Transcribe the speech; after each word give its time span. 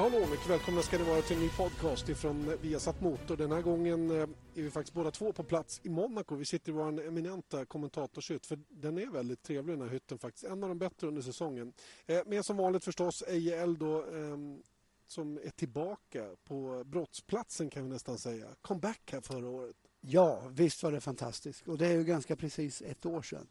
Hallå 0.00 0.26
mycket 0.30 0.50
välkomna 0.50 0.82
ska 0.82 0.98
ni 0.98 1.04
vara 1.04 1.22
till 1.22 1.36
en 1.36 1.42
ny 1.42 1.48
podcast 1.48 2.08
ifrån 2.08 2.52
Viasat 2.62 3.00
Motor. 3.00 3.36
Den 3.36 3.52
här 3.52 3.62
gången 3.62 4.10
eh, 4.10 4.16
är 4.54 4.62
vi 4.62 4.70
faktiskt 4.70 4.94
båda 4.94 5.10
två 5.10 5.32
på 5.32 5.42
plats 5.42 5.80
i 5.82 5.88
Monaco. 5.88 6.34
Vi 6.34 6.44
sitter 6.44 6.72
i 6.72 6.74
vår 6.74 7.06
eminenta 7.06 7.64
kommentatorshytt 7.64 8.46
för 8.46 8.58
den 8.68 8.98
är 8.98 9.06
väldigt 9.06 9.42
trevlig 9.42 9.78
den 9.78 9.88
här 9.88 9.94
hytten 9.94 10.18
faktiskt. 10.18 10.44
En 10.44 10.62
av 10.62 10.68
de 10.68 10.78
bättre 10.78 11.06
under 11.06 11.22
säsongen. 11.22 11.72
Eh, 12.06 12.20
med 12.26 12.44
som 12.44 12.56
vanligt 12.56 12.84
förstås 12.84 13.22
Eje 13.28 13.66
då 13.66 14.04
ehm, 14.04 14.62
som 15.06 15.36
är 15.36 15.50
tillbaka 15.50 16.26
på 16.44 16.84
brottsplatsen 16.84 17.70
kan 17.70 17.82
vi 17.82 17.88
nästan 17.88 18.18
säga. 18.18 18.46
Comeback 18.60 19.12
här 19.12 19.20
förra 19.20 19.48
året. 19.48 19.76
Ja, 20.00 20.42
visst 20.50 20.82
var 20.82 20.92
det 20.92 21.00
fantastiskt. 21.00 21.68
Och 21.68 21.78
det 21.78 21.86
är 21.86 21.92
ju 21.92 22.04
ganska 22.04 22.36
precis 22.36 22.82
ett 22.82 23.06
år 23.06 23.22
sedan. 23.22 23.46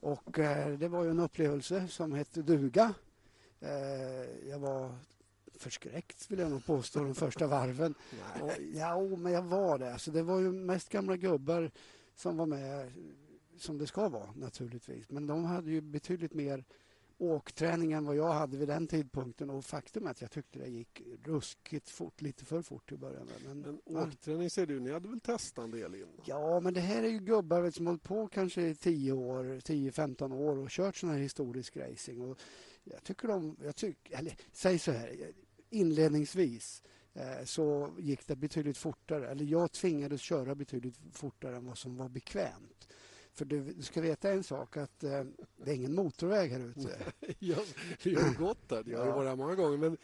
Och 0.00 0.38
eh, 0.38 0.78
det 0.78 0.88
var 0.88 1.04
ju 1.04 1.10
en 1.10 1.20
upplevelse 1.20 1.88
som 1.88 2.12
hette 2.12 2.42
duga. 2.42 2.94
Jag 4.48 4.58
var 4.58 4.94
förskräckt 5.58 6.30
vill 6.30 6.38
jag 6.38 6.50
nog 6.50 6.66
påstå 6.66 7.02
de 7.02 7.14
första 7.14 7.46
varven. 7.46 7.94
Och, 8.42 8.52
ja, 8.74 9.00
men 9.00 9.32
jag 9.32 9.42
var 9.42 9.78
det. 9.78 9.92
Alltså, 9.92 10.10
det 10.10 10.22
var 10.22 10.40
ju 10.40 10.52
mest 10.52 10.88
gamla 10.88 11.16
gubbar 11.16 11.70
som 12.14 12.36
var 12.36 12.46
med 12.46 12.92
som 13.56 13.78
det 13.78 13.86
ska 13.86 14.08
vara 14.08 14.32
naturligtvis. 14.36 15.10
Men 15.10 15.26
de 15.26 15.44
hade 15.44 15.70
ju 15.70 15.80
betydligt 15.80 16.34
mer 16.34 16.64
åkträning 17.18 17.92
än 17.92 18.04
vad 18.04 18.16
jag 18.16 18.32
hade 18.32 18.56
vid 18.56 18.68
den 18.68 18.86
tidpunkten 18.86 19.50
och 19.50 19.64
faktum 19.64 20.06
är 20.06 20.10
att 20.10 20.20
jag 20.20 20.30
tyckte 20.30 20.58
det 20.58 20.66
gick 20.66 21.02
ruskigt 21.24 21.88
fort, 21.88 22.20
lite 22.20 22.44
för 22.44 22.62
fort 22.62 22.88
till 22.88 22.94
att 22.94 23.00
börja 23.00 23.24
med. 23.24 23.34
Men, 23.44 23.60
men 23.60 23.96
åkträning 23.96 24.50
säger 24.50 24.66
du, 24.66 24.80
ni 24.80 24.92
hade 24.92 25.08
väl 25.08 25.20
testat 25.20 25.64
en 25.64 25.70
del 25.70 25.94
innan? 25.94 26.20
Ja, 26.24 26.60
men 26.60 26.74
det 26.74 26.80
här 26.80 27.02
är 27.02 27.08
ju 27.08 27.18
gubbar 27.18 27.70
som 27.70 27.86
hållit 27.86 28.02
på 28.02 28.28
kanske 28.28 28.62
i 28.62 28.74
10 28.74 29.12
år, 29.12 29.44
10-15 29.44 30.34
år 30.34 30.58
och 30.58 30.70
kört 30.70 30.96
sån 30.96 31.10
här 31.10 31.18
historisk 31.18 31.76
racing. 31.76 32.20
Och 32.20 32.38
jag 32.84 33.04
tycker 33.04 33.28
de, 33.28 33.56
jag 33.64 33.76
tycker, 33.76 34.18
eller 34.18 34.36
säg 34.52 34.78
så 34.78 34.92
här, 34.92 35.32
inledningsvis 35.70 36.82
eh, 37.12 37.44
så 37.44 37.90
gick 37.98 38.26
det 38.26 38.36
betydligt 38.36 38.78
fortare. 38.78 39.28
Eller 39.28 39.44
jag 39.44 39.72
tvingades 39.72 40.20
köra 40.20 40.54
betydligt 40.54 40.98
fortare 41.12 41.56
än 41.56 41.66
vad 41.66 41.78
som 41.78 41.96
var 41.96 42.08
bekvämt. 42.08 42.88
För 43.38 43.44
du, 43.44 43.60
du 43.60 43.82
ska 43.82 44.00
veta 44.00 44.30
en 44.30 44.42
sak 44.42 44.76
att 44.76 45.04
eh, 45.04 45.24
det 45.56 45.70
är 45.70 45.74
ingen 45.74 45.94
motorväg 45.94 46.50
här 46.50 46.60
ute. 46.60 46.98
jag, 47.38 47.58
jag 48.02 48.20
har 48.20 48.34
gått 48.34 48.68
där, 48.68 48.84
jag 48.86 48.98
har 48.98 49.12
varit 49.12 49.28
här 49.28 49.36
många 49.36 49.54
gånger 49.54 49.78
men 49.78 49.96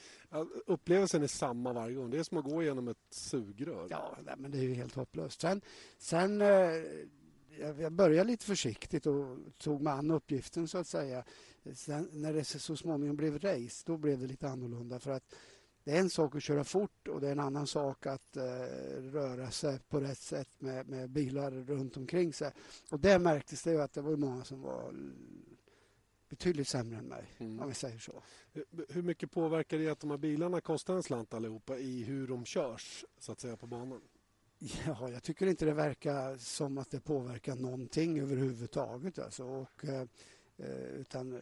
upplevelsen 0.66 1.22
är 1.22 1.26
samma 1.26 1.72
varje 1.72 1.94
gång. 1.94 2.10
Det 2.10 2.18
är 2.18 2.22
som 2.22 2.38
att 2.38 2.44
gå 2.44 2.62
genom 2.62 2.88
ett 2.88 2.98
sugrör. 3.10 3.86
Ja, 3.90 4.18
men 4.36 4.50
det 4.50 4.58
är 4.58 4.62
ju 4.62 4.74
helt 4.74 4.94
hopplöst. 4.94 5.40
Sen, 5.40 5.60
sen 5.98 6.42
eh, 6.42 6.82
jag 7.58 7.92
började 7.92 8.30
lite 8.30 8.46
försiktigt 8.46 9.06
och 9.06 9.38
tog 9.58 9.82
mig 9.82 9.92
an 9.92 10.10
uppgiften 10.10 10.68
så 10.68 10.78
att 10.78 10.86
säga. 10.86 11.24
Sen, 11.74 12.08
när 12.12 12.32
det 12.32 12.44
så 12.44 12.76
småningom 12.76 13.16
blev 13.16 13.38
race, 13.38 13.82
då 13.86 13.96
blev 13.96 14.18
det 14.18 14.26
lite 14.26 14.48
annorlunda 14.48 14.98
för 14.98 15.10
att 15.10 15.34
det 15.84 15.90
är 15.92 16.00
en 16.00 16.10
sak 16.10 16.36
att 16.36 16.42
köra 16.42 16.64
fort 16.64 17.08
och 17.08 17.20
det 17.20 17.28
är 17.28 17.32
en 17.32 17.40
annan 17.40 17.66
sak 17.66 18.06
att 18.06 18.36
eh, 18.36 18.42
röra 19.12 19.50
sig 19.50 19.78
på 19.88 20.00
rätt 20.00 20.18
sätt 20.18 20.48
med, 20.58 20.88
med, 20.88 21.10
bilar 21.10 21.50
runt 21.50 21.96
omkring 21.96 22.32
sig. 22.32 22.52
Och 22.90 23.00
där 23.00 23.18
märktes 23.18 23.62
det 23.62 23.84
att 23.84 23.92
det 23.92 24.00
var 24.00 24.16
många 24.16 24.44
som 24.44 24.62
var 24.62 24.94
betydligt 26.28 26.68
sämre 26.68 26.98
än 26.98 27.04
mig, 27.04 27.34
mm. 27.38 27.60
om 27.60 27.68
vi 27.68 27.74
säger 27.74 27.98
så. 27.98 28.22
Hur 28.88 29.02
mycket 29.02 29.30
påverkar 29.30 29.78
det 29.78 29.88
att 29.88 30.00
de 30.00 30.10
här 30.10 30.18
bilarna 30.18 30.60
kostar 30.60 30.94
en 30.94 31.02
slant 31.02 31.34
allihopa 31.34 31.78
i 31.78 32.02
hur 32.02 32.26
de 32.26 32.44
körs 32.44 33.04
så 33.18 33.32
att 33.32 33.40
säga 33.40 33.56
på 33.56 33.66
banan? 33.66 34.00
Ja, 34.86 35.10
jag 35.10 35.22
tycker 35.22 35.46
inte 35.46 35.64
det 35.64 35.72
verkar 35.72 36.36
som 36.36 36.78
att 36.78 36.90
det 36.90 37.00
påverkar 37.00 37.56
någonting 37.56 38.20
överhuvudtaget. 38.20 39.18
Alltså. 39.18 39.44
Och, 39.44 39.84
eh, 39.84 40.06
eh 40.56 40.84
utan 40.84 41.40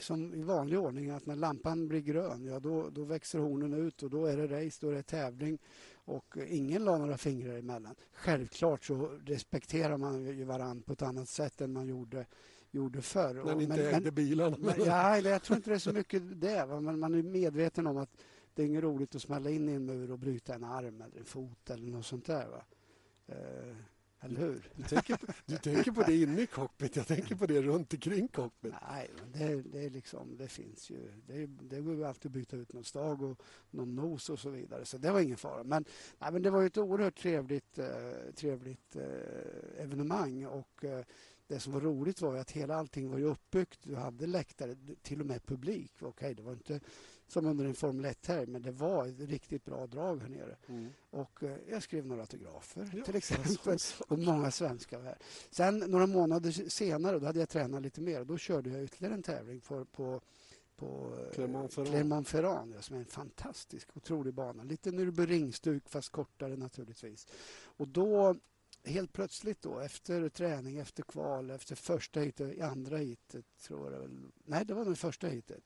som 0.00 0.34
i 0.34 0.42
vanlig 0.42 0.78
ordning 0.78 1.10
att 1.10 1.26
när 1.26 1.36
lampan 1.36 1.88
blir 1.88 2.00
grön, 2.00 2.44
ja 2.44 2.60
då, 2.60 2.90
då 2.90 3.04
växer 3.04 3.38
hornen 3.38 3.74
ut 3.74 4.02
och 4.02 4.10
då 4.10 4.26
är 4.26 4.36
det 4.36 4.46
race, 4.46 4.78
då 4.80 4.90
är 4.90 4.94
det 4.94 5.02
tävling 5.02 5.58
och 5.94 6.36
ingen 6.48 6.84
la 6.84 6.98
några 6.98 7.18
fingrar 7.18 7.58
emellan. 7.58 7.94
Självklart 8.12 8.84
så 8.84 9.18
respekterar 9.24 9.96
man 9.96 10.24
ju 10.24 10.44
varann 10.44 10.82
på 10.82 10.92
ett 10.92 11.02
annat 11.02 11.28
sätt 11.28 11.60
än 11.60 11.72
man 11.72 11.86
gjorde, 11.86 12.26
gjorde 12.70 13.02
förr. 13.02 13.34
När 13.44 13.54
ni 13.54 13.64
inte 13.64 13.90
ägde 13.90 14.10
bilarna? 14.10 14.56
Men, 14.60 14.74
ja, 14.78 15.18
jag 15.18 15.42
tror 15.42 15.56
inte 15.56 15.70
det 15.70 15.74
är 15.74 15.78
så 15.78 15.92
mycket 15.92 16.40
det. 16.40 16.66
Men 16.66 16.98
man 16.98 17.14
är 17.14 17.22
medveten 17.22 17.86
om 17.86 17.96
att 17.96 18.10
det 18.54 18.62
är 18.62 18.66
inget 18.66 18.82
roligt 18.82 19.14
att 19.14 19.22
smälla 19.22 19.50
in 19.50 19.68
i 19.68 19.72
en 19.72 19.86
mur 19.86 20.10
och 20.10 20.18
bryta 20.18 20.54
en 20.54 20.64
arm 20.64 21.00
eller 21.00 21.18
en 21.18 21.24
fot 21.24 21.70
eller 21.70 21.90
något 21.90 22.06
sånt 22.06 22.26
där. 22.26 22.48
Va? 22.48 22.64
Uh, 23.28 23.76
eller 24.20 24.40
hur? 24.40 24.70
Du 24.76 24.82
tänker, 24.82 25.16
på, 25.16 25.26
du 25.46 25.56
tänker 25.56 25.92
på 25.92 26.02
det 26.02 26.16
inne 26.16 26.42
i 26.42 26.46
cockpit, 26.46 26.96
jag 26.96 27.06
tänker 27.06 27.34
på 27.34 27.46
det 27.46 27.62
runt 27.62 27.92
omkring 27.92 28.28
cockpit. 28.28 28.74
Nej, 28.90 29.10
det, 29.32 29.62
det, 29.62 29.84
är 29.84 29.90
liksom, 29.90 30.36
det 30.36 30.48
finns 30.48 30.90
ju. 30.90 31.12
Det, 31.26 31.46
det 31.46 31.80
går 31.80 31.94
ju 31.94 32.04
alltid 32.04 32.28
att 32.28 32.32
byta 32.32 32.56
ut 32.56 32.72
någon 32.72 32.84
stag 32.84 33.22
och 33.22 33.42
någon 33.70 33.94
nos 33.94 34.30
och 34.30 34.38
så 34.38 34.50
vidare. 34.50 34.84
Så 34.84 34.98
det 34.98 35.10
var 35.10 35.20
ingen 35.20 35.36
fara. 35.36 35.64
Men, 35.64 35.84
nej, 36.18 36.32
men 36.32 36.42
det 36.42 36.50
var 36.50 36.64
ett 36.64 36.78
oerhört 36.78 37.18
trevligt, 37.18 37.78
eh, 37.78 37.86
trevligt 38.34 38.96
eh, 38.96 39.82
evenemang. 39.82 40.46
Och, 40.46 40.84
eh, 40.84 41.04
det 41.48 41.60
som 41.60 41.72
var 41.72 41.80
roligt 41.80 42.20
var 42.20 42.36
att 42.36 42.50
hela 42.50 42.74
allting 42.76 43.10
var 43.10 43.20
uppbyggt. 43.20 43.78
Du 43.82 43.94
hade 43.94 44.26
läktare, 44.26 44.76
till 45.02 45.20
och 45.20 45.26
med 45.26 45.46
publik. 45.46 45.92
Okej, 46.00 46.34
det 46.34 46.42
var 46.42 46.52
inte 46.52 46.80
som 47.26 47.46
under 47.46 47.64
en 47.64 47.74
Formel 47.74 48.04
1 48.04 48.26
här 48.26 48.46
men 48.46 48.62
det 48.62 48.72
var 48.72 49.06
ett 49.06 49.20
riktigt 49.20 49.64
bra 49.64 49.86
drag 49.86 50.22
här 50.22 50.28
nere. 50.28 50.56
Mm. 50.66 50.88
Och 51.10 51.42
eh, 51.42 51.56
jag 51.70 51.82
skrev 51.82 52.06
några 52.06 52.20
autografer 52.20 52.90
ja, 52.96 53.04
till 53.04 53.16
exempel 53.16 53.78
och 54.08 54.18
många 54.18 54.50
svenskar 54.50 55.02
här. 55.02 55.18
Sen 55.50 55.78
några 55.78 56.06
månader 56.06 56.50
senare 56.68 57.18
då 57.18 57.26
hade 57.26 57.38
jag 57.38 57.48
tränat 57.48 57.82
lite 57.82 58.00
mer 58.00 58.20
och 58.20 58.26
då 58.26 58.38
körde 58.38 58.70
jag 58.70 58.84
ytterligare 58.84 59.14
en 59.14 59.22
tävling 59.22 59.60
för, 59.60 59.84
på 59.84 60.20
på 60.76 61.18
eh, 61.18 61.34
Clermont-Ferrand, 61.34 61.88
Clermont 61.88 62.28
ja, 62.74 62.82
som 62.82 62.96
är 62.96 63.00
en 63.00 63.06
fantastisk, 63.06 63.88
otrolig 63.96 64.34
bana. 64.34 64.62
Lite 64.62 64.90
Nürburgring-stuk 64.90 65.88
fast 65.88 66.08
kortare 66.08 66.56
naturligtvis. 66.56 67.26
Och 67.76 67.88
då 67.88 68.36
helt 68.84 69.12
plötsligt 69.12 69.62
då 69.62 69.78
efter 69.78 70.28
träning, 70.28 70.78
efter 70.78 71.02
kval, 71.02 71.50
efter 71.50 71.74
första 71.74 72.20
hitet, 72.20 72.62
andra 72.62 72.96
hitet 72.96 73.44
tror 73.58 73.92
jag 73.92 74.00
väl. 74.00 74.18
Nej, 74.44 74.64
det 74.64 74.74
var 74.74 74.84
det 74.84 74.96
första 74.96 75.26
hitet. 75.26 75.64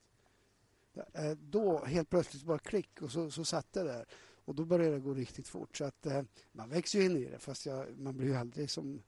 Eh, 1.12 1.30
då 1.30 1.84
helt 1.84 2.10
plötsligt 2.10 2.44
bara 2.44 2.58
klick 2.58 3.02
och 3.02 3.10
så, 3.10 3.30
så 3.30 3.44
satt 3.44 3.72
det 3.72 3.82
där. 3.82 4.06
Och 4.44 4.54
då 4.54 4.64
började 4.64 4.94
det 4.94 5.00
gå 5.00 5.14
riktigt 5.14 5.48
fort. 5.48 5.76
Så 5.76 5.84
att 5.84 6.06
eh, 6.06 6.22
man 6.52 6.68
växer 6.68 6.98
ju 6.98 7.04
in 7.04 7.16
i 7.16 7.24
det 7.24 7.38
fast 7.38 7.66
jag, 7.66 7.98
man 7.98 8.16
blir 8.16 8.28
ju 8.28 8.36
aldrig 8.36 8.70
som 8.70 9.02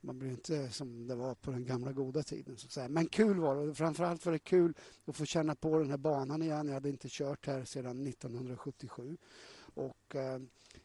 man 0.00 0.18
blir 0.18 0.30
inte 0.30 0.70
som 0.70 1.06
det 1.06 1.14
var 1.14 1.34
på 1.34 1.50
den 1.50 1.64
gamla 1.64 1.92
goda 1.92 2.22
tiden. 2.22 2.56
Så 2.56 2.66
att 2.66 2.72
säga. 2.72 2.88
Men 2.88 3.06
kul 3.06 3.40
var 3.40 3.66
det. 3.66 3.74
Framförallt 3.74 4.26
var 4.26 4.32
det 4.32 4.38
kul 4.38 4.74
att 5.04 5.16
få 5.16 5.24
känna 5.24 5.54
på 5.54 5.78
den 5.78 5.90
här 5.90 5.96
banan 5.96 6.42
igen. 6.42 6.66
Jag 6.66 6.74
hade 6.74 6.88
inte 6.88 7.08
kört 7.10 7.46
här 7.46 7.64
sedan 7.64 8.06
1977. 8.06 9.16
Och 9.74 10.16
eh, 10.16 10.40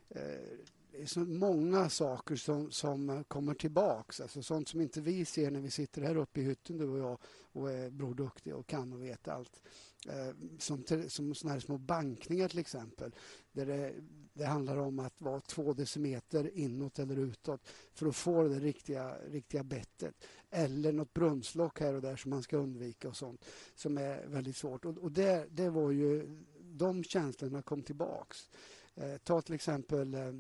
eh 0.10 0.60
det 0.92 1.02
är 1.02 1.06
så 1.06 1.20
många 1.20 1.90
saker 1.90 2.36
som, 2.36 2.72
som 2.72 3.24
kommer 3.28 3.54
tillbaks. 3.54 4.22
Alltså 4.22 4.44
sånt 4.44 4.68
som 4.68 4.82
inte 4.82 5.02
vi 5.02 5.26
ser 5.26 5.52
när 5.52 5.62
vi 5.62 5.72
sitter 5.72 6.02
här 6.02 6.18
uppe 6.18 6.42
i 6.42 6.44
hytten 6.44 6.78
du 6.78 6.90
och 6.90 7.00
jag 7.00 7.18
och 7.52 7.72
är 7.72 7.90
broduktiga 7.90 8.56
och 8.56 8.68
kan 8.68 8.94
och 8.94 9.04
vet 9.04 9.28
allt. 9.28 9.62
Eh, 10.08 10.34
som, 10.60 10.84
som 11.08 11.36
såna 11.36 11.54
här 11.54 11.60
små 11.60 11.78
bankningar 11.78 12.48
till 12.48 12.60
exempel. 12.60 13.16
Där 13.52 13.66
det, 13.66 13.94
det, 14.34 14.46
handlar 14.46 14.78
om 14.78 15.00
att 15.00 15.14
vara 15.18 15.40
två 15.40 15.74
decimeter 15.74 16.58
inåt 16.58 17.00
eller 17.00 17.18
utåt 17.18 17.68
för 17.94 18.08
att 18.08 18.16
få 18.16 18.44
det 18.44 18.60
riktiga, 18.60 19.18
riktiga 19.28 19.64
bettet. 19.64 20.16
Eller 20.50 20.92
något 20.92 21.14
brunnslock 21.14 21.80
här 21.80 21.94
och 21.94 22.02
där 22.02 22.16
som 22.16 22.30
man 22.30 22.44
ska 22.44 22.58
undvika 22.58 23.10
och 23.10 23.18
sånt 23.18 23.46
som 23.76 23.98
är 23.98 24.26
väldigt 24.28 24.58
svårt. 24.58 24.86
Och, 24.86 24.98
och 24.98 25.12
det, 25.12 25.48
det 25.52 25.70
var 25.70 25.92
ju, 25.92 26.38
de 26.60 27.04
känslorna 27.04 27.62
kom 27.62 27.84
tillbaks. 27.84 28.50
Eh, 28.96 29.18
ta 29.18 29.42
till 29.42 29.56
exempel 29.56 30.14
eh, 30.14 30.34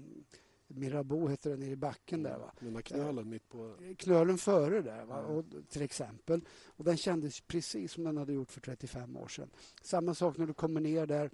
Mirabeau 0.69 1.27
heter 1.27 1.57
nere 1.57 1.69
i 1.69 1.75
backen 1.75 2.23
där. 2.23 2.37
Va? 2.37 2.51
Den 2.59 2.73
där 2.73 2.81
knölen 2.81 3.29
mitt 3.29 3.49
på... 3.49 3.75
Knölen 3.97 4.37
före 4.37 4.81
där 4.81 5.05
va? 5.05 5.21
Och, 5.21 5.45
till 5.69 5.81
exempel. 5.81 6.41
Och 6.65 6.83
den 6.83 6.97
kändes 6.97 7.41
precis 7.41 7.91
som 7.91 8.03
den 8.03 8.17
hade 8.17 8.33
gjort 8.33 8.51
för 8.51 8.61
35 8.61 9.17
år 9.17 9.27
sedan. 9.27 9.49
Samma 9.81 10.13
sak 10.13 10.37
när 10.37 10.47
du 10.47 10.53
kommer 10.53 10.81
ner 10.81 11.05
där 11.05 11.29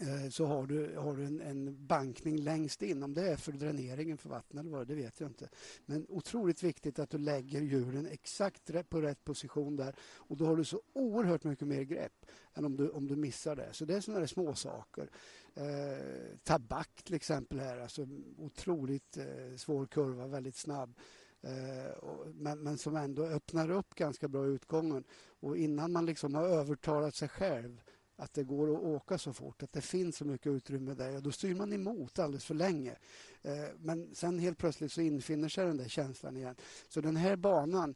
Eh, 0.00 0.30
så 0.30 0.46
har 0.46 0.66
du, 0.66 0.96
har 0.96 1.16
du 1.16 1.24
en, 1.24 1.40
en, 1.40 1.86
bankning 1.86 2.36
längst 2.36 2.82
in. 2.82 3.02
Om 3.02 3.14
det 3.14 3.28
är 3.28 3.36
för 3.36 3.52
dräneringen 3.52 4.18
för 4.18 4.28
vatten 4.28 4.58
eller 4.58 4.70
vad 4.70 4.86
det 4.86 4.94
vet 4.94 5.20
jag 5.20 5.30
inte. 5.30 5.48
Men 5.86 6.06
otroligt 6.08 6.62
viktigt 6.62 6.98
att 6.98 7.10
du 7.10 7.18
lägger 7.18 7.60
hjulen 7.60 8.06
exakt 8.06 8.70
på 8.88 9.00
rätt 9.00 9.24
position 9.24 9.76
där 9.76 9.94
och 10.00 10.36
då 10.36 10.46
har 10.46 10.56
du 10.56 10.64
så 10.64 10.82
oerhört 10.92 11.44
mycket 11.44 11.68
mer 11.68 11.82
grepp 11.82 12.26
än 12.54 12.64
om 12.64 12.76
du, 12.76 12.88
om 12.88 13.06
du 13.06 13.16
missar 13.16 13.56
det. 13.56 13.68
Så 13.72 13.84
det 13.84 13.94
är 13.94 14.00
sådana 14.00 14.26
små 14.26 14.54
saker. 14.54 15.10
Eh, 15.54 16.36
tabak 16.42 17.02
till 17.02 17.14
exempel 17.14 17.60
här, 17.60 17.78
alltså 17.78 18.06
otroligt 18.38 19.16
eh, 19.16 19.56
svår 19.56 19.86
kurva, 19.86 20.26
väldigt 20.26 20.56
snabb. 20.56 20.94
Eh, 21.42 22.08
men, 22.34 22.58
men, 22.58 22.78
som 22.78 22.96
ändå 22.96 23.24
öppnar 23.24 23.70
upp 23.70 23.94
ganska 23.94 24.28
bra 24.28 24.46
utgången. 24.46 25.04
Och 25.40 25.56
innan 25.56 25.92
man 25.92 26.06
liksom 26.06 26.34
har 26.34 26.44
övertalat 26.44 27.14
sig 27.14 27.28
själv 27.28 27.82
att 28.16 28.32
det 28.32 28.44
går 28.44 28.74
att 28.74 28.82
åka 28.82 29.18
så 29.18 29.32
fort, 29.32 29.62
att 29.62 29.72
det 29.72 29.80
finns 29.80 30.16
så 30.16 30.24
mycket 30.24 30.46
utrymme 30.46 30.94
där. 30.94 31.16
Och 31.16 31.22
då 31.22 31.32
styr 31.32 31.54
man 31.54 31.72
emot 31.72 32.18
alldeles 32.18 32.44
för 32.44 32.54
länge. 32.54 32.96
Eh, 33.42 33.68
men 33.78 34.14
sen 34.14 34.38
helt 34.38 34.58
plötsligt 34.58 34.92
så 34.92 35.00
infinner 35.00 35.48
sig 35.48 35.66
den 35.66 35.76
där 35.76 35.88
känslan 35.88 36.36
igen. 36.36 36.56
Så 36.88 37.00
den 37.00 37.16
här 37.16 37.36
banan 37.36 37.94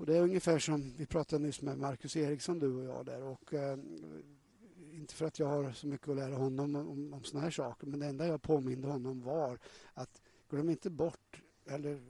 och 0.00 0.06
Det 0.06 0.16
är 0.16 0.22
ungefär 0.22 0.58
som 0.58 0.94
vi 0.96 1.06
pratade 1.06 1.42
nyss 1.42 1.62
med 1.62 1.78
Marcus 1.78 2.16
Eriksson, 2.16 2.58
du 2.58 2.74
och 2.74 2.84
jag. 2.84 3.06
där 3.06 3.22
och 3.22 3.54
eh, 3.54 3.78
inte 5.00 5.14
för 5.14 5.26
att 5.26 5.38
jag 5.38 5.46
har 5.46 5.72
så 5.72 5.86
mycket 5.86 6.08
att 6.08 6.16
lära 6.16 6.34
honom 6.34 6.76
om, 6.76 6.88
om, 6.88 7.14
om 7.14 7.24
såna 7.24 7.42
här 7.42 7.50
saker, 7.50 7.86
men 7.86 8.00
det 8.00 8.06
enda 8.06 8.26
jag 8.26 8.42
påminde 8.42 8.88
honom 8.88 9.22
var 9.22 9.58
att 9.94 10.22
glöm 10.50 10.70
inte 10.70 10.90
bort, 10.90 11.42
eller 11.66 12.00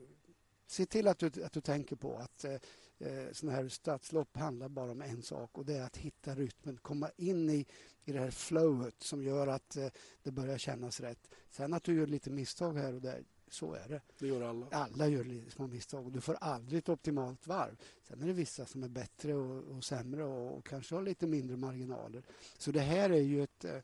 se 0.66 0.86
till 0.86 1.08
att 1.08 1.18
du, 1.18 1.44
att 1.44 1.52
du 1.52 1.60
tänker 1.60 1.96
på 1.96 2.16
att 2.16 2.44
eh, 2.44 2.52
eh 2.98 3.32
sådana 3.32 3.56
här 3.56 3.68
stadslopp 3.68 4.36
handlar 4.36 4.68
bara 4.68 4.90
om 4.90 5.02
en 5.02 5.22
sak 5.22 5.58
och 5.58 5.64
det 5.64 5.74
är 5.74 5.82
att 5.82 5.96
hitta 5.96 6.34
rytmen, 6.34 6.76
komma 6.76 7.10
in 7.16 7.50
i, 7.50 7.66
i 8.04 8.12
det 8.12 8.18
här 8.18 8.30
flowet 8.30 9.02
som 9.02 9.22
gör 9.22 9.46
att 9.46 9.76
eh, 9.76 9.88
det 10.22 10.30
börjar 10.30 10.58
kännas 10.58 11.00
rätt. 11.00 11.28
Sen 11.50 11.74
att 11.74 11.84
du 11.84 11.94
gör 11.94 12.06
lite 12.06 12.30
misstag 12.30 12.72
här 12.72 12.94
och 12.94 13.02
där, 13.02 13.24
så 13.52 13.74
är 13.74 13.88
det. 13.88 14.00
Det 14.18 14.26
gör 14.26 14.40
alla. 14.40 14.66
Alla 14.70 15.08
gör 15.08 15.50
små 15.50 15.66
misstag 15.66 16.12
du 16.12 16.20
får 16.20 16.34
aldrig 16.34 16.78
ett 16.78 16.88
optimalt 16.88 17.46
varv. 17.46 17.76
Sen 18.08 18.22
är 18.22 18.26
det 18.26 18.32
vissa 18.32 18.66
som 18.66 18.82
är 18.82 18.88
bättre 18.88 19.34
och, 19.34 19.76
och 19.76 19.84
sämre 19.84 20.24
och, 20.24 20.58
och, 20.58 20.66
kanske 20.66 20.94
har 20.94 21.02
lite 21.02 21.26
mindre 21.26 21.56
marginaler. 21.56 22.22
Så 22.58 22.70
det 22.70 22.80
här 22.80 23.10
är 23.10 23.20
ju 23.20 23.42
ett, 23.42 23.64
eh, 23.64 23.78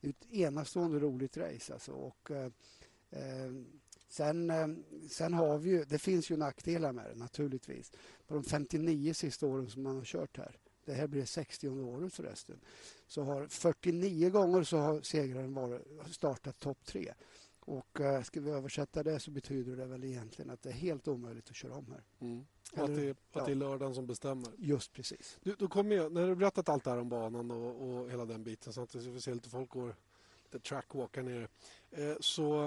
ett 0.00 0.32
enastående 0.32 0.98
roligt 0.98 1.36
race. 1.36 1.72
Alltså. 1.72 1.92
Och, 1.92 2.30
eh, 2.30 2.50
eh 3.10 3.52
sen, 4.08 4.50
eh, 4.50 4.68
sen 5.10 5.34
har 5.34 5.58
vi 5.58 5.70
ju, 5.70 5.84
det 5.84 5.98
finns 5.98 6.30
ju 6.30 6.36
nackdelar 6.36 6.92
med 6.92 7.10
det 7.10 7.14
naturligtvis. 7.14 7.92
På 8.26 8.34
de 8.34 8.44
59 8.44 9.14
sista 9.14 9.46
åren 9.46 9.70
som 9.70 9.82
man 9.82 9.96
har 9.96 10.04
kört 10.04 10.36
här 10.36 10.56
det 10.84 10.92
här 10.92 11.06
blir 11.06 11.24
60 11.24 11.68
året 11.68 12.14
förresten. 12.14 12.60
Så 13.06 13.22
har 13.22 13.46
49 13.46 14.30
gånger 14.30 14.62
så 14.62 14.76
har 14.76 15.00
segraren 15.00 15.54
varit, 15.54 15.82
startat 16.10 16.58
topp 16.58 16.84
tre. 16.84 17.14
Och 17.64 18.00
uh, 18.00 18.22
ska 18.22 18.40
vi 18.40 18.50
översätta 18.50 19.02
det 19.02 19.20
så 19.20 19.30
betyder 19.30 19.76
det 19.76 19.86
väl 19.86 20.04
egentligen 20.04 20.50
att 20.50 20.62
det 20.62 20.68
är 20.68 20.74
helt 20.74 21.08
omöjligt 21.08 21.50
att 21.50 21.56
köra 21.56 21.74
om 21.74 21.86
här. 21.90 22.02
Mm. 22.20 22.46
Att, 22.74 22.96
det, 22.96 23.10
att 23.10 23.16
ja. 23.32 23.44
det 23.44 23.52
är 23.52 23.56
lördagen 23.56 23.94
som 23.94 24.06
bestämmer. 24.06 24.48
Just 24.58 24.92
precis. 24.92 25.38
Du, 25.42 25.54
då 25.54 25.68
kommer 25.68 25.96
jag, 25.96 26.12
när 26.12 26.26
du 26.26 26.34
berättat 26.34 26.68
allt 26.68 26.84
det 26.84 26.90
här 26.90 26.98
om 26.98 27.08
banan 27.08 27.50
och, 27.50 27.88
och 27.88 28.10
hela 28.10 28.24
den 28.24 28.44
biten 28.44 28.72
så 28.72 28.82
att 28.82 28.94
vi 28.94 29.20
ser 29.20 29.34
lite 29.34 29.50
folk 29.50 29.70
går 29.70 29.94
lite 30.44 30.68
trackwalk 30.68 31.16
här 31.16 31.22
nere. 31.22 31.48
Eh, 31.90 32.16
så 32.20 32.64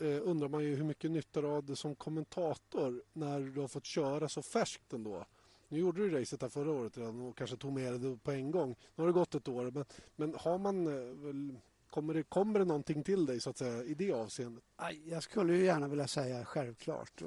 eh, 0.00 0.20
undrar 0.22 0.48
man 0.48 0.64
ju 0.64 0.74
hur 0.74 0.84
mycket 0.84 1.10
nytta 1.10 1.40
du 1.40 1.48
hade 1.48 1.76
som 1.76 1.94
kommentator 1.94 3.02
när 3.12 3.40
du 3.40 3.60
har 3.60 3.68
fått 3.68 3.84
köra 3.84 4.28
så 4.28 4.42
färskt 4.42 4.92
ändå. 4.92 5.24
Nu 5.68 5.78
gjorde 5.78 6.00
du 6.00 6.20
racet 6.20 6.42
här 6.42 6.48
förra 6.48 6.72
året 6.72 6.98
redan 6.98 7.20
och 7.20 7.36
kanske 7.36 7.56
tog 7.56 7.72
med 7.72 8.00
det 8.00 8.16
på 8.16 8.30
en 8.30 8.50
gång. 8.50 8.76
Nu 8.94 9.02
har 9.02 9.06
det 9.06 9.12
gått 9.12 9.34
ett 9.34 9.48
år. 9.48 9.70
Men, 9.70 9.84
men 10.16 10.34
har 10.34 10.58
man 10.58 10.86
eh, 10.86 11.60
Kommer 11.90 12.14
det, 12.14 12.22
kommer 12.22 12.58
det 12.58 12.64
någonting 12.64 13.02
till 13.02 13.26
dig 13.26 13.40
så 13.40 13.50
att 13.50 13.58
säga, 13.58 13.84
i 13.84 13.94
det 13.94 14.12
avseendet? 14.12 14.64
Jag 15.04 15.22
skulle 15.22 15.56
ju 15.56 15.64
gärna 15.64 15.88
vilja 15.88 16.06
säga 16.06 16.44
självklart 16.44 17.22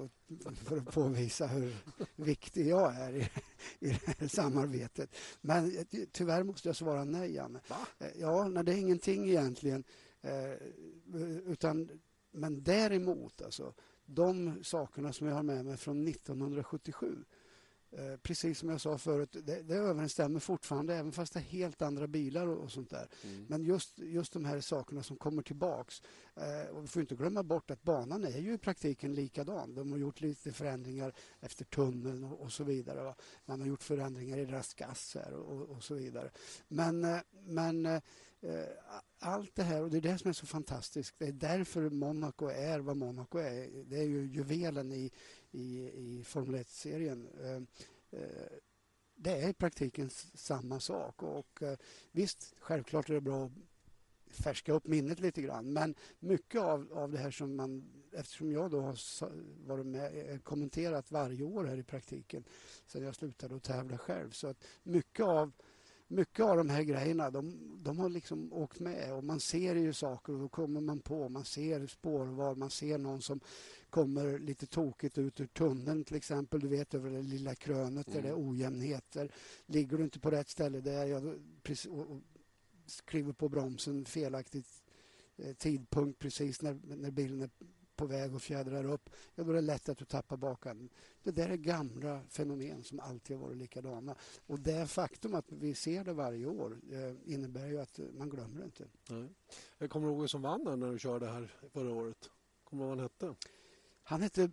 för 0.65 0.77
att 0.77 0.93
påvisa 0.93 1.47
hur 1.47 1.75
viktig 2.15 2.67
jag 2.67 2.95
är 2.95 3.15
i, 3.15 3.29
i 3.79 3.89
det 3.89 4.15
här 4.19 4.27
samarbetet. 4.27 5.15
Men 5.41 5.85
tyvärr 6.11 6.43
måste 6.43 6.69
jag 6.69 6.75
svara 6.75 7.03
nej, 7.03 7.33
Janne. 7.33 7.59
Va? 7.69 7.87
Eh, 7.99 8.07
ja, 8.19 8.47
nej, 8.47 8.63
det 8.63 8.73
är 8.73 8.77
ingenting 8.77 9.29
egentligen. 9.29 9.83
Eh, 10.21 10.53
utan, 11.45 11.89
men 12.31 12.63
däremot, 12.63 13.41
alltså, 13.41 13.73
de 14.05 14.63
sakerna 14.63 15.13
som 15.13 15.27
jag 15.27 15.35
har 15.35 15.43
med 15.43 15.65
mig 15.65 15.77
från 15.77 16.07
1977 16.07 17.07
Eh, 17.15 17.40
precis 18.23 18.59
som 18.59 18.69
jag 18.69 18.81
sa 18.81 18.97
förut, 18.97 19.35
det, 19.43 19.61
det 19.61 19.75
överensstämmer 19.75 20.39
fortfarande 20.39 20.95
även 20.95 21.11
fast 21.11 21.33
det 21.33 21.39
är 21.39 21.43
helt 21.43 21.81
andra 21.81 22.07
bilar 22.07 22.47
och, 22.47 22.63
och 22.63 22.71
sånt 22.71 22.89
där. 22.89 23.07
Mm. 23.23 23.45
Men 23.49 23.63
just, 23.63 23.99
just 23.99 24.33
de 24.33 24.45
här 24.45 24.61
sakerna 24.61 25.03
som 25.03 25.17
kommer 25.17 25.41
tillbaks. 25.41 26.01
Eh, 26.35 26.75
och 26.75 26.83
vi 26.83 26.87
får 26.87 27.01
inte 27.01 27.15
glömma 27.15 27.43
bort 27.43 27.71
att 27.71 27.83
banan 27.83 28.23
är 28.23 28.39
ju 28.39 28.53
i 28.53 28.57
praktiken 28.57 29.13
likadan. 29.13 29.75
De 29.75 29.91
har 29.91 29.99
gjort 29.99 30.21
lite 30.21 30.51
förändringar 30.51 31.13
efter 31.39 31.65
tunneln 31.65 32.23
och, 32.23 32.39
och 32.41 32.51
så 32.51 32.63
vidare. 32.63 33.03
Va? 33.03 33.15
Man 33.45 33.61
har 33.61 33.67
gjort 33.67 33.83
förändringar 33.83 34.37
i 34.37 34.45
raskas 34.45 35.17
och, 35.33 35.69
och, 35.69 35.83
så 35.83 35.95
vidare. 35.95 36.31
Men, 36.67 37.03
eh, 37.03 37.19
men 37.45 37.85
eh, 37.85 38.01
allt 39.19 39.55
det 39.55 39.63
här, 39.63 39.81
och 39.81 39.89
det 39.89 39.97
är 39.97 40.01
det 40.01 40.17
som 40.17 40.29
är 40.29 40.33
så 40.33 40.45
fantastiskt. 40.45 41.15
Det 41.17 41.25
är 41.25 41.31
därför 41.31 41.89
Monaco 41.89 42.47
är 42.47 42.79
vad 42.79 42.97
Monaco 42.97 43.37
är. 43.37 43.83
Det 43.85 43.97
är 43.97 44.07
ju 44.07 44.25
juvelen 44.25 44.91
i, 44.91 45.11
i, 45.51 45.91
i 45.95 46.23
Formel 46.23 46.61
1-serien. 46.61 47.27
Ehm, 47.43 47.67
eh, 48.11 48.57
det 49.15 49.31
är 49.31 49.49
i 49.49 49.53
praktiken 49.53 50.09
samma 50.33 50.79
sak. 50.79 51.23
Och 51.23 51.63
eh, 51.63 51.77
Visst, 52.11 52.55
självklart 52.59 53.09
är 53.09 53.13
det 53.13 53.21
bra 53.21 53.45
att 53.45 53.51
färska 54.35 54.73
upp 54.73 54.87
minnet 54.87 55.19
lite 55.19 55.41
grann. 55.41 55.73
Men 55.73 55.95
mycket 56.19 56.61
av, 56.61 56.93
av 56.93 57.11
det 57.11 57.17
här 57.17 57.31
som 57.31 57.55
man... 57.55 57.83
Eftersom 58.13 58.51
jag 58.51 58.71
då 58.71 58.81
har 58.81 58.97
varit 59.67 59.85
med, 59.85 60.29
eh, 60.29 60.39
kommenterat 60.39 61.11
varje 61.11 61.43
år 61.43 61.65
här 61.65 61.77
i 61.77 61.83
praktiken 61.83 62.43
sen 62.85 63.03
jag 63.03 63.15
slutade 63.15 63.55
att 63.55 63.63
tävla 63.63 63.97
själv. 63.97 64.31
Så 64.31 64.47
att 64.47 64.63
mycket 64.83 65.25
av 65.25 65.51
mycket 66.11 66.45
av 66.45 66.57
de 66.57 66.69
här 66.69 66.83
grejerna 66.83 67.29
de, 67.29 67.57
de 67.83 67.99
har 67.99 68.09
liksom 68.09 68.53
åkt 68.53 68.79
med 68.79 69.13
och 69.13 69.23
man 69.23 69.39
ser 69.39 69.75
ju 69.75 69.93
saker 69.93 70.33
och 70.33 70.39
då 70.39 70.49
kommer 70.49 70.81
man 70.81 70.99
på. 70.99 71.29
Man 71.29 71.45
ser 71.45 71.87
spårval, 71.87 72.55
man 72.55 72.69
ser 72.69 72.97
någon 72.97 73.21
som 73.21 73.39
kommer 73.91 74.39
lite 74.39 74.65
tokigt 74.65 75.17
ut 75.17 75.39
ur 75.39 75.47
tunneln 75.47 76.03
till 76.03 76.15
exempel. 76.15 76.59
Du 76.59 76.67
vet 76.67 76.93
över 76.93 77.09
det 77.09 77.21
lilla 77.21 77.55
krönet 77.55 78.07
mm. 78.07 78.15
där 78.15 78.21
det 78.21 78.35
är 78.35 78.39
mm. 78.39 78.49
ojämnheter. 78.49 79.31
Ligger 79.65 79.97
du 79.97 80.03
inte 80.03 80.19
på 80.19 80.31
rätt 80.31 80.49
ställe 80.49 80.81
där 80.81 81.05
jag, 81.05 81.41
precis, 81.63 81.85
och, 81.85 82.11
och 82.11 82.21
skriver 82.85 83.33
på 83.33 83.49
bromsen 83.49 84.05
felaktigt 84.05 84.83
eh, 85.37 85.53
tidpunkt 85.53 86.19
precis 86.19 86.61
när, 86.61 86.79
när 86.83 87.11
bilen 87.11 87.41
är 87.41 87.49
på 87.95 88.05
väg 88.05 88.35
och 88.35 88.41
fjädrar 88.41 88.85
upp, 88.85 89.09
ja, 89.35 89.43
då 89.43 89.49
är 89.49 89.55
det 89.55 89.61
lätt 89.61 89.89
att 89.89 89.97
du 89.97 90.05
tappar 90.05 90.37
bakan. 90.37 90.89
Det 91.23 91.31
där 91.31 91.49
är 91.49 91.57
gamla 91.57 92.21
fenomen 92.29 92.83
som 92.83 92.99
alltid 92.99 93.37
har 93.37 93.43
varit 93.43 93.57
likadana. 93.57 94.15
Och 94.47 94.59
det 94.59 94.87
faktum 94.87 95.35
att 95.35 95.51
vi 95.51 95.75
ser 95.75 96.03
det 96.03 96.13
varje 96.13 96.45
år 96.45 96.79
eh, 96.91 97.33
innebär 97.33 97.67
ju 97.67 97.79
att 97.79 97.99
man 98.13 98.29
glömmer 98.29 98.57
det 98.59 98.65
inte. 98.65 98.87
Nej. 99.09 99.29
Jag 99.77 99.89
kommer 99.89 100.07
ihåg 100.07 100.17
vem 100.17 100.27
som 100.27 100.41
vann 100.41 100.79
när 100.79 100.91
du 100.91 100.99
körde 100.99 101.25
här 101.25 101.53
förra 101.73 101.93
året. 101.93 102.29
Kommer 102.63 102.83
du 102.83 102.89
ihåg 102.89 102.97
vad 102.97 102.99
han 102.99 103.33
hette? 103.33 103.35
Han 104.11 104.21
hette 104.21 104.49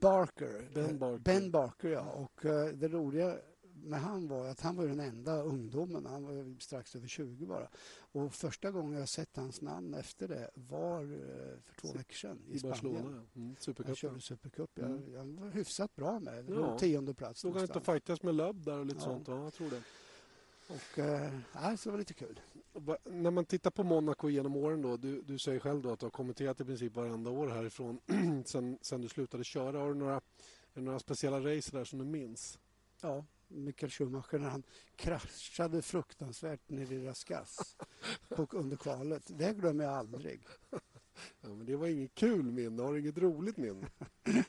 Barker. 0.00 0.70
Ben 0.74 0.98
Barker. 0.98 1.18
Ben 1.18 1.50
Barker, 1.50 1.88
ja. 1.88 2.10
Och 2.12 2.44
uh, 2.44 2.66
det 2.66 2.88
roliga 2.88 3.38
med 3.74 4.00
han 4.00 4.28
var 4.28 4.46
att 4.46 4.60
han 4.60 4.76
var 4.76 4.86
den 4.86 5.00
enda 5.00 5.42
ungdomen. 5.42 6.06
Han 6.06 6.24
var 6.24 6.60
strax 6.60 6.96
över 6.96 7.08
20 7.08 7.46
bara. 7.46 7.68
Och 8.12 8.34
första 8.34 8.70
gången 8.70 8.98
jag 8.98 9.08
sett 9.08 9.36
hans 9.36 9.60
namn 9.60 9.94
efter 9.94 10.28
det 10.28 10.50
var 10.54 11.02
uh, 11.02 11.18
för 11.64 11.80
två 11.80 11.92
veckor 11.92 12.14
sedan 12.14 12.38
i, 12.48 12.56
I 12.56 12.60
Barcelona. 12.60 13.26
Ja. 13.32 13.40
Mm, 13.40 13.56
Han 13.86 13.94
körde 13.94 14.20
Supercup. 14.20 14.70
Jag, 14.74 14.90
mm. 14.90 15.12
jag 15.12 15.24
var 15.24 15.50
hyfsat 15.50 15.96
bra 15.96 16.20
med. 16.20 16.50
Ja. 16.50 16.78
Tionde 16.78 17.14
plats. 17.14 17.44
Låg 17.44 17.54
han 17.54 17.62
inte 17.62 17.78
och 17.78 17.84
fightades 17.84 18.22
med 18.22 18.34
Lubb 18.34 18.64
där 18.64 18.78
och 18.78 18.86
lite 18.86 18.98
ja. 18.98 19.04
sånt? 19.04 19.28
Ja, 19.28 19.44
jag 19.44 19.52
tror 19.52 19.70
det. 19.70 19.82
Och, 20.70 20.98
äh, 20.98 21.74
så 21.76 21.88
det 21.88 21.90
var 21.90 21.98
lite 21.98 22.14
kul. 22.14 22.40
När 23.04 23.30
man 23.30 23.44
tittar 23.44 23.70
på 23.70 23.82
Monaco 23.82 24.28
genom 24.28 24.56
åren 24.56 24.82
då, 24.82 24.96
du, 24.96 25.22
du 25.22 25.38
säger 25.38 25.60
själv 25.60 25.82
då 25.82 25.92
att 25.92 26.00
du 26.00 26.06
har 26.06 26.10
kommenterat 26.10 26.60
i 26.60 26.64
princip 26.64 26.96
varenda 26.96 27.30
år 27.30 27.48
härifrån 27.48 28.00
sen, 28.46 28.78
sen 28.80 29.00
du 29.00 29.08
slutade 29.08 29.44
köra. 29.44 29.78
Har 29.78 29.88
du 29.88 29.94
några, 29.94 30.14
är 30.14 30.20
det 30.74 30.80
några 30.80 30.98
speciella 30.98 31.38
race 31.38 31.76
där 31.76 31.84
som 31.84 31.98
du 31.98 32.04
minns? 32.04 32.58
Ja, 33.00 33.24
Michael 33.48 33.90
Schumacher 33.90 34.38
när 34.38 34.48
han 34.48 34.62
kraschade 34.96 35.82
fruktansvärt 35.82 36.60
nere 36.68 36.94
i 36.94 37.06
Raskas 37.06 37.76
under 38.50 38.76
kvalet. 38.76 39.22
Det 39.26 39.52
glömmer 39.52 39.84
jag 39.84 39.92
aldrig. 39.92 40.46
Ja, 41.40 41.48
men 41.48 41.66
det 41.66 41.76
var 41.76 41.86
inget 41.86 42.14
kul 42.14 42.44
minne. 42.44 42.82
Har 42.82 42.92
du 42.92 43.00
inget 43.00 43.18
roligt 43.18 43.56
minne? 43.56 43.86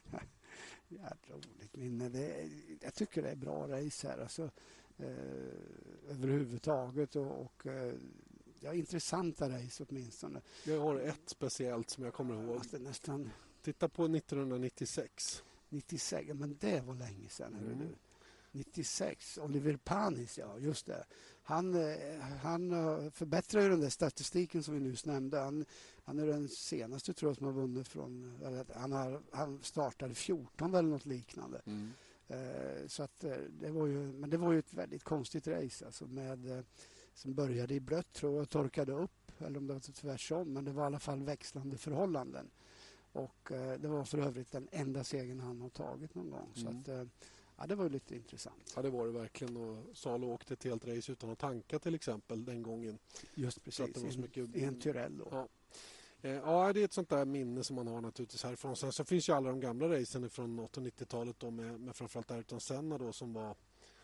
ja, 0.87 1.13
roligt 1.27 1.75
minne. 1.75 2.09
Det, 2.09 2.49
jag 2.81 2.93
tycker 2.93 3.21
det 3.21 3.29
är 3.29 3.35
bra 3.35 3.67
race 3.67 4.07
här. 4.07 4.17
Alltså, 4.17 4.49
eh, 4.97 5.05
överhuvudtaget. 6.09 7.15
Och, 7.15 7.41
och 7.41 7.67
eh, 7.67 7.93
ja, 8.59 8.73
intressanta 8.73 9.49
race 9.49 9.85
åtminstone. 9.89 10.41
Jag 10.65 10.79
har 10.79 10.99
ett 10.99 11.21
speciellt 11.25 11.89
som 11.89 12.03
jag 12.03 12.13
kommer 12.13 12.43
ihåg. 12.43 12.55
Alltså, 12.55 12.77
nästan... 12.77 13.29
Titta 13.61 13.89
på 13.89 14.05
1996. 14.05 15.43
96, 15.69 16.33
men 16.33 16.57
det 16.59 16.81
var 16.81 16.95
länge 16.95 17.29
sedan. 17.29 17.55
Mm. 17.55 17.79
Du. 17.79 17.95
96, 18.51 19.37
Oliver 19.37 19.77
Panis, 19.77 20.37
ja 20.37 20.57
just 20.59 20.85
det. 20.85 21.05
Han, 21.43 21.75
eh, 21.75 22.19
han 22.41 22.71
eh, 22.71 23.11
förbättrar 23.11 23.61
ju 23.61 23.69
den 23.69 23.81
där 23.81 23.89
statistiken 23.89 24.63
som 24.63 24.73
vi 24.73 24.79
nyss 24.79 25.05
nämnde. 25.05 25.39
Han, 25.39 25.65
han 26.03 26.19
är 26.19 26.27
den 26.27 26.49
senaste 26.49 27.13
tror 27.13 27.29
jag 27.29 27.37
som 27.37 27.45
har 27.45 27.53
vunnit 27.53 27.87
från... 27.87 28.39
Han, 28.75 28.91
har, 28.91 29.21
han 29.31 29.59
startade 29.63 30.13
14 30.13 30.75
eller 30.75 30.89
något 30.89 31.05
liknande. 31.05 31.61
Mm. 31.65 31.93
Eh, 32.31 32.87
så 32.87 33.03
att 33.03 33.23
eh, 33.23 33.37
det 33.59 33.71
var 33.71 33.87
ju, 33.87 33.97
men 33.97 34.29
det 34.29 34.37
var 34.37 34.51
ju 34.51 34.59
ett 34.59 34.73
väldigt 34.73 35.03
konstigt 35.03 35.47
race 35.47 35.85
alltså 35.85 36.07
med, 36.07 36.51
eh, 36.51 36.63
som 37.13 37.33
började 37.33 37.73
i 37.73 37.79
blött 37.79 38.13
tror 38.13 38.33
jag 38.33 38.41
och 38.41 38.49
torkade 38.49 38.91
upp. 38.91 39.31
Eller 39.37 39.57
om 39.57 39.67
det 39.67 39.73
var 39.73 39.79
tvärtom, 39.79 40.53
men 40.53 40.65
det 40.65 40.71
var 40.71 40.83
i 40.83 40.85
alla 40.85 40.99
fall 40.99 41.23
växlande 41.23 41.77
förhållanden. 41.77 42.49
Och 43.13 43.51
det 43.79 43.87
var 43.87 44.03
för 44.03 44.17
övrigt 44.17 44.51
den 44.51 44.67
enda 44.71 45.03
segern 45.03 45.39
han 45.39 45.61
har 45.61 45.69
tagit 45.69 46.15
någon 46.15 46.29
gång. 46.29 46.53
Mm. 46.55 46.83
Så 46.83 46.91
att, 46.91 47.07
ja, 47.57 47.67
det 47.67 47.75
var 47.75 47.89
lite 47.89 48.15
intressant. 48.15 48.73
Ja, 48.75 48.81
det 48.81 48.89
var 48.89 49.05
det 49.05 49.11
verkligen. 49.11 49.57
Och 49.57 49.97
Salo 49.97 50.27
åkte 50.27 50.53
ett 50.53 50.63
helt 50.63 50.87
race 50.87 51.11
utan 51.11 51.29
att 51.29 51.39
tanka 51.39 51.79
till 51.79 51.95
exempel 51.95 52.45
den 52.45 52.63
gången. 52.63 52.99
Just 53.35 53.63
precis, 53.63 53.97
i 53.97 54.07
en, 54.07 54.21
mycket... 54.21 54.55
en 54.55 54.79
Tyrell 54.79 55.17
då. 55.17 55.27
Ja. 55.31 55.47
Eh, 56.21 56.31
ja, 56.31 56.73
det 56.73 56.79
är 56.81 56.85
ett 56.85 56.93
sånt 56.93 57.09
där 57.09 57.25
minne 57.25 57.63
som 57.63 57.75
man 57.75 57.87
har 57.87 58.01
naturligtvis 58.01 58.43
härifrån. 58.43 58.75
Sen 58.75 58.91
så 58.91 59.05
finns 59.05 59.29
ju 59.29 59.33
alla 59.33 59.49
de 59.49 59.59
gamla 59.59 59.87
racen 59.87 60.29
från 60.29 60.59
80 60.59 60.79
90-talet 60.79 61.41
med, 61.41 61.79
med 61.79 61.95
framförallt 61.95 62.31
Ayrton 62.31 62.61
Senna 62.61 62.97
då 62.97 63.11
som 63.11 63.33
var 63.33 63.55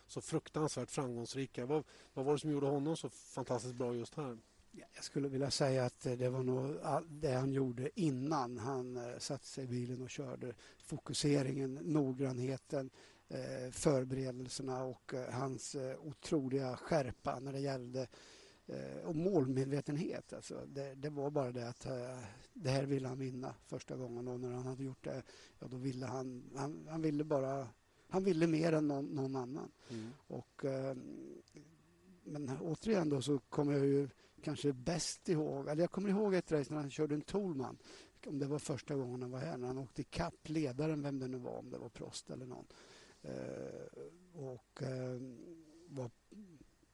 så 0.08 0.22
fruktansvärt 0.22 0.92
framgångsrika. 0.92 1.66
Vad, 1.66 1.84
vad 2.14 2.26
var 2.26 2.34
det 2.34 2.40
som 2.40 2.52
gjorde 2.52 2.68
honom 2.68 2.98
så 2.98 3.10
fantastiskt 3.10 3.76
bra 3.76 3.96
just 3.96 4.16
här? 4.16 4.38
Jag 4.72 5.04
skulle 5.04 5.28
vilja 5.28 5.52
säga 5.52 5.86
att 5.86 6.06
eh, 6.06 6.14
det 6.14 6.30
var 6.30 6.44
nog 6.44 6.76
det 7.10 7.34
han 7.34 7.52
gjorde 7.52 8.00
innan 8.00 8.58
han 8.58 8.98
eh, 8.98 9.18
satte 9.18 9.46
sig 9.46 9.64
i 9.64 9.68
bilen 9.68 10.02
och 10.02 10.10
körde. 10.10 10.54
Fokuseringen, 10.78 11.74
noggrannheten, 11.74 12.90
eh, 13.30 13.72
förberedelserna 13.72 14.84
och 14.84 15.14
hans 15.32 15.76
otroliga 16.00 16.78
skärpa 16.78 17.40
när 17.40 17.54
det 17.54 17.60
gällde 17.60 18.08
och 19.04 19.16
målmedvetenhet. 19.16 20.34
Alltså 20.34 20.66
det, 20.68 20.96
det, 20.96 21.10
var 21.10 21.30
bara 21.30 21.52
det 21.52 21.70
att 21.70 21.88
det 22.54 22.70
här 22.70 22.84
ville 22.84 23.08
han 23.08 23.20
vinna 23.20 23.56
första 23.66 23.96
gången 23.96 24.28
och 24.28 24.40
när 24.40 24.52
han 24.52 24.66
hade 24.66 24.84
gjort 24.84 25.04
det, 25.04 25.24
ja, 25.60 25.68
då 25.68 25.78
ville 25.78 26.06
han, 26.06 26.44
han, 26.56 26.88
han 26.90 27.02
ville 27.02 27.24
bara 27.24 27.68
han 28.10 28.24
ville 28.24 28.48
mer 28.48 28.74
än 28.74 28.88
någon, 28.88 29.06
någon 29.06 29.36
annan. 29.36 29.72
Mm. 29.90 30.10
Och, 30.28 30.66
men 32.24 32.58
återigen 32.62 33.10
då 33.10 33.22
så 33.22 33.40
kommer 33.40 33.74
jag 33.74 33.86
ju 33.86 34.10
kanske 34.42 34.74
bäst 34.74 35.30
ihåg, 35.30 35.68
eller 35.68 35.84
jag 35.84 35.92
kommer 35.92 36.10
ihåg 36.10 36.34
ett 36.34 36.52
race 36.52 36.74
när 36.74 36.82
han 36.82 36.90
körde 36.90 37.16
en 37.16 37.22
Toolman. 37.22 37.78
Om 38.26 38.40
det 38.40 38.46
var 38.46 38.60
första 38.60 38.96
gången 38.96 39.22
han 39.22 39.32
var 39.32 39.40
här, 39.40 39.58
när 39.58 39.68
han 39.68 39.78
åkte 39.78 40.02
ikapp 40.02 40.50
ledaren, 40.50 41.02
vem 41.02 41.20
det 41.20 41.28
nu 41.28 41.38
var, 41.38 41.58
om 41.58 41.70
det 41.70 41.78
var 41.78 41.90
Prost 41.90 42.30
eller 42.30 42.46
någon. 42.46 42.66
Eh, 43.22 44.02
och 44.34 44.84
eh, 44.84 45.22
var 45.88 46.12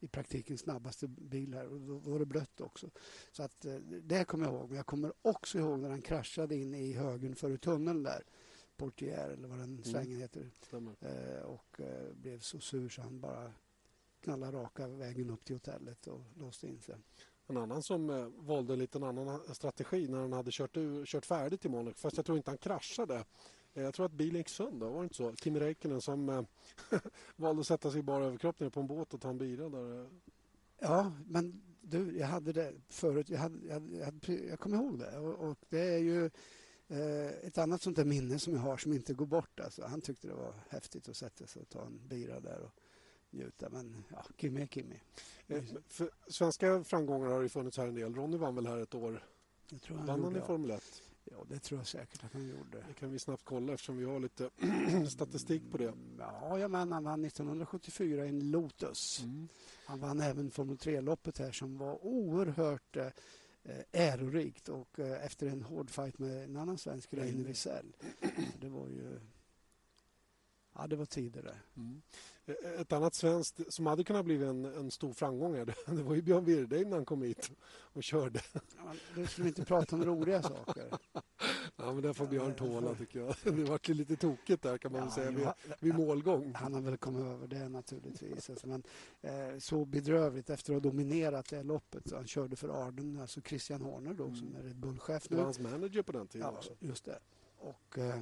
i 0.04 0.08
praktiken 0.08 0.58
snabbaste 0.58 1.08
bil 1.08 1.54
här 1.54 1.68
och 1.68 1.80
då 1.80 1.98
var 1.98 2.20
det 2.20 2.26
blött 2.26 2.62
också. 2.62 2.90
Så 3.32 3.44
att 3.44 3.66
eh, 3.66 3.76
det 3.76 4.26
kommer 4.26 4.46
jag 4.46 4.54
ihåg. 4.54 4.70
Men 4.70 4.78
jag 4.78 4.86
kommer 4.86 5.14
också 5.22 5.58
ihåg 5.58 5.80
när 5.80 5.90
han 5.90 6.02
kraschade 6.02 6.56
in 6.56 6.76
i 6.76 6.94
högen 6.94 7.36
före 7.36 7.58
tunneln 7.58 8.04
där. 8.04 8.24
Portier 8.78 9.30
eller 9.30 9.48
vad 9.48 9.58
den 9.58 9.70
mm. 9.70 9.84
svängen 9.84 10.20
heter. 10.20 10.50
Eh, 11.00 11.44
och 11.44 11.80
eh, 11.80 12.14
blev 12.14 12.40
så 12.40 12.60
sur 12.60 12.90
så 12.90 13.02
han 13.02 13.20
bara 13.20 13.54
knallade 14.22 14.58
raka 14.58 14.88
vägen 14.88 15.30
upp 15.30 15.46
till 15.46 15.56
hotellet 15.56 16.08
och 16.08 16.22
låste 16.36 16.68
in 16.68 16.82
sig. 16.82 16.96
En 17.48 17.58
annan 17.58 17.84
som 17.84 18.10
eh, 18.10 18.28
valde 18.28 18.74
en 18.74 18.80
liten 18.80 19.04
annan 19.04 19.56
strategi 19.56 20.08
när 20.08 20.20
han 20.20 20.34
hade 20.34 20.52
kört, 20.52 20.78
kört 21.06 21.26
färdigt 21.26 21.66
i 21.66 21.70
Monaco. 21.70 21.98
Fast 21.98 22.18
jag 22.18 22.26
tror 22.26 22.38
inte 22.38 22.52
han 22.52 22.58
kraschade. 22.58 23.26
Eh, 23.74 23.84
jag 23.84 23.94
tror 23.94 24.06
att 24.06 24.12
bilen 24.12 24.38
gick 24.38 24.50
sönder, 24.50 24.88
var 24.88 24.98
det 24.98 25.04
inte 25.04 25.16
så? 25.16 25.36
Kimi 25.36 25.60
Räikkönen 25.60 26.02
som 26.02 26.30
eh, 26.30 26.44
valde 27.36 27.62
att 27.62 27.68
sätta 27.68 27.92
sig 27.92 28.02
bara 28.02 28.26
överkropp 28.26 28.58
på 28.74 28.80
en 28.80 28.88
båt 28.88 29.14
och 29.14 29.22
ta 29.22 29.30
en 29.30 29.38
bira 29.38 29.70
där. 29.70 30.10
Ja, 30.80 31.12
men 31.28 31.62
du, 31.82 32.18
jag 32.18 32.28
hade 32.28 32.54
det 32.54 32.74
förut. 32.90 33.30
Jag, 33.30 33.40
hade, 33.40 33.68
jag, 33.68 34.06
hade, 34.06 34.34
jag 34.34 34.60
kommer 34.60 34.78
ihåg 34.78 35.00
det. 35.00 35.18
Och, 35.18 35.50
och 35.50 35.58
det 35.70 35.94
är 35.94 36.00
ju 36.00 36.26
eh, 36.88 37.28
ett 37.28 37.58
annat 37.58 37.82
sånt 37.82 37.96
där 37.96 38.06
minne 38.06 38.40
som 38.40 38.54
jag 38.54 38.62
har 38.62 38.78
som 38.78 38.94
inte 38.94 39.14
går 39.14 39.26
bort. 39.26 39.60
Alltså, 39.60 39.86
han 39.86 40.02
tyckte 40.02 40.28
det 40.28 40.34
var 40.34 40.54
häftigt 40.70 41.10
att 41.10 41.18
sätta 41.18 41.48
sig 41.48 41.62
och 41.62 41.70
ta 41.70 41.86
en 41.86 42.02
bira 42.08 42.40
där. 42.40 42.60
Och, 42.60 42.72
njuta. 43.34 43.70
Men 43.70 44.04
ja, 44.12 44.26
Kimmy 44.38 44.62
är 44.62 44.68
Kimmy. 44.68 45.00
Eh, 45.48 45.64
svenska 46.28 46.84
framgångar 46.84 47.28
har 47.28 47.42
ju 47.42 47.50
funnits 47.50 47.78
här 47.78 47.88
en 47.88 47.96
del. 47.96 48.16
Ronny 48.16 48.38
vann 48.38 48.56
väl 48.56 48.68
här 48.68 48.78
ett 48.78 48.96
år? 48.96 49.24
Jag 49.70 49.82
tror 49.82 49.98
han 49.98 50.06
vann 50.06 50.24
han 50.24 50.36
i 50.36 50.42
Formel 50.42 50.72
1? 50.72 50.84
Ja, 51.32 51.46
det 51.50 51.60
tror 51.60 51.80
jag 51.80 51.88
säkert 51.88 52.24
att 52.24 52.34
han 52.34 52.48
gjorde. 52.48 52.86
Det 52.88 52.94
kan 52.94 53.12
vi 53.12 53.20
snabbt 53.20 53.46
kolla 53.46 53.74
eftersom 53.74 53.98
vi 53.98 54.06
har 54.06 54.20
lite 54.20 54.50
statistik 55.10 55.72
på 55.72 55.78
det. 55.78 55.88
Mm, 55.88 56.16
ja, 56.20 56.60
jag 56.60 56.72
men, 56.72 56.92
han 56.92 57.04
vann 57.04 57.26
1974 57.26 58.26
i 58.26 58.30
en 58.30 58.52
Lotus. 58.52 59.20
Mm. 59.24 59.48
Han 59.86 60.00
vann 60.00 60.22
även 60.22 60.52
Formel 60.52 60.78
3-loppet 60.78 61.40
här 61.40 61.52
som 61.52 61.78
var 61.78 62.06
oerhört 62.06 62.98
eh, 62.98 63.08
ärorikt 63.92 64.70
och 64.70 65.00
eh, 65.00 65.26
efter 65.26 65.48
en 65.48 65.64
hård 65.64 65.90
fight 65.90 66.20
med 66.20 66.44
en 66.44 66.58
annan 66.58 66.78
svensk, 66.78 67.14
Reine 67.14 67.44
Wiesel. 67.44 67.96
Det 68.62 68.70
var 68.70 68.88
ju... 68.88 69.20
Ja, 70.76 70.88
det 70.88 70.96
var 70.96 71.06
tider 71.06 71.44
det. 71.44 71.56
Mm. 71.78 72.02
Ett 72.80 72.94
annat 72.94 73.16
svenskt 73.16 73.74
som 73.74 73.86
hade 73.86 74.04
kunnat 74.04 74.26
bli 74.26 74.44
en, 74.44 74.66
en 74.66 74.92
stor 74.92 75.14
framgång 75.14 75.56
här, 75.56 75.66
det 75.96 76.04
var 76.04 76.16
ju 76.16 76.22
Björn 76.22 76.46
Wirdheim 76.46 76.90
när 76.90 76.98
han 76.98 77.06
kom 77.06 77.22
hit 77.22 77.52
och 77.68 78.04
körde. 78.04 78.42
Ja, 78.54 78.94
du 79.16 79.28
skulle 79.28 79.48
inte 79.48 79.66
prata 79.66 79.96
om 79.96 80.06
roliga 80.06 80.42
saker. 80.42 80.86
Ja, 81.76 81.94
men 81.94 82.02
det 82.02 82.14
får 82.14 82.28
Björn 82.28 82.56
tåla 82.56 82.96
tycker 82.96 83.20
jag. 83.20 83.36
Det 83.56 83.64
var 83.64 83.94
lite 83.94 84.16
tokigt 84.16 84.64
där 84.64 84.78
kan 84.78 84.92
man 84.92 85.02
ja, 85.02 85.12
säga 85.12 85.32
vid, 85.32 85.48
vid 85.80 85.96
målgång. 85.96 86.54
Han 86.56 86.74
har 86.74 86.82
väl 86.82 86.98
kommit 86.98 87.22
över 87.22 87.48
det 87.48 87.70
naturligtvis. 87.70 88.50
Alltså, 88.50 88.68
men, 88.68 88.84
eh, 89.22 89.60
så 89.60 89.86
bedrövligt 89.86 90.50
efter 90.50 90.76
att 90.76 90.84
ha 90.84 90.90
dominerat 90.90 91.50
det 91.50 91.64
loppet. 91.64 92.10
Så 92.10 92.16
han 92.16 92.28
körde 92.28 92.56
för 92.56 92.88
Arden, 92.88 93.20
alltså 93.22 93.42
Christian 93.42 93.82
Horner 93.82 94.14
då, 94.14 94.24
mm. 94.24 94.36
som 94.36 94.56
är 94.56 94.64
Red 94.64 94.76
Bull-chef 94.76 95.30
nu. 95.30 95.36
Det 95.36 95.38
var 95.38 95.44
hans 95.44 95.60
manager 95.60 96.02
på 96.02 96.12
den 96.12 96.28
tiden 96.28 96.48
ja, 96.52 96.58
också. 96.58 96.74
just 96.80 97.06
det. 97.06 97.20
Och... 97.58 97.98
Eh, 97.98 98.22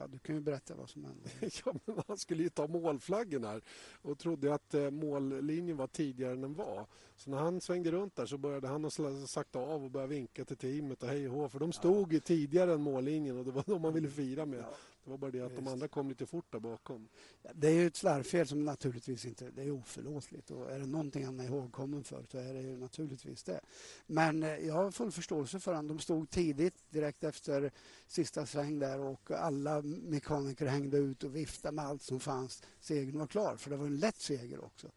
Ja, 0.00 0.06
du 0.06 0.18
kan 0.18 0.34
ju 0.34 0.40
berätta 0.40 0.74
vad 0.74 0.90
som 0.90 1.04
hände. 1.04 1.30
ja, 1.64 1.74
men 1.84 2.02
han 2.06 2.18
skulle 2.18 2.42
ju 2.42 2.48
ta 2.48 2.66
målflaggen 2.66 3.44
här 3.44 3.62
och 4.02 4.18
trodde 4.18 4.54
att 4.54 4.74
eh, 4.74 4.90
mållinjen 4.90 5.76
var 5.76 5.86
tidigare 5.86 6.32
än 6.32 6.40
den 6.40 6.54
var. 6.54 6.86
Så 7.16 7.30
när 7.30 7.38
han 7.38 7.60
svängde 7.60 7.90
runt 7.90 8.16
där 8.16 8.26
så 8.26 8.38
började 8.38 8.68
han 8.68 8.90
sakta 9.26 9.58
av 9.58 9.84
och 9.84 9.90
började 9.90 10.14
vinka 10.14 10.44
till 10.44 10.56
teamet 10.56 11.02
och 11.02 11.08
hej 11.08 11.28
och 11.28 11.52
För 11.52 11.58
de 11.58 11.72
stod 11.72 12.12
ju 12.12 12.20
tidigare 12.20 12.72
än 12.72 12.82
mållinjen 12.82 13.38
och 13.38 13.44
det 13.44 13.50
var 13.50 13.64
de 13.66 13.82
man 13.82 13.94
ville 13.94 14.08
fira 14.08 14.46
med. 14.46 14.58
Ja. 14.58 14.74
Det 15.08 15.10
var 15.10 15.18
bara 15.18 15.30
det 15.30 15.40
att 15.40 15.52
Just. 15.52 15.64
de 15.64 15.72
andra 15.72 15.88
kom 15.88 16.08
lite 16.08 16.26
fort 16.26 16.52
där 16.52 16.60
bakom. 16.60 17.08
Det 17.54 17.68
är 17.68 17.72
ju 17.72 17.86
ett 17.86 17.96
slarvfel 17.96 18.46
som 18.46 18.64
naturligtvis 18.64 19.24
inte 19.24 19.50
det 19.50 19.62
är 19.62 19.70
oförlåtligt. 19.70 20.50
Och 20.50 20.70
är 20.70 20.78
det 20.78 20.86
någonting 20.86 21.24
han 21.24 21.40
är 21.40 21.44
ihågkommen 21.44 22.04
för 22.04 22.24
så 22.30 22.38
är 22.38 22.54
det 22.54 22.60
ju 22.60 22.76
naturligtvis 22.76 23.42
det. 23.42 23.60
Men 24.06 24.42
eh, 24.42 24.56
jag 24.56 24.74
har 24.74 24.90
full 24.90 25.12
förståelse 25.12 25.60
för 25.60 25.74
honom. 25.74 25.96
De 25.96 25.98
stod 25.98 26.30
tidigt 26.30 26.74
direkt 26.90 27.24
efter 27.24 27.70
sista 28.06 28.46
sväng 28.46 28.78
där 28.78 29.00
och 29.00 29.30
alla 29.30 29.82
mekaniker 29.82 30.66
hängde 30.66 30.98
ut 30.98 31.24
och 31.24 31.36
viftade 31.36 31.74
med 31.74 31.84
allt 31.84 32.02
som 32.02 32.20
fanns. 32.20 32.62
Segern 32.80 33.18
var 33.18 33.26
klar, 33.26 33.56
för 33.56 33.70
det 33.70 33.76
var 33.76 33.86
en 33.86 33.98
lätt 33.98 34.20
seger 34.20 34.64
också. 34.64 34.90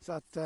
Så 0.00 0.12
att... 0.12 0.36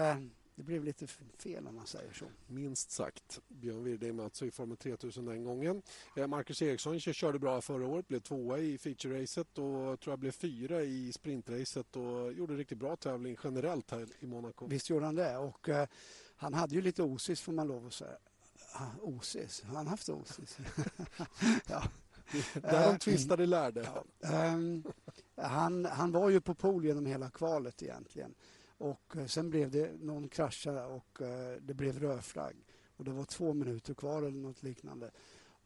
Eh, 0.56 0.62
det 0.62 0.62
blev 0.62 0.84
lite 0.84 1.06
fel 1.38 1.66
om 1.66 1.74
man 1.74 1.86
säger 1.86 2.12
så. 2.12 2.24
Minst 2.46 2.90
sagt. 2.90 3.40
Björn 3.48 3.84
Wirdheim 3.84 4.20
alltså 4.20 4.46
i 4.46 4.50
Formel 4.50 4.76
3000 4.76 5.24
den 5.24 5.44
gången. 5.44 5.82
Eh, 6.16 6.26
Marcus 6.26 6.62
Eriksson 6.62 7.00
körde 7.00 7.38
bra 7.38 7.60
förra 7.60 7.86
året, 7.86 8.08
blev 8.08 8.20
tvåa 8.20 8.58
i 8.58 8.76
feature-racet 8.76 9.58
och 9.58 10.00
tror 10.00 10.12
jag 10.12 10.18
blev 10.18 10.32
fyra 10.32 10.82
i 10.82 11.12
sprintracet 11.12 11.96
och 11.96 12.32
gjorde 12.32 12.54
riktigt 12.54 12.78
bra 12.78 12.96
tävling 12.96 13.36
generellt 13.44 13.90
här 13.90 14.06
i 14.20 14.26
Monaco. 14.26 14.66
Visst 14.66 14.90
gjorde 14.90 15.06
han 15.06 15.14
det 15.14 15.36
och 15.36 15.68
uh, 15.68 15.84
han 16.36 16.54
hade 16.54 16.74
ju 16.74 16.82
lite 16.82 17.02
osis 17.02 17.40
får 17.40 17.52
man 17.52 17.66
lov 17.68 17.86
att 17.86 17.94
säga. 17.94 18.16
Osis? 19.00 19.62
Har 19.62 19.76
han 19.76 19.86
haft 19.86 20.08
osis? 20.08 20.58
ja. 21.68 21.82
Där 22.54 22.92
de 22.92 22.98
tvistade 22.98 23.46
lärde. 23.46 23.88
Ja. 24.20 24.54
Um, 24.54 24.84
han, 25.36 25.84
han 25.84 26.12
var 26.12 26.30
ju 26.30 26.40
på 26.40 26.54
pol 26.54 26.84
genom 26.84 27.06
hela 27.06 27.30
kvalet 27.30 27.82
egentligen. 27.82 28.34
Och 28.78 29.16
eh, 29.16 29.26
sen 29.26 29.50
blev 29.50 29.70
det 29.70 29.92
någon 30.00 30.28
krascha 30.28 30.86
och 30.86 31.22
eh, 31.22 31.56
det 31.60 31.74
blev 31.74 31.98
rödflagg. 31.98 32.56
Och 32.96 33.04
det 33.04 33.10
var 33.10 33.24
två 33.24 33.54
minuter 33.54 33.94
kvar 33.94 34.22
eller 34.22 34.38
något 34.38 34.62
liknande. 34.62 35.10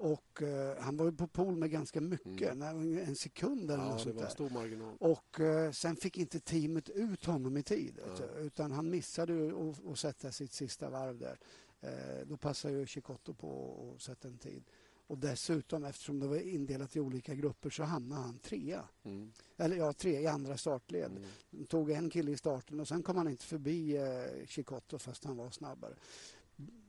Och 0.00 0.42
uh, 0.42 0.80
han 0.80 0.96
var 0.96 1.04
ju 1.06 1.12
på 1.12 1.26
pol 1.26 1.56
med 1.56 1.70
ganska 1.70 2.00
mycket, 2.00 2.52
mm. 2.52 2.98
en 2.98 3.16
sekund 3.16 3.70
eller 3.70 3.84
ja, 3.84 3.90
något 3.90 4.00
sånt 4.00 4.18
där. 4.18 4.28
Stor 4.28 4.50
marginal. 4.50 4.96
Och 5.00 5.40
uh, 5.40 5.70
sen 5.70 5.96
fick 5.96 6.18
inte 6.18 6.40
teamet 6.40 6.88
ut 6.88 7.24
honom 7.24 7.56
i 7.56 7.62
tid. 7.62 7.98
Ja. 8.18 8.40
Utan 8.40 8.72
han 8.72 8.90
missade 8.90 9.52
att 9.90 9.98
sätta 9.98 10.32
sitt 10.32 10.52
sista 10.52 10.90
varv 10.90 11.18
där. 11.18 11.38
Uh, 11.84 12.26
då 12.26 12.36
passade 12.36 12.74
ju 12.74 12.86
Chicotto 12.86 13.34
på 13.34 13.76
att 13.94 14.02
sätta 14.02 14.28
en 14.28 14.38
tid. 14.38 14.64
Och 15.10 15.18
dessutom, 15.18 15.84
eftersom 15.84 16.20
det 16.20 16.26
var 16.26 16.36
indelat 16.36 16.96
i 16.96 17.00
olika 17.00 17.34
grupper, 17.34 17.70
så 17.70 17.82
hamnade 17.82 18.22
han 18.22 18.38
trea. 18.38 18.84
Mm. 19.02 19.32
Eller 19.56 19.76
ja, 19.76 19.92
tre 19.92 20.20
i 20.20 20.26
andra 20.26 20.56
startled. 20.56 21.10
Mm. 21.52 21.66
Tog 21.66 21.90
en 21.90 22.10
kille 22.10 22.30
i 22.30 22.36
starten 22.36 22.80
och 22.80 22.88
sen 22.88 23.02
kom 23.02 23.16
han 23.16 23.28
inte 23.28 23.44
förbi 23.44 23.96
eh, 23.96 24.46
Chicotto 24.46 24.98
fast 24.98 25.24
han 25.24 25.36
var 25.36 25.50
snabbare. 25.50 25.94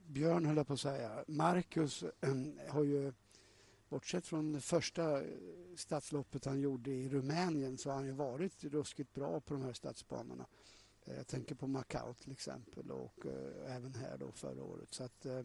Björn 0.06 0.46
höll 0.46 0.56
jag 0.56 0.66
på 0.66 0.72
att 0.72 0.80
säga. 0.80 1.24
Marcus 1.26 2.02
äh, 2.02 2.34
har 2.68 2.84
ju, 2.84 3.12
bortsett 3.88 4.26
från 4.26 4.52
det 4.52 4.60
första 4.60 5.22
stadsloppet 5.76 6.44
han 6.44 6.60
gjorde 6.60 6.90
i 6.90 7.08
Rumänien, 7.08 7.78
så 7.78 7.90
har 7.90 7.96
han 7.96 8.06
ju 8.06 8.12
varit 8.12 8.64
ruskigt 8.64 9.14
bra 9.14 9.40
på 9.40 9.54
de 9.54 9.62
här 9.62 9.72
stadsbanorna. 9.72 10.46
Eh, 11.04 11.16
jag 11.16 11.26
tänker 11.26 11.54
på 11.54 11.66
Macau 11.66 12.14
till 12.14 12.32
exempel 12.32 12.90
och 12.90 13.26
eh, 13.26 13.76
även 13.76 13.94
här 13.94 14.18
då 14.18 14.32
förra 14.32 14.62
året. 14.62 14.94
Så 14.94 15.04
att, 15.04 15.26
eh, 15.26 15.40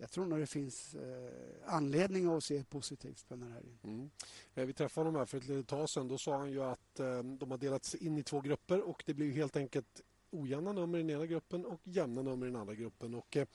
jag 0.00 0.10
tror 0.10 0.26
nog 0.26 0.38
det 0.38 0.46
finns 0.46 0.94
eh, 0.94 1.74
anledning 1.74 2.26
att 2.26 2.44
se 2.44 2.64
positivt 2.64 3.28
på 3.28 3.34
den 3.34 3.42
här 3.42 3.50
helgen. 3.50 3.78
Mm. 3.82 4.10
Eh, 4.54 4.66
vi 4.66 4.72
träffade 4.72 5.06
honom 5.06 5.18
här 5.18 5.26
för 5.26 5.38
ett 5.38 5.48
litet 5.48 5.68
tag 5.68 5.88
sedan. 5.88 6.08
Då 6.08 6.18
sa 6.18 6.38
han 6.38 6.50
ju 6.50 6.62
att 6.62 7.00
eh, 7.00 7.22
de 7.22 7.50
har 7.50 7.58
delats 7.58 7.94
in 7.94 8.18
i 8.18 8.22
två 8.22 8.40
grupper 8.40 8.80
och 8.80 9.02
det 9.06 9.14
blir 9.14 9.32
helt 9.32 9.56
enkelt 9.56 10.00
ojämna 10.30 10.72
nummer 10.72 10.98
i 10.98 11.02
den 11.02 11.10
ena 11.10 11.26
gruppen 11.26 11.66
och 11.66 11.80
jämna 11.84 12.22
nummer 12.22 12.46
i 12.46 12.50
den 12.50 12.60
andra 12.60 12.74
gruppen. 12.74 13.14
Och, 13.14 13.36
eh, 13.36 13.46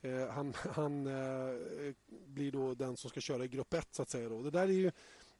eh 0.00 0.28
han, 0.28 0.54
han 0.72 1.06
eh, 1.06 1.94
blir 2.26 2.52
då 2.52 2.74
den 2.74 2.96
som 2.96 3.10
ska 3.10 3.20
köra 3.20 3.44
i 3.44 3.48
grupp 3.48 3.74
1 3.74 3.94
så 3.94 4.02
att 4.02 4.10
säga. 4.10 4.28
Då. 4.28 4.42
Det 4.42 4.50
där 4.50 4.68
är 4.68 4.72
ju 4.72 4.92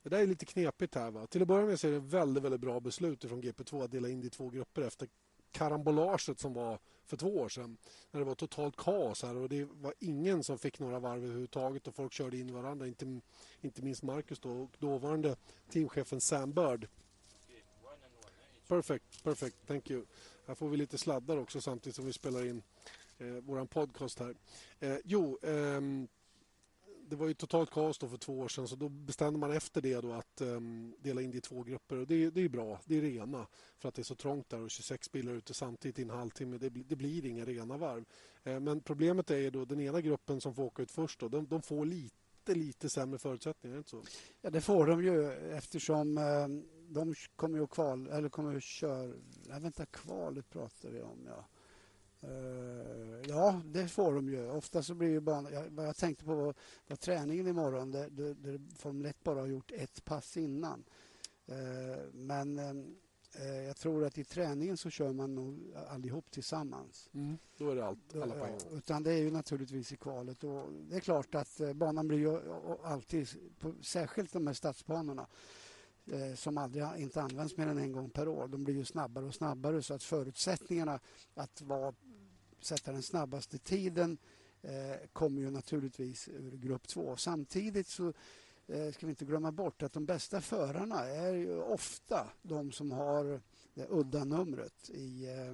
det 0.02 0.10
där 0.10 0.18
är 0.18 0.26
lite 0.26 0.46
knepigt 0.46 0.94
här. 0.94 1.10
Va? 1.10 1.26
Till 1.26 1.42
att 1.42 1.48
börja 1.48 1.66
med 1.66 1.80
så 1.80 1.88
är 1.88 1.92
det 1.92 1.98
väldigt, 1.98 2.44
väldigt 2.44 2.60
bra 2.60 2.80
beslut 2.80 3.24
från 3.24 3.42
GP2 3.42 3.84
att 3.84 3.90
dela 3.90 4.08
in 4.08 4.20
det 4.20 4.26
i 4.26 4.30
två 4.30 4.48
grupper 4.48 4.82
efter 4.82 5.08
karambolaget 5.50 6.38
som 6.38 6.54
var 6.54 6.78
för 7.06 7.16
två 7.16 7.36
år 7.36 7.48
sedan. 7.48 7.76
När 8.10 8.20
det 8.20 8.26
var 8.26 8.34
totalt 8.34 8.76
kaos 8.76 9.22
här 9.22 9.36
och 9.36 9.48
det 9.48 9.64
var 9.64 9.94
ingen 9.98 10.44
som 10.44 10.58
fick 10.58 10.78
några 10.78 10.98
varv 10.98 11.24
överhuvudtaget 11.24 11.86
och 11.86 11.94
folk 11.94 12.12
körde 12.12 12.38
in 12.38 12.54
varandra. 12.54 12.86
Inte, 12.86 13.20
inte 13.60 13.82
minst 13.82 14.02
Marcus 14.02 14.38
då 14.40 14.50
och 14.50 14.76
dåvarande 14.78 15.36
teamchefen 15.70 16.20
Sam 16.20 16.52
Bird. 16.52 16.88
Perfect, 18.68 19.22
perfect. 19.24 19.56
Thank 19.66 19.90
you. 19.90 20.04
Här 20.46 20.54
får 20.54 20.68
vi 20.68 20.76
lite 20.76 20.98
sladdar 20.98 21.36
också 21.36 21.60
samtidigt 21.60 21.96
som 21.96 22.06
vi 22.06 22.12
spelar 22.12 22.46
in 22.46 22.62
eh, 23.18 23.26
vår 23.26 23.64
podcast 23.64 24.18
här. 24.18 24.34
Eh, 24.80 24.96
jo, 25.04 25.38
ehm, 25.42 26.08
det 27.08 27.16
var 27.16 27.28
ju 27.28 27.34
totalt 27.34 27.70
kaos 27.70 27.98
då 27.98 28.08
för 28.08 28.16
två 28.16 28.38
år 28.38 28.48
sedan 28.48 28.68
så 28.68 28.76
då 28.76 28.88
bestämde 28.88 29.38
man 29.38 29.52
efter 29.52 29.80
det 29.80 30.00
då 30.00 30.12
att 30.12 30.40
um, 30.40 30.94
dela 30.98 31.22
in 31.22 31.30
det 31.30 31.38
i 31.38 31.40
två 31.40 31.62
grupper. 31.62 31.96
Och 31.96 32.06
det, 32.06 32.30
det 32.30 32.40
är 32.40 32.48
bra, 32.48 32.80
det 32.84 32.96
är 32.96 33.00
rena 33.00 33.46
för 33.78 33.88
att 33.88 33.94
det 33.94 34.02
är 34.02 34.04
så 34.04 34.14
trångt 34.14 34.48
där 34.48 34.60
och 34.60 34.70
26 34.70 35.12
bilar 35.12 35.32
ute 35.32 35.54
samtidigt 35.54 35.98
i 35.98 36.02
en 36.02 36.10
halvtimme. 36.10 36.58
Det, 36.58 36.68
det 36.68 36.96
blir 36.96 37.26
inga 37.26 37.44
rena 37.44 37.76
varv. 37.76 38.04
Eh, 38.44 38.60
men 38.60 38.80
problemet 38.80 39.30
är 39.30 39.38
ju 39.38 39.50
då 39.50 39.64
den 39.64 39.80
ena 39.80 40.00
gruppen 40.00 40.40
som 40.40 40.54
får 40.54 40.62
åka 40.62 40.82
ut 40.82 40.90
först 40.90 41.20
då, 41.20 41.28
de, 41.28 41.46
de 41.46 41.62
får 41.62 41.86
lite, 41.86 42.54
lite 42.54 42.88
sämre 42.88 43.18
förutsättningar, 43.18 43.78
inte 43.78 43.90
så? 43.90 44.02
Ja, 44.40 44.50
det 44.50 44.60
får 44.60 44.86
de 44.86 45.04
ju 45.04 45.32
eftersom 45.32 46.18
eh, 46.18 46.48
de 46.88 47.14
kommer 47.36 47.58
ju 47.58 47.66
kval, 47.66 48.06
eller 48.06 48.28
kommer 48.28 48.56
att 48.56 48.62
köra... 48.62 49.12
Nej, 49.46 49.60
vänta, 49.60 49.86
kvalet 49.86 50.50
pratar 50.50 50.90
vi 50.90 51.02
om, 51.02 51.26
ja. 51.26 51.44
Uh, 52.24 53.20
ja, 53.28 53.60
det 53.64 53.88
får 53.88 54.14
de 54.14 54.28
ju. 54.28 54.50
Ofta 54.50 54.82
så 54.82 54.94
blir 54.94 55.08
ju 55.08 55.20
banan... 55.20 55.52
Jag, 55.52 55.70
vad 55.70 55.86
jag 55.86 55.96
tänkte 55.96 56.24
på 56.24 56.34
var, 56.34 56.54
var 56.86 56.96
träningen 56.96 57.46
imorgon 57.46 57.90
där, 57.90 58.10
där, 58.10 58.34
där 58.34 58.60
Formel 58.76 59.06
1 59.06 59.24
bara 59.24 59.40
har 59.40 59.46
gjort 59.46 59.72
ett 59.72 60.04
pass 60.04 60.36
innan. 60.36 60.84
Uh, 61.48 61.56
men 62.12 62.58
uh, 62.58 63.64
jag 63.66 63.76
tror 63.76 64.04
att 64.04 64.18
i 64.18 64.24
träningen 64.24 64.76
så 64.76 64.90
kör 64.90 65.12
man 65.12 65.34
nog 65.34 65.74
allihop 65.88 66.30
tillsammans. 66.30 67.10
Mm, 67.14 67.38
då 67.56 67.70
är 67.70 67.76
det 67.76 67.86
allt, 67.86 68.14
alla 68.14 68.34
poäng. 68.34 68.58
Utan 68.72 69.02
det 69.02 69.12
är 69.12 69.18
ju 69.18 69.30
naturligtvis 69.30 69.92
i 69.92 69.96
kvalet. 69.96 70.44
Och 70.44 70.72
det 70.72 70.96
är 70.96 71.00
klart 71.00 71.34
att 71.34 71.60
banan 71.74 72.08
blir 72.08 72.18
ju 72.18 72.40
alltid, 72.84 73.28
på, 73.60 73.74
särskilt 73.82 74.32
de 74.32 74.46
här 74.46 74.54
stadsbanorna, 74.54 75.26
Eh, 76.12 76.34
som 76.34 76.58
aldrig 76.58 76.84
inte 76.96 77.22
används 77.22 77.56
mer 77.56 77.66
än 77.66 77.78
en 77.78 77.92
gång 77.92 78.10
per 78.10 78.28
år. 78.28 78.48
De 78.48 78.64
blir 78.64 78.74
ju 78.74 78.84
snabbare 78.84 79.24
och 79.24 79.34
snabbare 79.34 79.82
så 79.82 79.94
att 79.94 80.02
förutsättningarna 80.02 81.00
att 81.34 81.62
vara 81.62 81.94
sätta 82.60 82.92
den 82.92 83.02
snabbaste 83.02 83.58
tiden 83.58 84.18
eh, 84.62 85.08
kommer 85.12 85.40
ju 85.40 85.50
naturligtvis 85.50 86.28
ur 86.28 86.56
grupp 86.56 86.88
2. 86.88 87.16
Samtidigt 87.16 87.88
så 87.88 88.12
eh, 88.66 88.92
ska 88.92 89.06
vi 89.06 89.10
inte 89.10 89.24
glömma 89.24 89.52
bort 89.52 89.82
att 89.82 89.92
de 89.92 90.06
bästa 90.06 90.40
förarna 90.40 91.04
är 91.04 91.34
ju 91.34 91.62
ofta 91.62 92.26
de 92.42 92.72
som 92.72 92.92
har 92.92 93.40
det 93.76 93.86
udda 93.90 94.24
numret 94.24 94.90
i, 94.90 95.24
eh, 95.24 95.52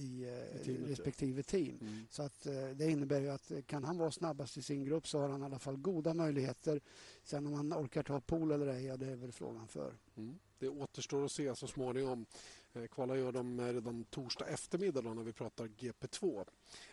i, 0.00 0.24
I 0.60 0.64
teamet, 0.64 0.90
respektive 0.90 1.42
team. 1.42 1.78
Mm. 1.80 2.06
Så 2.10 2.22
att 2.22 2.42
det 2.74 2.90
innebär 2.90 3.20
ju 3.20 3.28
att 3.28 3.52
kan 3.66 3.84
han 3.84 3.98
vara 3.98 4.10
snabbast 4.10 4.56
i 4.56 4.62
sin 4.62 4.84
grupp 4.84 5.08
så 5.08 5.18
har 5.18 5.28
han 5.28 5.42
i 5.42 5.44
alla 5.44 5.58
fall 5.58 5.76
goda 5.76 6.14
möjligheter. 6.14 6.80
Sen 7.22 7.46
om 7.46 7.52
han 7.52 7.72
orkar 7.72 8.02
ta 8.02 8.20
pool 8.20 8.50
eller 8.50 8.66
ej, 8.66 8.84
ja, 8.84 8.96
det 8.96 9.06
är 9.06 9.16
väl 9.16 9.32
frågan 9.32 9.68
för. 9.68 9.94
Mm. 10.16 10.38
Det 10.58 10.68
återstår 10.68 11.24
att 11.24 11.32
se 11.32 11.56
så 11.56 11.66
småningom. 11.66 12.26
Eh, 12.72 12.86
kvala 12.86 13.16
gör 13.16 13.32
de 13.32 13.60
redan 13.72 14.04
torsdag 14.04 14.46
eftermiddag 14.46 15.02
då, 15.02 15.14
när 15.14 15.22
vi 15.22 15.32
pratar 15.32 15.66
GP2. 15.66 16.46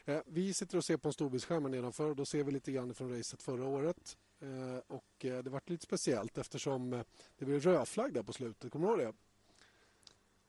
Eh, 0.05 0.21
vi 0.25 0.53
sitter 0.53 0.77
och 0.77 0.85
ser 0.85 0.97
på 0.97 1.09
en 1.09 1.13
storbildsskärm 1.13 1.63
nedanför 1.63 2.09
och 2.09 2.15
då 2.15 2.25
ser 2.25 2.43
vi 2.43 2.51
lite 2.51 2.71
grann 2.71 2.93
från 2.93 3.17
racet 3.17 3.43
förra 3.43 3.65
året. 3.65 4.17
Eh, 4.39 4.77
och 4.87 5.05
det 5.19 5.47
var 5.47 5.61
lite 5.65 5.83
speciellt 5.83 6.37
eftersom 6.37 7.03
det 7.37 7.45
blev 7.45 7.59
rödflagg 7.59 8.13
där 8.13 8.23
på 8.23 8.33
slutet. 8.33 8.71
Kommer 8.71 8.87
du 8.87 8.93
ihåg 8.93 8.99
det? 8.99 9.13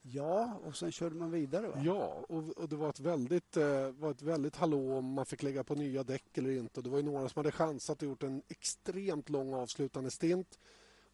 Ja, 0.03 0.61
och 0.65 0.77
sen 0.77 0.93
körde 0.93 1.15
man 1.15 1.31
vidare 1.31 1.69
va? 1.69 1.83
Ja, 1.85 2.25
och, 2.29 2.49
och 2.49 2.69
det 2.69 2.77
var 2.77 2.89
ett 2.89 3.01
väldigt, 3.01 3.57
var 3.99 4.11
ett 4.11 4.23
väldigt 4.23 4.57
hallå 4.57 4.97
om 4.97 5.13
man 5.13 5.27
fick 5.27 5.43
lägga 5.43 5.65
på 5.65 5.75
nya 5.75 6.03
däck 6.03 6.39
eller 6.39 6.51
inte. 6.51 6.81
Och 6.81 6.85
det 6.85 6.91
var 6.91 6.99
ju 6.99 7.05
några 7.05 7.29
som 7.29 7.41
hade 7.41 7.53
chansat 7.53 8.03
och 8.03 8.09
gjort 8.09 8.23
en 8.23 8.43
extremt 8.49 9.29
lång 9.29 9.55
avslutande 9.55 10.11
stint. 10.11 10.59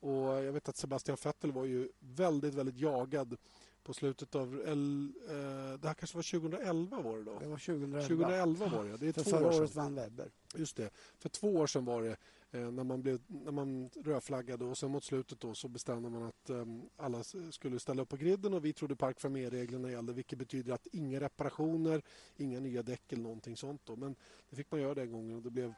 Och 0.01 0.45
jag 0.45 0.53
vet 0.53 0.69
att 0.69 0.77
Sebastian 0.77 1.17
Vettel 1.25 1.53
var 1.53 1.65
ju 1.65 1.89
väldigt, 1.99 2.55
väldigt 2.55 2.79
jagad 2.79 3.37
på 3.83 3.95
slutet 3.95 4.35
av... 4.35 4.63
El, 4.67 5.13
eh, 5.29 5.81
det 5.81 5.89
här 5.89 5.95
kanske 5.95 6.17
var 6.17 6.41
2011 6.41 7.01
var 7.01 7.17
det 7.17 7.25
då? 7.25 7.39
Det 7.39 7.49
var 7.49 7.57
2011. 7.57 8.01
2011 8.01 8.67
var 8.67 8.85
det, 8.85 8.97
det 8.97 9.09
är 9.09 9.13
För 9.13 9.23
två 9.23 9.31
förra 9.31 9.49
år 9.49 9.61
året 9.61 9.75
vann 9.75 9.95
Webber. 9.95 10.31
Just 10.55 10.77
det. 10.77 10.91
För 11.19 11.29
två 11.29 11.55
år 11.55 11.67
sedan 11.67 11.85
var 11.85 12.03
det 12.03 12.11
eh, 12.11 12.17
när 12.51 12.85
man, 12.85 13.03
blev, 13.03 13.21
när 13.27 13.53
man 13.53 13.91
rödflaggade 14.05 14.65
och 14.65 14.79
sen 14.79 14.91
mot 14.91 15.05
slutet 15.05 15.41
då 15.41 15.55
så 15.55 15.69
bestämde 15.69 16.11
man 16.11 16.23
att 16.23 16.51
eh, 16.51 16.65
alla 16.97 17.23
skulle 17.51 17.81
ställa 17.81 18.03
upp 18.03 18.09
på 18.09 18.17
griden 18.17 18.55
och 18.55 18.65
vi 18.65 18.73
trodde 18.73 18.97
Park 18.97 19.21
Fermé-reglerna 19.21 19.91
gällde 19.91 20.13
vilket 20.13 20.39
betyder 20.39 20.73
att 20.73 20.87
inga 20.87 21.21
reparationer, 21.21 22.03
inga 22.37 22.61
nya 22.61 22.83
däck 22.83 23.13
eller 23.13 23.23
någonting 23.23 23.57
sånt. 23.57 23.81
Då. 23.85 23.97
Men 23.97 24.17
det 24.51 24.57
fick 24.57 24.71
man 24.71 24.81
göra 24.81 24.95
den 24.95 25.13
gången 25.13 25.37
och 25.37 25.43
det 25.43 25.51
blev, 25.51 25.75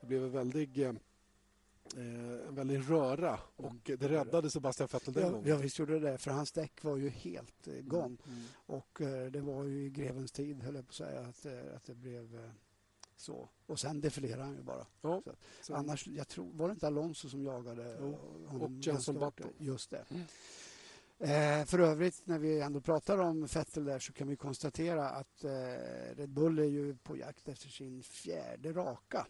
det 0.00 0.06
blev 0.06 0.24
en 0.24 0.32
väldig 0.32 0.78
eh, 0.78 0.92
Eh, 1.94 2.48
en 2.48 2.54
väldig 2.54 2.90
röra 2.90 3.40
och 3.56 3.64
mm. 3.64 3.80
det 3.84 4.08
räddade 4.08 4.50
Sebastian 4.50 4.88
Vettel 4.92 5.14
den 5.14 5.22
ja, 5.22 5.30
gången. 5.30 5.48
Ja, 5.48 5.56
visst 5.56 5.78
gjorde 5.78 5.98
det. 5.98 6.18
För 6.18 6.30
hans 6.30 6.52
däck 6.52 6.84
var 6.84 6.96
ju 6.96 7.08
helt 7.08 7.68
eh, 7.68 7.74
gone. 7.80 8.04
Mm. 8.04 8.44
Och 8.66 9.00
eh, 9.00 9.30
det 9.30 9.40
var 9.40 9.64
ju 9.64 9.84
i 9.84 9.90
grevens 9.90 10.32
tid, 10.32 10.62
höll 10.62 10.74
jag 10.74 10.86
på 10.86 10.90
att 10.90 10.94
säga, 10.94 11.20
att, 11.20 11.46
eh, 11.46 11.76
att 11.76 11.84
det 11.84 11.94
blev 11.94 12.34
eh, 12.34 12.50
så. 13.16 13.48
Och 13.66 13.80
sen 13.80 14.00
defilerade 14.00 14.42
han 14.42 14.56
ju 14.56 14.62
bara. 14.62 14.86
Ja, 15.00 15.22
så, 15.62 15.74
annars, 15.74 16.06
jag 16.06 16.28
tror, 16.28 16.52
var 16.52 16.68
det 16.68 16.72
inte 16.72 16.86
Alonso 16.86 17.28
som 17.28 17.42
jagade 17.42 17.96
jo, 18.00 18.18
honom? 18.46 18.62
Och 18.62 18.70
Jenson 18.70 19.14
Button. 19.14 19.52
Just 19.58 19.90
det. 19.90 20.04
Mm. 20.10 20.22
Eh, 21.18 21.64
för 21.64 21.78
övrigt, 21.78 22.22
när 22.26 22.38
vi 22.38 22.60
ändå 22.60 22.80
pratar 22.80 23.18
om 23.18 23.46
Vettel 23.46 23.84
där 23.84 23.98
så 23.98 24.12
kan 24.12 24.28
vi 24.28 24.36
konstatera 24.36 25.08
att 25.08 25.44
eh, 25.44 25.50
Red 26.16 26.28
Bull 26.28 26.58
är 26.58 26.64
ju 26.64 26.96
på 26.96 27.16
jakt 27.16 27.48
efter 27.48 27.68
sin 27.68 28.02
fjärde 28.02 28.72
raka 28.72 29.26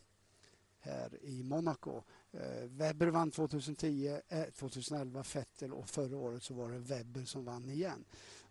här 0.79 1.25
i 1.25 1.43
Monaco. 1.43 2.03
Eh, 2.33 2.65
Webber 2.65 3.07
vann 3.07 3.31
2010, 3.31 4.21
eh, 4.29 4.45
2011 4.45 5.25
Vettel 5.35 5.73
och 5.73 5.89
förra 5.89 6.17
året 6.17 6.43
så 6.43 6.55
var 6.55 6.71
det 6.71 6.79
Webber 6.79 7.25
som 7.25 7.45
vann 7.45 7.71
igen. 7.71 8.05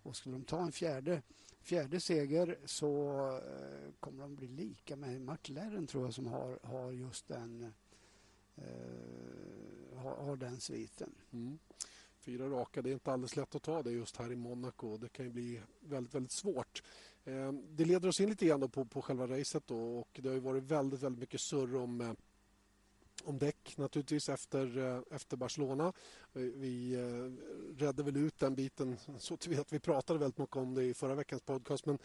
Och 0.03 0.15
skulle 0.15 0.35
de 0.35 0.43
ta 0.43 0.61
en 0.61 0.71
fjärde, 0.71 1.21
fjärde 1.65 1.99
seger 1.99 2.57
så 2.65 3.07
eh, 3.37 3.93
kommer 3.99 4.21
de 4.21 4.35
bli 4.35 4.47
lika 4.47 4.95
med 4.95 5.21
McLaren 5.21 5.87
tror 5.87 6.03
jag 6.03 6.13
som 6.13 6.27
har, 6.27 6.59
har 6.63 6.91
just 6.91 7.27
den 7.27 7.73
eh, 8.55 8.63
har, 9.97 10.15
har, 10.15 10.35
den 10.35 10.59
sviten. 10.59 11.15
Mm. 11.33 11.59
Fyra 12.19 12.49
raka, 12.49 12.81
det 12.81 12.89
är 12.89 12.93
inte 12.93 13.11
alldeles 13.11 13.35
lätt 13.35 13.55
att 13.55 13.63
ta 13.63 13.83
det 13.83 13.91
just 13.91 14.17
här 14.17 14.31
i 14.31 14.35
Monaco. 14.35 14.97
Det 14.97 15.09
kan 15.09 15.25
ju 15.25 15.31
bli 15.31 15.61
väldigt, 15.79 16.15
väldigt 16.15 16.31
svårt. 16.31 16.83
Eh, 17.23 17.51
det 17.51 17.85
leder 17.85 18.09
oss 18.09 18.19
in 18.19 18.29
lite 18.29 18.45
grann 18.45 18.69
på, 18.69 18.85
på 18.85 19.01
själva 19.01 19.27
racet 19.27 19.67
då, 19.67 19.99
och 19.99 20.19
det 20.21 20.29
har 20.29 20.35
ju 20.35 20.41
varit 20.41 20.63
väldigt, 20.63 21.03
väldigt 21.03 21.19
mycket 21.19 21.41
surr 21.41 21.75
om 21.75 22.01
eh, 22.01 22.13
om 23.25 23.37
däck 23.37 23.77
naturligtvis 23.77 24.29
efter, 24.29 24.77
eh, 24.77 25.01
efter 25.15 25.37
Barcelona. 25.37 25.93
Eh, 26.33 26.41
vi 26.41 26.93
eh, 26.93 27.81
redde 27.81 28.03
väl 28.03 28.17
ut 28.17 28.39
den 28.39 28.55
biten 28.55 28.97
så 29.17 29.33
att 29.33 29.73
vi 29.73 29.79
pratade 29.79 30.19
väldigt 30.19 30.37
mycket 30.37 30.55
om 30.55 30.73
det 30.73 30.83
i 30.83 30.93
förra 30.93 31.15
veckans 31.15 31.41
podcast. 31.41 31.85
Men 31.85 31.97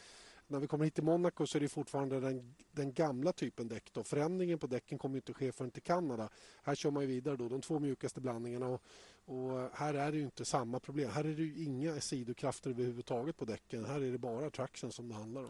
när 0.46 0.60
vi 0.60 0.66
kommer 0.66 0.84
hit 0.84 0.94
till 0.94 1.04
Monaco 1.04 1.46
så 1.46 1.58
är 1.58 1.60
det 1.60 1.68
fortfarande 1.68 2.20
den, 2.20 2.54
den 2.72 2.92
gamla 2.92 3.32
typen 3.32 3.68
däck. 3.68 3.92
Då. 3.92 4.04
Förändringen 4.04 4.58
på 4.58 4.66
däcken 4.66 4.98
kommer 4.98 5.16
inte 5.16 5.34
ske 5.34 5.52
förrän 5.52 5.70
till 5.70 5.82
Kanada. 5.82 6.28
Här 6.62 6.74
kör 6.74 6.90
man 6.90 7.06
vidare 7.06 7.36
då, 7.36 7.48
de 7.48 7.60
två 7.60 7.78
mjukaste 7.78 8.20
blandningarna. 8.20 8.68
Och, 8.68 8.82
och 9.24 9.70
här 9.72 9.94
är 9.94 10.12
det 10.12 10.20
inte 10.20 10.44
samma 10.44 10.80
problem. 10.80 11.10
Här 11.10 11.24
är 11.24 11.34
det 11.34 11.62
inga 11.62 12.00
sidokrafter 12.00 12.70
överhuvudtaget 12.70 13.36
på 13.36 13.44
däcken. 13.44 13.84
Här 13.84 14.00
är 14.00 14.12
det 14.12 14.18
bara 14.18 14.50
traction 14.50 14.92
som 14.92 15.08
det 15.08 15.14
handlar 15.14 15.42
om. 15.42 15.48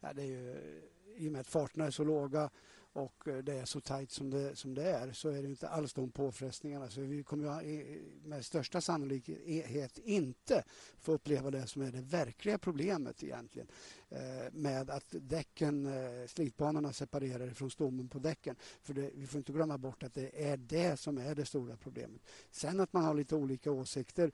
Ja, 0.00 0.12
det 0.12 0.22
är 0.22 0.26
ju, 0.26 0.56
I 1.16 1.28
och 1.28 1.32
med 1.32 1.40
att 1.40 1.48
farterna 1.48 1.86
är 1.86 1.90
så 1.90 2.04
låga 2.04 2.50
och 2.92 3.28
eh, 3.28 3.36
det 3.36 3.52
är 3.52 3.64
så 3.64 3.80
tajt 3.80 4.10
som 4.10 4.30
det, 4.30 4.56
som 4.56 4.74
det 4.74 4.90
är 4.90 5.12
så 5.12 5.28
är 5.28 5.42
det 5.42 5.48
inte 5.48 5.68
alls 5.68 5.92
de 5.92 6.10
påfrestningarna. 6.10 6.90
Så 6.90 7.00
vi 7.00 7.22
kommer 7.22 7.62
med 8.28 8.44
största 8.44 8.80
sannolikhet 8.80 9.98
inte 9.98 10.64
få 10.98 11.12
uppleva 11.12 11.50
det 11.50 11.66
som 11.66 11.82
är 11.82 11.92
det 11.92 12.00
verkliga 12.00 12.58
problemet 12.58 13.22
egentligen. 13.22 13.68
Eh, 14.08 14.52
med 14.52 14.90
att 14.90 15.06
däcken, 15.10 15.86
eh, 15.86 16.26
slitbanorna 16.26 16.92
separerar 16.92 17.50
från 17.50 17.70
stommen 17.70 18.08
på 18.08 18.18
däcken. 18.18 18.56
För 18.82 18.94
det, 18.94 19.10
vi 19.14 19.26
får 19.26 19.38
inte 19.38 19.52
glömma 19.52 19.78
bort 19.78 20.02
att 20.02 20.14
det 20.14 20.48
är 20.48 20.56
det 20.56 21.00
som 21.00 21.18
är 21.18 21.34
det 21.34 21.44
stora 21.44 21.76
problemet. 21.76 22.22
Sen 22.50 22.80
att 22.80 22.92
man 22.92 23.04
har 23.04 23.14
lite 23.14 23.36
olika 23.36 23.72
åsikter 23.72 24.32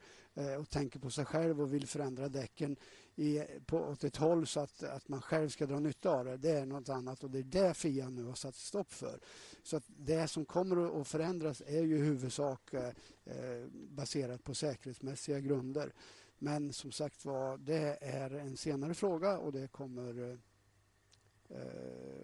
och 0.59 0.69
tänker 0.69 0.99
på 0.99 1.09
sig 1.09 1.25
själv 1.25 1.61
och 1.61 1.73
vill 1.73 1.87
förändra 1.87 2.29
däcken 2.29 2.77
i, 3.15 3.45
på, 3.65 3.77
åt 3.77 4.03
ett 4.03 4.17
håll 4.17 4.47
så 4.47 4.59
att, 4.59 4.83
att 4.83 5.07
man 5.07 5.21
själv 5.21 5.49
ska 5.49 5.65
dra 5.65 5.79
nytta 5.79 6.09
av 6.09 6.25
det. 6.25 6.37
Det 6.37 6.49
är 6.49 6.65
något 6.65 6.89
annat 6.89 7.23
och 7.23 7.31
det 7.31 7.39
är 7.39 7.43
det 7.43 7.73
FIA 7.73 8.09
nu 8.09 8.23
har 8.23 8.33
satt 8.33 8.55
stopp 8.55 8.93
för. 8.93 9.19
Så 9.63 9.77
att 9.77 9.83
det 9.87 10.27
som 10.27 10.45
kommer 10.45 11.01
att 11.01 11.07
förändras 11.07 11.61
är 11.65 11.83
ju 11.83 11.97
i 11.97 12.01
huvudsak 12.01 12.73
eh, 12.73 12.91
eh, 13.25 13.67
baserat 13.71 14.43
på 14.43 14.53
säkerhetsmässiga 14.53 15.39
grunder. 15.39 15.93
Men 16.37 16.73
som 16.73 16.91
sagt 16.91 17.25
var, 17.25 17.57
det 17.57 17.97
är 18.01 18.29
en 18.31 18.57
senare 18.57 18.93
fråga 18.93 19.37
och 19.37 19.51
det 19.51 19.67
kommer 19.67 20.39
eh, 21.49 21.57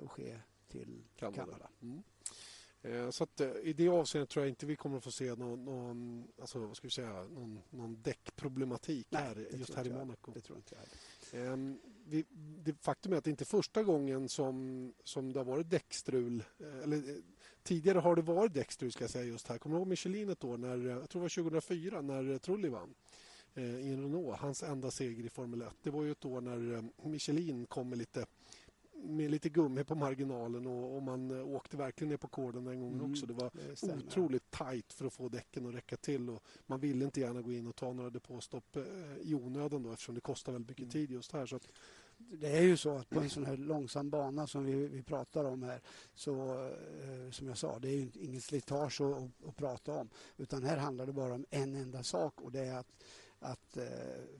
att 0.04 0.12
ske 0.12 0.40
till 0.68 1.04
Kanada. 1.16 1.44
Kanada. 1.44 1.70
Mm. 1.82 2.04
Eh, 2.84 3.10
så 3.10 3.24
att, 3.24 3.42
eh, 3.42 3.50
I 3.64 3.74
det 3.74 3.90
avseendet 3.90 4.30
tror 4.30 4.46
jag 4.46 4.50
inte 4.50 4.66
vi 4.66 4.76
kommer 4.76 4.98
att 4.98 5.04
få 5.04 5.12
se 5.12 5.36
någon, 5.36 5.66
någon, 5.66 6.28
alltså, 6.42 6.60
vad 6.60 6.78
ska 6.78 6.88
vi 6.88 6.92
säga, 6.92 7.24
någon, 7.24 7.60
någon 7.70 8.02
däckproblematik 8.02 9.08
Nej, 9.10 9.24
här, 9.24 9.48
just 9.52 9.74
här 9.74 9.88
i 9.88 9.90
Monaco. 9.90 10.32
Det 10.32 10.42
tror 10.42 10.58
inte 10.58 10.76
jag 10.76 10.84
Um, 11.34 11.80
vi, 12.06 12.26
det 12.64 12.74
faktum 12.74 13.14
är 13.14 13.18
att 13.18 13.24
det 13.24 13.30
inte 13.30 13.44
är 13.44 13.46
första 13.46 13.84
gången 13.84 14.30
som, 14.30 14.94
som 15.04 15.34
det 15.34 15.40
har 15.40 15.46
varit 15.46 15.70
däckstrul. 15.70 16.44
Eh, 16.60 16.84
eller, 16.84 17.22
tidigare 17.64 18.00
har 18.00 18.16
det 18.16 18.22
varit 18.22 18.54
däckstrul 18.54 18.92
ska 18.92 19.04
jag 19.04 19.12
säga 19.12 19.26
just 19.26 19.48
här. 19.48 19.58
Kommer 19.58 19.76
du 19.76 19.80
ihåg 19.80 19.88
Michelin 19.88 20.30
ett 20.30 20.44
år, 20.44 20.58
när, 20.58 20.78
jag 20.78 21.10
tror 21.10 21.22
det 21.22 21.24
var 21.24 21.44
2004, 21.44 22.02
när 22.02 22.38
Trulli 22.38 22.70
vann? 22.70 22.94
i 23.56 23.94
en 23.94 24.04
Renault. 24.04 24.40
Hans 24.40 24.64
enda 24.64 24.92
seger 24.92 25.24
i 25.24 25.30
Formel 25.30 25.62
1. 25.62 25.68
Det 25.84 25.90
var 25.90 26.04
ju 26.04 26.12
ett 26.12 26.26
år 26.26 26.42
när 26.42 26.84
Michelin 27.08 27.66
kom 27.66 27.90
med 27.90 27.98
lite 27.98 28.26
med 29.04 29.32
lite 29.32 29.50
gummi 29.50 29.84
på 29.84 29.96
marginalen 29.96 30.68
och, 30.68 30.96
och 30.96 31.04
man 31.04 31.32
eh, 31.32 31.48
åkte 31.48 31.78
verkligen 31.78 32.10
ner 32.10 32.18
på 32.18 32.28
kåren 32.28 32.64
den 32.64 32.80
gången 32.80 33.00
mm, 33.00 33.12
också. 33.12 33.26
Det 33.26 33.34
var 33.34 33.52
det 33.54 33.94
otroligt 34.08 34.52
tajt 34.52 34.94
för 34.94 35.06
att 35.06 35.14
få 35.14 35.30
däcken 35.30 35.68
att 35.68 35.76
räcka 35.76 35.98
till 35.98 36.30
och 36.30 36.44
man 36.66 36.80
ville 36.80 37.06
inte 37.06 37.20
gärna 37.20 37.42
gå 37.42 37.52
in 37.52 37.68
och 37.68 37.76
ta 37.76 37.94
några 37.94 38.10
depåstopp 38.10 38.76
eh, 38.76 38.84
i 39.22 39.34
onödan 39.34 39.84
då, 39.84 39.92
eftersom 39.92 40.16
det 40.16 40.22
kostar 40.22 40.52
väldigt 40.52 40.70
mycket 40.70 40.84
mm. 40.84 40.92
tid 40.92 41.12
just 41.12 41.32
här. 41.32 41.46
Så 41.46 41.56
att... 41.56 41.68
Det 42.34 42.58
är 42.58 42.62
ju 42.62 42.78
så 42.78 42.98
att 42.98 43.10
på 43.10 43.20
en 43.20 43.30
sån 43.30 43.46
här 43.46 43.58
långsam 43.58 44.10
bana 44.10 44.48
som 44.48 44.66
vi, 44.66 44.88
vi 44.88 45.04
pratar 45.04 45.46
om 45.46 45.64
här 45.64 45.82
så 46.16 46.66
eh, 46.68 47.32
som 47.32 47.48
jag 47.48 47.58
sa, 47.58 47.80
det 47.80 47.90
är 47.90 47.98
ju 47.98 48.10
inget 48.14 48.44
slitage 48.44 49.02
att, 49.02 49.18
att, 49.18 49.48
att 49.48 49.56
prata 49.56 49.94
om 49.94 50.10
utan 50.38 50.64
här 50.64 50.78
handlar 50.78 51.06
det 51.06 51.14
bara 51.14 51.34
om 51.34 51.46
en 51.50 51.76
enda 51.76 52.04
sak 52.04 52.42
och 52.42 52.52
det 52.52 52.60
är 52.60 52.80
att 52.80 52.88
att 53.42 53.78
eh, 53.78 53.86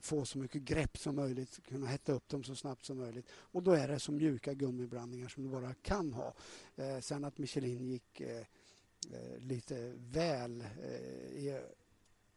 få 0.00 0.24
så 0.24 0.38
mycket 0.38 0.62
grepp 0.62 0.98
som 0.98 1.16
möjligt, 1.16 1.60
kunna 1.68 1.86
hetta 1.86 2.12
upp 2.12 2.28
dem 2.28 2.44
så 2.44 2.54
snabbt 2.54 2.84
som 2.84 2.98
möjligt. 2.98 3.26
Och 3.32 3.62
då 3.62 3.72
är 3.72 3.88
det 3.88 4.00
så 4.00 4.12
mjuka 4.12 4.54
gummiblandningar 4.54 5.28
som 5.28 5.42
du 5.42 5.48
bara 5.48 5.74
kan 5.74 6.12
ha. 6.12 6.34
Eh, 6.76 7.00
sen 7.00 7.24
att 7.24 7.38
Michelin 7.38 7.86
gick 7.86 8.20
eh, 8.20 8.46
eh 9.12 9.38
lite 9.38 9.92
väl 9.96 10.60
eh, 10.60 11.62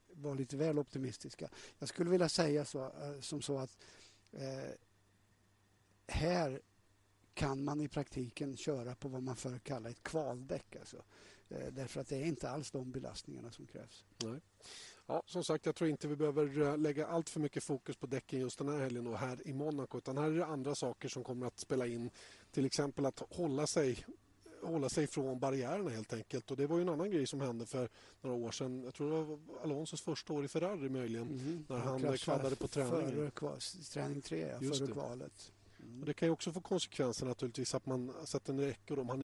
var 0.08 0.36
lite 0.36 0.58
väl 0.58 0.80
optimistiska. 0.80 1.50
Jag 1.80 1.90
skulle 1.90 2.10
vilja 2.10 2.30
säga 2.30 2.66
så, 2.66 2.84
eh, 2.84 3.20
som 3.20 3.42
så 3.42 3.58
att 3.58 3.78
eh, 4.32 4.72
här 6.08 6.62
kan 7.34 7.64
man 7.64 7.82
i 7.82 7.88
praktiken 7.88 8.58
köra 8.58 8.96
på 8.96 9.08
vad 9.08 9.24
man 9.24 9.36
förr 9.36 9.60
kallade 9.60 9.90
ett 9.90 10.04
kvaldäck. 10.04 10.76
Alltså. 10.76 11.04
Eh, 11.50 11.68
därför 11.72 12.02
att 12.02 12.08
det 12.08 12.18
är 12.18 12.26
inte 12.26 12.50
alls 12.50 12.72
de 12.72 12.92
belastningarna 12.92 13.52
som 13.52 13.66
krävs. 13.66 14.06
Nej. 14.24 14.40
Ja, 15.08 15.24
som 15.26 15.44
sagt, 15.44 15.66
jag 15.66 15.76
tror 15.76 15.90
inte 15.90 16.08
vi 16.08 16.16
behöver 16.16 16.62
eh, 16.62 16.78
lägga 16.78 17.08
allt 17.08 17.30
för 17.30 17.40
mycket 17.40 17.64
fokus 17.64 17.96
på 17.96 18.06
däcken 18.06 18.40
just 18.40 18.58
den 18.58 18.70
här 18.70 18.80
helgen 18.80 19.08
och 19.08 19.18
här 19.18 19.48
i 19.48 19.54
Monaco. 19.54 19.98
Utan 19.98 20.18
här 20.18 20.26
är 20.26 20.36
det 20.36 20.46
andra 20.46 20.76
saker 20.76 21.10
som 21.10 21.24
kommer 21.24 21.48
att 21.48 21.60
spela 21.60 21.88
in. 21.88 22.10
Till 22.52 22.66
exempel 22.66 23.06
att 23.06 23.24
hålla 23.30 23.68
sig 23.68 24.06
hålla 24.66 24.90
sig 24.90 25.08
från 25.08 25.40
barriärerna 25.40 25.90
helt 25.90 26.14
enkelt. 26.14 26.52
Och 26.52 26.58
Det 26.58 26.68
var 26.68 26.78
ju 26.78 26.82
en 26.82 26.90
annan 26.90 27.12
grej 27.12 27.28
som 27.28 27.42
hände 27.42 27.66
för 27.66 27.90
några 28.22 28.36
år 28.36 28.52
sedan. 28.52 28.84
Jag 28.84 28.94
tror 28.94 29.12
det 29.12 29.24
var 29.24 29.40
Alonsos 29.64 30.02
första 30.02 30.34
år 30.34 30.46
i 30.46 30.48
Ferrari 30.48 30.90
möjligen. 30.90 31.28
Mm. 31.28 31.66
När 31.70 31.78
han, 31.78 32.04
han 32.04 32.18
kvaddade 32.18 32.56
på 32.56 32.68
träningen. 32.68 33.32
Före 33.32 33.60
träning 33.94 34.22
tre, 34.22 34.60
före 34.60 34.88
kvalet. 34.88 35.52
Mm. 35.80 36.00
Och 36.00 36.06
det 36.06 36.14
kan 36.14 36.28
ju 36.28 36.32
också 36.32 36.52
få 36.52 36.62
konsekvenser 36.62 37.26
naturligtvis 37.26 37.76
att 37.76 37.86
man 37.86 38.14
sätter 38.26 38.54
en 38.54 38.60
räcke. 38.60 38.96
Man... 38.96 39.24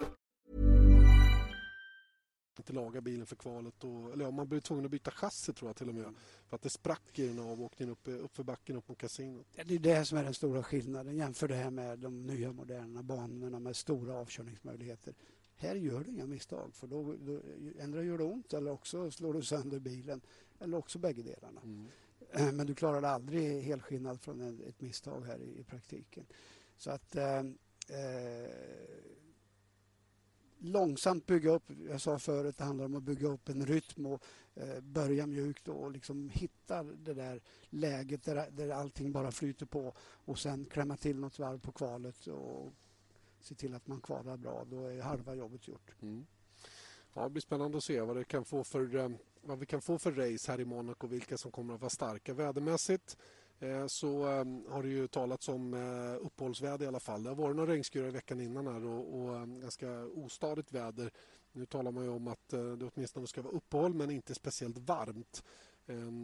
inte 2.71 2.81
laga 2.81 3.01
bilen 3.01 3.25
för 3.25 3.35
kvalet. 3.35 3.83
Och, 3.83 4.13
eller 4.13 4.25
ja, 4.25 4.31
man 4.31 4.47
blev 4.47 4.59
tvungen 4.59 4.85
att 4.85 4.91
byta 4.91 5.11
chassi 5.11 5.53
tror 5.53 5.69
jag 5.69 5.75
till 5.75 5.89
och 5.89 5.95
med. 5.95 6.13
För 6.47 6.55
att 6.55 6.61
det 6.61 6.69
sprack 6.69 7.19
i 7.19 7.27
den 7.27 7.39
avåkningen 7.39 7.91
upp, 7.91 8.07
upp 8.07 8.35
för 8.35 8.43
backen 8.43 8.75
upp 8.75 8.87
mot 8.87 8.97
kasinot. 8.97 9.47
Det 9.65 9.75
är 9.75 9.79
det 9.79 10.05
som 10.05 10.17
är 10.17 10.23
den 10.23 10.33
stora 10.33 10.63
skillnaden. 10.63 11.15
Jämför 11.15 11.47
det 11.47 11.55
här 11.55 11.69
med 11.69 11.99
de 11.99 12.25
nya 12.25 12.51
moderna 12.51 13.03
banorna 13.03 13.59
med 13.59 13.75
stora 13.75 14.13
avkörningsmöjligheter. 14.13 15.13
Här 15.55 15.75
gör 15.75 16.03
du 16.03 16.11
inga 16.11 16.25
misstag 16.25 16.75
för 16.75 16.87
då, 16.87 17.15
då 17.19 17.39
ändrar 17.79 18.01
gör 18.01 18.17
det 18.17 18.23
ont 18.23 18.53
eller 18.53 18.71
också 18.71 19.11
slår 19.11 19.33
du 19.33 19.41
sönder 19.41 19.79
bilen. 19.79 20.21
Eller 20.59 20.77
också 20.77 20.99
bägge 20.99 21.21
delarna. 21.21 21.61
Mm. 21.63 22.57
Men 22.57 22.67
du 22.67 22.75
klarar 22.75 23.03
aldrig 23.03 23.63
helskinnad 23.63 24.21
från 24.21 24.61
ett 24.67 24.81
misstag 24.81 25.21
här 25.21 25.39
i, 25.41 25.59
i 25.59 25.63
praktiken. 25.63 26.25
Så 26.77 26.91
att 26.91 27.15
eh, 27.15 27.39
eh 27.39 28.49
långsamt 30.61 31.25
bygga 31.25 31.51
upp. 31.51 31.63
Jag 31.89 32.01
sa 32.01 32.19
förut, 32.19 32.57
det 32.57 32.63
handlar 32.63 32.85
om 32.85 32.95
att 32.95 33.03
bygga 33.03 33.27
upp 33.27 33.49
en 33.49 33.65
rytm 33.65 34.05
och 34.05 34.23
eh, 34.55 34.79
börja 34.81 35.27
mjukt 35.27 35.67
och 35.67 35.91
liksom 35.91 36.29
hitta 36.29 36.83
det 36.83 37.13
där 37.13 37.41
läget 37.69 38.23
där, 38.23 38.51
där 38.51 38.69
allting 38.69 39.11
bara 39.11 39.31
flyter 39.31 39.65
på 39.65 39.93
och 39.99 40.39
sen 40.39 40.65
klämma 40.65 40.97
till 40.97 41.19
något 41.19 41.39
varv 41.39 41.59
på 41.59 41.71
kvalet 41.71 42.27
och 42.27 42.73
se 43.39 43.55
till 43.55 43.73
att 43.73 43.87
man 43.87 44.01
kvalar 44.01 44.37
bra. 44.37 44.65
Då 44.69 44.85
är 44.85 45.01
halva 45.01 45.35
jobbet 45.35 45.67
gjort. 45.67 45.95
Mm. 46.01 46.25
Ja, 47.13 47.23
det 47.23 47.29
blir 47.29 47.41
spännande 47.41 47.77
att 47.77 47.83
se 47.83 48.01
vad, 48.01 48.15
det 48.15 48.23
kan 48.23 48.45
få 48.45 48.63
för, 48.63 48.95
eh, 48.95 49.09
vad 49.41 49.59
vi 49.59 49.65
kan 49.65 49.81
få 49.81 49.97
för 49.97 50.11
race 50.11 50.51
här 50.51 50.59
i 50.59 50.65
Monaco 50.65 51.07
vilka 51.07 51.37
som 51.37 51.51
kommer 51.51 51.73
att 51.73 51.81
vara 51.81 51.89
starka 51.89 52.33
vädermässigt. 52.33 53.17
Eh, 53.61 53.87
så 53.87 54.25
ehm, 54.27 54.65
har 54.69 54.83
det 54.83 54.89
ju 54.89 55.07
talats 55.07 55.49
om 55.49 55.73
eh, 55.73 56.25
uppehållsväder 56.25 56.85
i 56.85 56.87
alla 56.87 56.99
fall. 56.99 57.23
Det 57.23 57.29
har 57.29 57.35
varit 57.35 57.55
några 57.55 57.71
regnskurar 57.71 58.07
i 58.07 58.11
veckan 58.11 58.41
innan 58.41 58.67
här 58.67 58.85
och, 58.85 59.19
och 59.19 59.35
ehm, 59.35 59.59
ganska 59.59 60.05
ostadigt 60.05 60.71
väder. 60.71 61.11
Nu 61.51 61.65
talar 61.65 61.91
man 61.91 62.03
ju 62.03 62.09
om 62.09 62.27
att 62.27 62.53
eh, 62.53 62.71
det 62.71 62.89
åtminstone 62.93 63.27
ska 63.27 63.41
vara 63.41 63.53
uppehåll 63.53 63.93
men 63.93 64.11
inte 64.11 64.35
speciellt 64.35 64.77
varmt. 64.77 65.43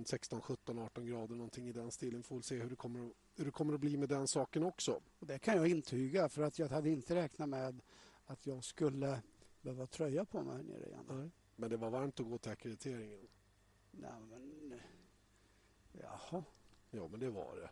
16, 0.05 0.41
17, 0.41 0.79
18 0.79 1.05
grader 1.05 1.35
någonting 1.35 1.67
i 1.67 1.71
den 1.71 1.91
stilen. 1.91 2.23
Får 2.23 2.41
se 2.41 2.55
hur 2.55 2.69
det 2.69 2.75
kommer, 2.75 3.11
hur 3.35 3.45
det 3.45 3.51
kommer 3.51 3.73
att 3.73 3.79
bli 3.79 3.97
med 3.97 4.09
den 4.09 4.27
saken 4.27 4.63
också. 4.63 5.01
Det 5.19 5.39
kan 5.39 5.57
jag 5.57 5.67
intyga 5.67 6.29
för 6.29 6.41
att 6.41 6.59
jag 6.59 6.67
hade 6.67 6.89
inte 6.89 7.15
räknat 7.15 7.49
med 7.49 7.81
att 8.25 8.47
jag 8.47 8.63
skulle 8.63 9.21
behöva 9.61 9.87
tröja 9.87 10.25
på 10.25 10.43
mig 10.43 10.55
här 10.55 10.63
nere 10.63 10.85
igen. 10.85 11.05
Nej. 11.09 11.29
Men 11.55 11.69
det 11.69 11.77
var 11.77 11.89
varmt 11.89 12.19
att 12.19 12.25
gå 12.25 12.37
till 12.37 12.51
akkrediteringen? 12.51 13.27
Nej, 13.91 14.11
men... 14.29 14.79
Jaha. 15.91 16.43
Ja, 16.91 17.07
men 17.07 17.19
det 17.19 17.29
var 17.29 17.55
det. 17.55 17.69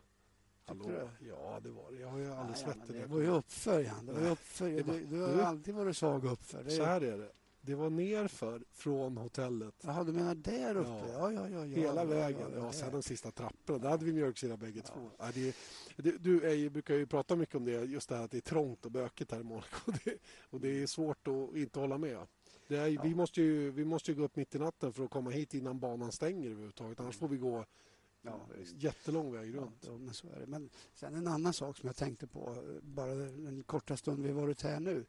Hallå? 0.65 1.10
Ja, 1.19 1.60
det 1.63 1.69
var 1.69 1.91
det. 1.91 1.99
Jag 1.99 2.08
har 2.08 2.19
ju 2.19 2.34
aldrig 2.34 2.58
svettigt. 2.58 2.84
Ja, 2.88 2.93
det 2.93 3.08
var 3.08 3.21
ju 3.21 3.28
uppför, 3.28 3.80
Jan. 3.80 4.06
Det 4.06 4.13
var 4.13 4.30
uppför. 4.32 4.69
Du, 4.69 5.06
du 5.06 5.21
har 5.21 5.41
alltid 5.41 5.73
varit 5.73 5.97
svag 5.97 6.25
uppför. 6.25 6.63
Det... 6.63 6.71
Så 6.71 6.84
här 6.84 7.01
är 7.01 7.17
det. 7.17 7.32
Det 7.62 7.75
var 7.75 7.89
nerför 7.89 8.63
från 8.71 9.17
hotellet. 9.17 9.75
Jaha, 9.82 10.04
du 10.04 10.12
menar 10.12 10.36
där 10.36 10.78
uppe? 10.78 10.89
Ja, 10.89 11.32
ja, 11.32 11.49
ja. 11.49 11.49
ja 11.49 11.63
Hela 11.63 12.01
ja, 12.01 12.06
vägen. 12.06 12.51
Ja, 12.56 12.71
sen 12.71 12.91
de 12.91 13.04
sista 13.04 13.32
trapporna. 13.32 13.80
Där 13.80 13.89
hade 13.89 14.06
vi 14.06 14.13
mjölksyra 14.13 14.58
bägge 14.58 14.82
två. 14.82 15.12
Det, 15.34 15.56
det, 15.95 16.17
du 16.17 16.47
Eje, 16.47 16.69
brukar 16.69 16.95
ju 16.95 17.06
prata 17.06 17.36
mycket 17.36 17.56
om 17.56 17.65
det. 17.65 17.71
Just 17.71 18.10
det 18.10 18.15
här 18.15 18.23
att 18.23 18.32
det 18.32 18.38
är 18.38 18.41
trångt 18.41 18.86
och 18.86 18.91
bökigt 18.91 19.32
här 19.32 19.39
i 19.39 19.43
Monaco. 19.43 19.78
Och 19.91 19.93
det, 20.04 20.17
och 20.49 20.60
det 20.60 20.84
är 20.84 20.88
svårt 20.88 21.28
att 21.28 21.58
inte 21.58 21.80
hålla 21.80 21.97
med. 21.97 22.17
Är, 22.67 23.04
vi, 23.04 23.15
måste 23.15 23.41
ju, 23.41 23.71
vi 23.71 23.86
måste 23.86 24.12
ju 24.12 24.17
gå 24.17 24.23
upp 24.23 24.36
mitt 24.36 24.56
i 24.56 24.60
natten 24.60 24.93
för 24.93 25.04
att 25.04 25.10
komma 25.10 25.30
hit 25.30 25.54
innan 25.54 25.80
banan 25.80 26.12
stänger 26.12 26.49
överhuvudtaget. 26.49 26.99
Annars 26.99 27.17
får 27.17 27.28
vi 27.28 27.38
gå 27.38 27.65
Ja, 28.25 28.47
Jättelång 28.77 29.33
väg 29.33 29.55
runt. 29.55 29.85
Ja, 29.85 29.97
men, 29.97 30.13
så 30.13 30.27
är 30.27 30.39
det. 30.39 30.47
men 30.47 30.69
sen 30.93 31.15
en 31.15 31.27
annan 31.27 31.53
sak 31.53 31.77
som 31.77 31.88
jag 31.88 31.95
tänkte 31.95 32.27
på 32.27 32.55
bara 32.81 33.15
den 33.15 33.63
korta 33.63 33.97
stund 33.97 34.23
vi 34.23 34.31
varit 34.31 34.61
här 34.61 34.79
nu. 34.79 35.05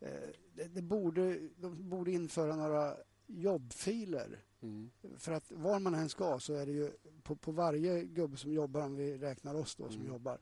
Eh, 0.00 0.10
det, 0.54 0.64
det, 0.64 0.82
borde, 0.82 1.38
de 1.56 1.88
borde 1.90 2.12
införa 2.12 2.56
några 2.56 2.96
jobbfiler. 3.26 4.44
Mm. 4.62 4.90
För 5.18 5.32
att 5.32 5.52
var 5.52 5.78
man 5.78 5.94
än 5.94 6.08
ska 6.08 6.38
så 6.38 6.54
är 6.54 6.66
det 6.66 6.72
ju 6.72 6.92
på, 7.22 7.36
på 7.36 7.52
varje 7.52 8.04
gubbe 8.04 8.36
som 8.36 8.52
jobbar, 8.52 8.80
om 8.80 8.96
vi 8.96 9.18
räknar 9.18 9.54
oss 9.54 9.76
då 9.76 9.88
som 9.88 10.00
mm. 10.00 10.12
jobbar, 10.12 10.38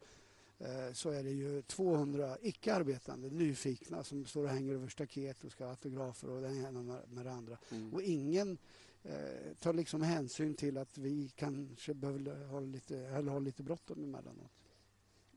eh, 0.58 0.92
så 0.92 1.10
är 1.10 1.22
det 1.22 1.30
ju 1.30 1.62
200 1.62 2.36
icke-arbetande, 2.42 3.30
nyfikna 3.30 4.04
som 4.04 4.24
står 4.24 4.44
och 4.44 4.50
hänger 4.50 4.74
över 4.74 4.88
staket 4.88 5.44
och 5.44 5.52
ska 5.52 5.64
ha 5.64 5.70
autografer 5.70 6.30
och 6.30 6.42
det 6.42 6.48
ena 6.48 6.82
med 7.08 7.24
det 7.24 7.32
andra. 7.32 7.58
Mm. 7.70 7.94
Och 7.94 8.02
ingen 8.02 8.58
eh, 9.02 9.54
tar 9.61 9.72
liksom 9.72 10.02
hänsyn 10.02 10.54
till 10.54 10.78
att 10.78 10.98
vi 10.98 11.28
kanske 11.28 11.94
behöver 11.94 12.46
ha 12.46 12.61
lite, 12.61 12.98
eller 12.98 13.32
ha 13.32 13.38
lite 13.38 13.62
bråttom 13.62 14.04
emellanåt. 14.04 14.52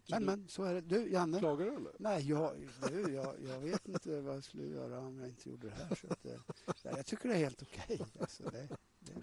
Men, 0.09 0.25
men 0.25 0.47
så 0.47 0.63
är 0.63 0.73
det. 0.73 0.81
Du, 0.81 1.11
Janne? 1.11 1.39
Klagar 1.39 1.65
du 1.65 1.75
eller? 1.75 1.91
Nej, 1.99 2.29
jag, 2.29 2.69
du, 2.89 3.13
jag, 3.13 3.35
jag 3.47 3.59
vet 3.59 3.87
inte 3.87 4.21
vad 4.21 4.35
jag 4.35 4.43
skulle 4.43 4.67
göra 4.67 4.99
om 4.99 5.19
jag 5.19 5.27
inte 5.29 5.49
gjorde 5.49 5.67
det 5.67 5.75
här. 5.75 5.95
Så 5.95 6.07
att, 6.07 6.25
eh, 6.25 6.39
jag 6.83 7.05
tycker 7.05 7.29
det 7.29 7.35
är 7.35 7.39
helt 7.39 7.61
okej. 7.61 7.83
Okay. 7.87 8.07
Alltså, 8.19 8.43
det, 8.43 8.67
det, 8.99 9.13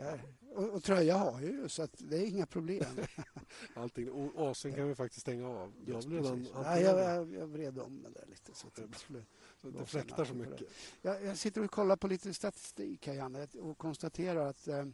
Ja, 0.00 0.18
och, 0.54 0.68
och, 0.68 0.82
tröja 0.82 1.16
har 1.16 1.40
jag 1.40 1.50
ju, 1.50 1.68
så 1.68 1.82
att 1.82 1.94
det 1.98 2.16
är 2.16 2.26
inga 2.26 2.46
problem. 2.46 2.84
Allting. 3.74 4.10
Och 4.10 4.32
AC'n 4.34 4.74
kan 4.76 4.88
vi 4.88 4.94
faktiskt 4.94 5.20
stänga 5.20 5.48
av. 5.48 5.72
Har 5.92 6.10
redan 6.10 6.48
Nej, 6.62 6.82
jag, 6.82 6.98
jag, 6.98 7.32
jag 7.32 7.46
vred 7.46 7.78
om 7.78 8.02
den 8.02 8.12
där 8.12 8.24
lite. 8.30 8.54
Så 8.54 8.66
att 8.66 8.74
det, 8.74 8.98
skulle 8.98 9.24
det 9.62 9.86
fläktar 9.86 10.24
så 10.24 10.34
mycket. 10.34 10.68
Jag, 11.02 11.24
jag, 11.24 11.36
sitter 11.36 11.64
och 11.64 11.70
kollar 11.70 11.96
på 11.96 12.08
lite 12.08 12.34
statistik 12.34 13.06
här, 13.06 13.14
Janne, 13.14 13.48
och 13.60 13.78
konstaterar 13.78 14.46
att 14.46 14.68
eh, 14.68 14.84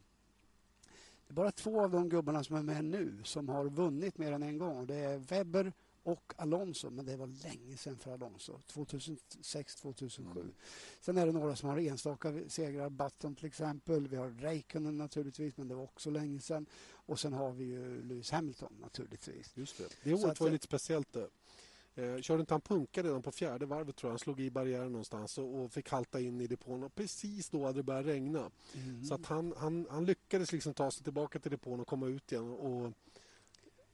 det 1.27 1.33
är 1.33 1.35
bara 1.35 1.53
två 1.53 1.81
av 1.81 1.90
de 1.90 2.09
gubbarna 2.09 2.45
som 2.45 2.57
är 2.57 2.62
med 2.62 2.85
nu 2.85 3.21
som 3.25 3.49
har 3.49 3.64
vunnit 3.64 4.19
mer 4.19 4.33
än 4.33 4.42
en 4.42 4.59
gång. 4.59 4.87
Det 4.87 4.95
är 4.95 5.19
Webber 5.19 5.73
och 6.07 6.35
Alonso, 6.37 6.90
men 6.90 7.07
det 7.07 7.16
var 7.16 7.27
länge 7.27 7.77
sedan 7.77 7.97
för 7.97 8.12
Alonso. 8.12 8.61
2006-2007. 8.73 10.21
Mm. 10.21 10.53
Sen 11.01 11.19
är 11.19 11.27
det 11.27 11.33
några 11.33 11.57
som 11.57 11.69
har 11.69 11.79
enstaka 11.79 12.35
segrar. 12.49 12.90
Button 12.90 13.35
till 13.35 13.47
exempel. 13.47 14.09
Vi 14.09 14.16
har 14.16 14.31
Räikkönen 14.31 14.99
naturligtvis, 14.99 15.57
men 15.57 15.69
det 15.69 15.75
var 15.75 15.83
också 15.83 16.11
länge 16.11 16.40
sedan. 16.40 16.66
Och 16.88 17.21
sen 17.21 17.33
har 17.33 17.53
vi 17.53 17.64
ju 17.64 18.03
Lewis 18.03 18.31
Hamilton 18.31 18.73
naturligtvis. 18.81 19.57
Just 19.57 19.79
det. 19.79 19.85
Det 20.03 20.14
året 20.14 20.40
var 20.40 20.51
lite 20.51 20.64
speciellt. 20.64 21.12
Det. 21.12 21.29
Eh, 21.95 22.21
körde 22.21 22.40
inte 22.40 22.55
han 22.55 22.61
punka 22.61 23.03
redan 23.03 23.23
på 23.23 23.33
fjärde 23.33 23.66
varvet 23.66 23.97
tror 23.97 24.09
jag. 24.09 24.12
Han 24.12 24.19
slog 24.19 24.40
i 24.40 24.51
barriären 24.51 24.92
någonstans 24.92 25.38
och, 25.38 25.61
och 25.61 25.73
fick 25.73 25.90
halta 25.90 26.21
in 26.21 26.40
i 26.40 26.47
depån. 26.47 26.85
Och 26.85 26.95
precis 26.95 27.51
då 27.51 27.64
hade 27.64 27.79
det 27.79 27.83
börjat 27.83 28.07
regna. 28.07 28.51
Mm. 28.75 29.05
Så 29.05 29.14
att 29.14 29.27
han, 29.27 29.55
han, 29.57 29.87
han 29.90 30.05
lyckades 30.05 30.53
liksom 30.53 30.75
ta 30.75 30.90
sig 30.90 31.05
tillbaka 31.05 31.38
till 31.38 31.51
depån 31.51 31.81
och 31.81 31.87
komma 31.87 32.07
ut 32.07 32.33
igen. 32.33 32.51
Och, 32.51 32.92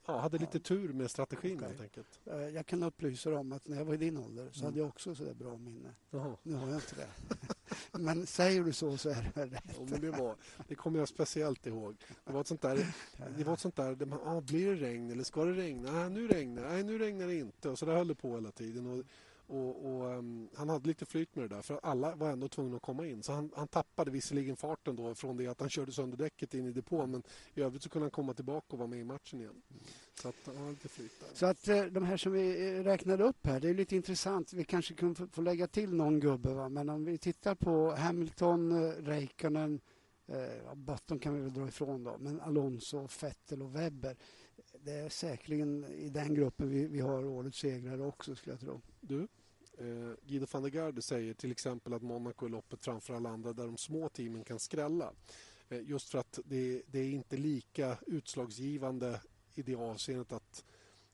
ja, 0.07 0.19
hade 0.19 0.39
lite 0.39 0.61
tur 0.61 0.93
med 0.93 1.11
strategin 1.11 1.57
okay. 1.57 1.69
helt 1.69 1.81
enkelt. 1.81 2.21
Eh, 2.25 2.37
jag 2.37 2.67
kan 2.67 2.83
upplysa 2.83 3.31
dig 3.31 3.39
om 3.39 3.53
att 3.53 3.69
när 3.69 3.77
jag 3.77 3.85
var 3.85 3.95
i 3.95 3.97
din 3.97 4.19
ålder 4.19 4.49
så 4.53 4.59
mm. 4.59 4.65
hade 4.65 4.79
jag 4.79 4.89
också 4.89 5.15
så 5.15 5.35
bra 5.35 5.57
minne. 5.57 5.95
Jaha. 6.11 6.37
Nu 6.43 6.55
har 6.55 6.67
jag 6.67 6.77
inte 6.77 6.95
det. 6.95 7.09
men 7.99 8.27
säger 8.27 8.65
du 8.65 8.73
så 8.73 8.97
så 8.97 9.09
är 9.09 9.33
det 9.35 9.47
rätt. 9.47 9.65
Ja, 9.79 9.87
men 9.91 10.01
det, 10.01 10.11
var, 10.11 10.37
det 10.69 10.75
kommer 10.75 10.99
jag 10.99 11.09
speciellt 11.09 11.67
ihåg. 11.67 11.97
Det 12.25 12.33
var 12.33 12.41
ett 12.41 12.47
sånt 12.47 12.63
där, 12.63 12.87
det 13.37 13.45
var 13.45 13.55
ett 13.55 13.61
sånt 13.61 13.77
där, 13.77 13.95
där 13.95 14.07
man, 14.07 14.21
ah, 14.25 14.41
blir 14.41 14.67
det 14.67 14.75
regn 14.75 15.11
eller 15.11 15.25
ska 15.25 15.45
det 15.45 15.53
regna? 15.53 15.93
Nej, 15.93 16.11
nu 16.11 16.29
regnar 16.29 16.69
Nej, 16.69 16.83
nu 16.83 16.99
regnar 16.99 17.27
det 17.27 17.35
inte. 17.35 17.69
Och 17.69 17.79
så 17.79 17.87
där 17.87 17.97
höll 17.97 18.09
det 18.09 18.15
på 18.15 18.35
hela 18.35 18.51
tiden. 18.51 18.87
Och 18.87 19.05
och, 19.53 19.87
och 19.87 20.19
um, 20.19 20.49
Han 20.55 20.69
hade 20.69 20.89
lite 20.89 21.07
flyt 21.07 21.37
med 21.37 21.45
det 21.45 21.55
där, 21.55 21.63
för 21.63 21.81
alla 21.83 22.15
var 22.15 22.31
ändå 22.31 22.49
tvungna 22.49 22.77
att 22.77 22.83
komma 22.83 23.07
in. 23.07 23.23
Så 23.23 23.33
han, 23.33 23.51
han 23.57 23.69
tappade 23.69 24.11
visserligen 24.11 24.57
farten 24.57 24.97
då 24.97 25.15
från 25.15 25.37
det 25.37 25.47
att 25.47 25.61
han 25.61 25.71
körde 25.71 25.93
sönder 25.93 26.17
däcket 26.17 26.55
in 26.55 26.67
i 26.67 26.73
depån 26.73 27.11
men 27.11 27.23
i 27.55 27.61
övrigt 27.61 27.83
så 27.83 27.89
kunde 27.89 28.05
han 28.05 28.11
komma 28.11 28.35
tillbaka 28.35 28.67
och 28.69 28.79
vara 28.79 28.89
med 28.89 28.99
i 28.99 29.05
matchen 29.05 29.41
igen. 29.41 29.63
Så 30.15 30.29
att 30.29 30.35
han 30.47 30.57
har 30.57 30.71
lite 30.71 30.89
flyt 30.89 31.21
där. 31.21 31.29
Så 31.35 31.47
att 31.47 31.69
eh, 31.69 31.85
de 31.85 32.05
här 32.05 32.17
som 32.17 32.33
vi 32.33 32.77
eh, 32.77 32.85
räknade 32.85 33.25
upp 33.25 33.47
här, 33.47 33.61
det 33.61 33.69
är 33.69 33.75
lite 33.75 33.97
intressant. 33.97 34.53
Vi 34.53 34.65
kanske 34.65 34.95
kan 34.95 35.15
få 35.15 35.43
lägga 35.43 35.67
till 35.67 35.95
någon 35.95 36.21
gubbe, 36.21 36.55
va? 36.55 36.69
men 36.69 36.89
om 36.89 37.05
vi 37.05 37.19
tittar 37.19 37.55
på 37.55 37.95
Hamilton, 37.95 38.73
eh, 38.73 38.91
Räikkönen, 38.91 39.81
eh, 40.27 40.75
Button 40.75 41.19
kan 41.19 41.35
vi 41.35 41.41
väl 41.41 41.53
dra 41.53 41.69
ifrån 41.69 42.05
då, 42.05 42.17
men 42.19 42.41
Alonso, 42.41 43.09
Vettel 43.21 43.63
och 43.63 43.77
Webber 43.77 44.17
det 44.85 44.93
är 44.93 45.09
säkerligen 45.09 45.85
i 45.85 46.09
den 46.09 46.35
gruppen 46.35 46.69
vi, 46.69 46.87
vi 46.87 47.01
har 47.01 47.25
årets 47.25 47.59
segrare 47.59 48.03
också 48.03 48.35
skulle 48.35 48.53
jag 48.53 48.61
tro. 48.61 48.81
Du, 49.01 49.29
eh, 49.79 50.13
Guido 50.27 50.47
van 50.51 50.63
der 50.63 50.71
Garde 50.71 51.03
säger 51.03 51.35
till 51.35 51.51
exempel 51.51 51.95
att 51.95 52.03
Monaco 52.03 52.47
är 52.47 52.51
loppet 52.51 52.85
framför 52.85 53.15
alla 53.15 53.31
andra 53.31 53.53
där 53.53 53.67
de 53.67 53.77
små 53.77 54.09
teamen 54.09 54.45
kan 54.45 54.59
skrälla. 54.59 55.13
Eh, 55.69 55.81
just 55.83 56.11
för 56.11 56.19
att 56.19 56.39
det, 56.45 56.83
det, 56.87 56.99
är 56.99 57.11
inte 57.11 57.37
lika 57.37 57.99
utslagsgivande 58.07 59.21
i 59.55 59.63
det 59.63 59.75
avseendet 59.75 60.33
att 60.33 60.65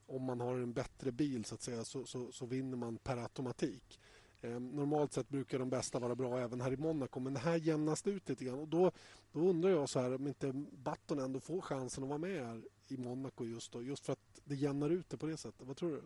om 0.05 0.23
man 0.23 0.39
har 0.39 0.55
en 0.55 0.73
bättre 0.73 1.11
bil 1.11 1.45
så 1.45 1.55
att 1.55 1.61
säga 1.61 1.83
så, 1.83 2.05
så, 2.05 2.31
så 2.31 2.45
vinner 2.45 2.77
man 2.77 2.97
per 2.97 3.17
automatik. 3.17 3.99
Eh, 4.41 4.59
normalt 4.59 5.13
sett 5.13 5.29
brukar 5.29 5.59
de 5.59 5.69
bästa 5.69 5.99
vara 5.99 6.15
bra 6.15 6.39
även 6.39 6.61
här 6.61 6.73
i 6.73 6.77
Monaco 6.77 7.19
men 7.19 7.33
det 7.33 7.39
här 7.39 7.55
jämnas 7.55 8.07
ut 8.07 8.29
lite 8.29 8.45
grann 8.45 8.59
och 8.59 8.67
då, 8.67 8.91
då 9.31 9.39
undrar 9.39 9.69
jag 9.69 9.89
så 9.89 9.99
här 9.99 10.15
om 10.15 10.27
inte 10.27 10.53
Button 10.71 11.19
ändå 11.19 11.39
får 11.39 11.61
chansen 11.61 12.03
att 12.03 12.09
vara 12.09 12.19
med 12.19 12.45
här 12.45 12.61
i 12.87 12.97
Monaco 12.97 13.45
just 13.45 13.71
då 13.71 13.83
just 13.83 14.05
för 14.05 14.13
att 14.13 14.41
det 14.43 14.55
jämnar 14.55 14.89
ut 14.89 15.09
det 15.09 15.17
på 15.17 15.25
det 15.25 15.37
sättet. 15.37 15.67
Vad 15.67 15.77
tror 15.77 15.91
du? 15.91 16.01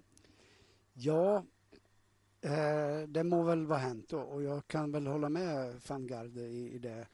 Ja, 0.94 1.46
Eh, 2.44 3.08
det 3.08 3.24
må 3.24 3.44
väl 3.44 3.66
vara 3.66 3.80
hänt 3.80 4.10
då, 4.10 4.20
och 4.20 4.44
jag 4.44 4.68
kan 4.68 4.92
väl 4.92 5.08
hålla 5.08 5.30
med 5.30 5.82
van 5.88 6.08
Garde 6.08 6.42
i, 6.42 6.74
i, 6.74 6.80
det, 6.80 7.08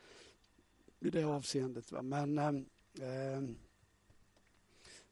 i 1.00 1.10
det 1.10 1.24
avseendet. 1.24 1.92
Va? 1.92 2.02
Men 2.02 2.38
eh, 2.38 3.38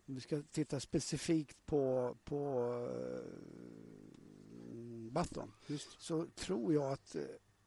om 0.05 0.15
vi 0.15 0.21
ska 0.21 0.41
titta 0.51 0.79
specifikt 0.79 1.65
på, 1.65 2.15
på 2.23 2.71
eh, 2.91 3.31
Button 5.11 5.53
så 5.97 6.25
tror 6.25 6.73
jag 6.73 6.91
att 6.91 7.15
eh, 7.15 7.21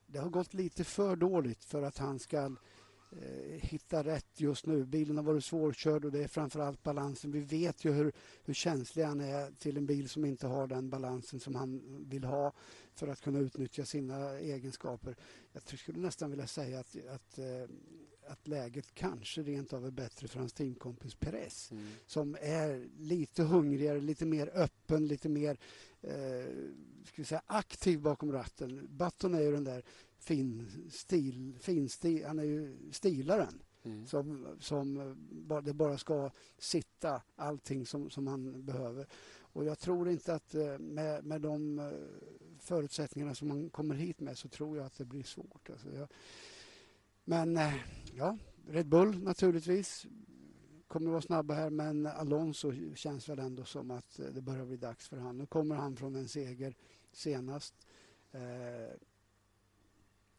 det 0.06 0.18
har 0.18 0.30
gått 0.30 0.54
lite 0.54 0.84
för 0.84 1.16
dåligt 1.16 1.64
för 1.64 1.82
att 1.82 1.98
han 1.98 2.18
ska 2.18 2.56
hitta 3.60 4.04
rätt 4.04 4.40
just 4.40 4.66
nu. 4.66 4.84
Bilen 4.84 5.16
har 5.16 5.24
varit 5.24 5.44
svårkörd 5.44 6.04
och 6.04 6.12
det 6.12 6.24
är 6.24 6.28
framförallt 6.28 6.82
balansen. 6.82 7.32
Vi 7.32 7.40
vet 7.40 7.84
ju 7.84 7.92
hur, 7.92 8.12
hur 8.44 8.54
känslig 8.54 9.04
han 9.04 9.20
är 9.20 9.50
till 9.50 9.76
en 9.76 9.86
bil 9.86 10.08
som 10.08 10.24
inte 10.24 10.46
har 10.46 10.66
den 10.66 10.90
balansen 10.90 11.40
som 11.40 11.54
han 11.54 11.82
vill 12.08 12.24
ha 12.24 12.52
för 12.94 13.08
att 13.08 13.20
kunna 13.20 13.38
utnyttja 13.38 13.84
sina 13.84 14.38
egenskaper. 14.38 15.16
Jag 15.52 15.78
skulle 15.78 15.98
nästan 15.98 16.30
vilja 16.30 16.46
säga 16.46 16.80
att, 16.80 16.96
att, 17.14 17.38
eh, 17.38 17.68
att 18.26 18.48
läget 18.48 18.94
kanske 18.94 19.42
rent 19.42 19.72
av 19.72 19.86
är 19.86 19.90
bättre 19.90 20.28
för 20.28 20.38
hans 20.38 20.52
teamkompis 20.52 21.14
Perez 21.14 21.70
mm. 21.70 21.86
som 22.06 22.36
är 22.40 22.88
lite 22.98 23.42
hungrigare, 23.42 24.00
lite 24.00 24.26
mer 24.26 24.50
öppen, 24.54 25.06
lite 25.06 25.28
mer 25.28 25.58
eh, 26.00 26.46
ska 27.04 27.24
säga, 27.24 27.42
aktiv 27.46 28.00
bakom 28.00 28.32
ratten. 28.32 28.88
Button 28.90 29.34
är 29.34 29.40
ju 29.40 29.52
den 29.52 29.64
där 29.64 29.84
fin 30.20 30.66
stil, 30.90 31.56
fin 31.60 31.88
stil 31.88 32.24
han 32.26 32.38
är 32.38 32.44
ju 32.44 32.76
stilaren. 32.92 33.62
Mm. 33.82 34.06
Som, 34.06 34.46
som 34.58 35.16
det 35.64 35.74
bara 35.74 35.98
ska 35.98 36.30
sitta 36.58 37.22
allting 37.36 37.86
som, 37.86 38.10
som 38.10 38.26
han 38.26 38.64
behöver. 38.64 39.06
Och 39.52 39.64
jag 39.64 39.78
tror 39.78 40.08
inte 40.08 40.34
att 40.34 40.54
eh, 40.54 40.78
med, 40.78 41.24
med 41.24 41.40
de 41.40 41.78
eh, 41.78 41.90
förutsättningarna 42.58 43.34
som 43.34 43.48
man 43.48 43.70
kommer 43.70 43.94
hit 43.94 44.20
med 44.20 44.38
så 44.38 44.48
tror 44.48 44.76
jag 44.76 44.86
att 44.86 44.98
det 44.98 45.04
blir 45.04 45.22
svårt. 45.22 45.70
Alltså 45.70 45.90
jag, 45.90 46.08
men 47.24 47.56
eh, 47.56 47.74
ja, 48.14 48.38
Red 48.68 48.86
Bull 48.86 49.22
naturligtvis 49.22 50.06
kommer 50.88 51.10
vara 51.10 51.22
snabba 51.22 51.54
här 51.54 51.70
men 51.70 52.06
Alonso 52.06 52.72
känns 52.94 53.28
väl 53.28 53.38
ändå 53.38 53.64
som 53.64 53.90
att 53.90 54.20
det 54.34 54.42
börjar 54.42 54.66
bli 54.66 54.76
dags 54.76 55.08
för 55.08 55.16
han. 55.16 55.38
Nu 55.38 55.46
kommer 55.46 55.74
han 55.74 55.96
från 55.96 56.16
en 56.16 56.28
seger 56.28 56.76
senast. 57.12 57.74
Eh, 58.32 58.96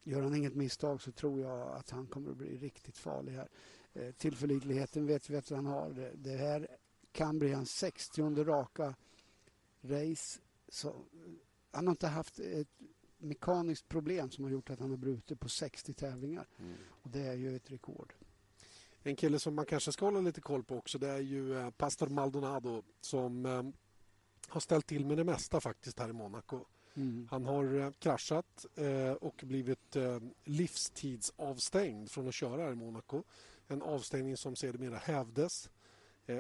Gör 0.04 0.22
han 0.22 0.36
inget 0.36 0.56
misstag 0.56 1.02
så 1.02 1.12
tror 1.12 1.42
jag 1.42 1.76
att 1.76 1.90
han 1.90 2.08
kommer 2.08 2.32
att 2.32 2.38
bli 2.38 2.58
riktigt 2.58 2.98
farlig 2.98 3.34
här. 3.34 3.50
Eh, 3.94 4.12
tillförlitligheten 4.12 5.06
vet 5.06 5.30
vi 5.30 5.38
att 5.38 5.50
han 5.50 5.66
har. 5.66 6.12
Det, 6.16 6.38
här 6.38 6.68
kan 7.12 7.40
bli 7.40 7.54
hans 7.54 7.72
60 7.72 8.44
raka 8.44 8.96
race. 9.82 10.40
Så, 10.70 11.06
han 11.72 11.88
har 11.88 11.92
inte 11.92 12.08
haft 12.08 12.40
ett 12.40 12.68
mekaniskt 13.18 13.90
problem 13.90 14.32
som 14.32 14.44
har 14.44 14.52
gjort 14.52 14.70
att 14.70 14.80
han 14.80 14.90
har 14.90 14.98
brutit 14.98 15.40
på 15.40 15.50
60 15.50 15.94
tävlingar. 15.94 16.48
Mm. 16.60 16.74
Och 16.90 17.10
Det 17.10 17.22
är 17.22 17.34
ju 17.34 17.56
ett 17.56 17.72
rekord. 17.72 18.14
En 19.04 19.16
kille 19.16 19.40
som 19.40 19.56
man 19.56 19.66
kanske 19.66 19.92
ska 19.92 20.06
hålla 20.06 20.22
lite 20.22 20.42
koll 20.42 20.64
på 20.64 20.78
också 20.78 20.98
det 20.98 21.10
är 21.10 21.20
ju 21.20 21.60
eh, 21.60 21.70
Pastor 21.70 22.08
Maldonado 22.08 22.84
som 23.02 23.46
eh, 23.46 23.64
har 24.48 24.60
ställt 24.60 24.88
till 24.88 25.06
med 25.06 25.18
det 25.18 25.24
mesta 25.24 25.62
faktiskt 25.62 26.00
här 26.00 26.10
i 26.10 26.14
Monaco. 26.14 26.66
Mm. 26.94 27.28
Han 27.32 27.46
har 27.46 27.80
eh, 27.80 27.92
kraschat 27.92 28.66
eh, 28.76 29.12
och 29.12 29.44
blivit 29.46 29.96
eh, 29.96 30.20
livstidsavstängd 30.44 32.12
från 32.12 32.28
att 32.28 32.34
köra 32.34 32.62
här 32.62 32.72
i 32.72 32.76
Monaco. 32.76 33.24
En 33.68 33.82
avstängning 33.82 34.38
som 34.38 34.56
sedermera 34.56 34.98
hävdes. 34.98 35.70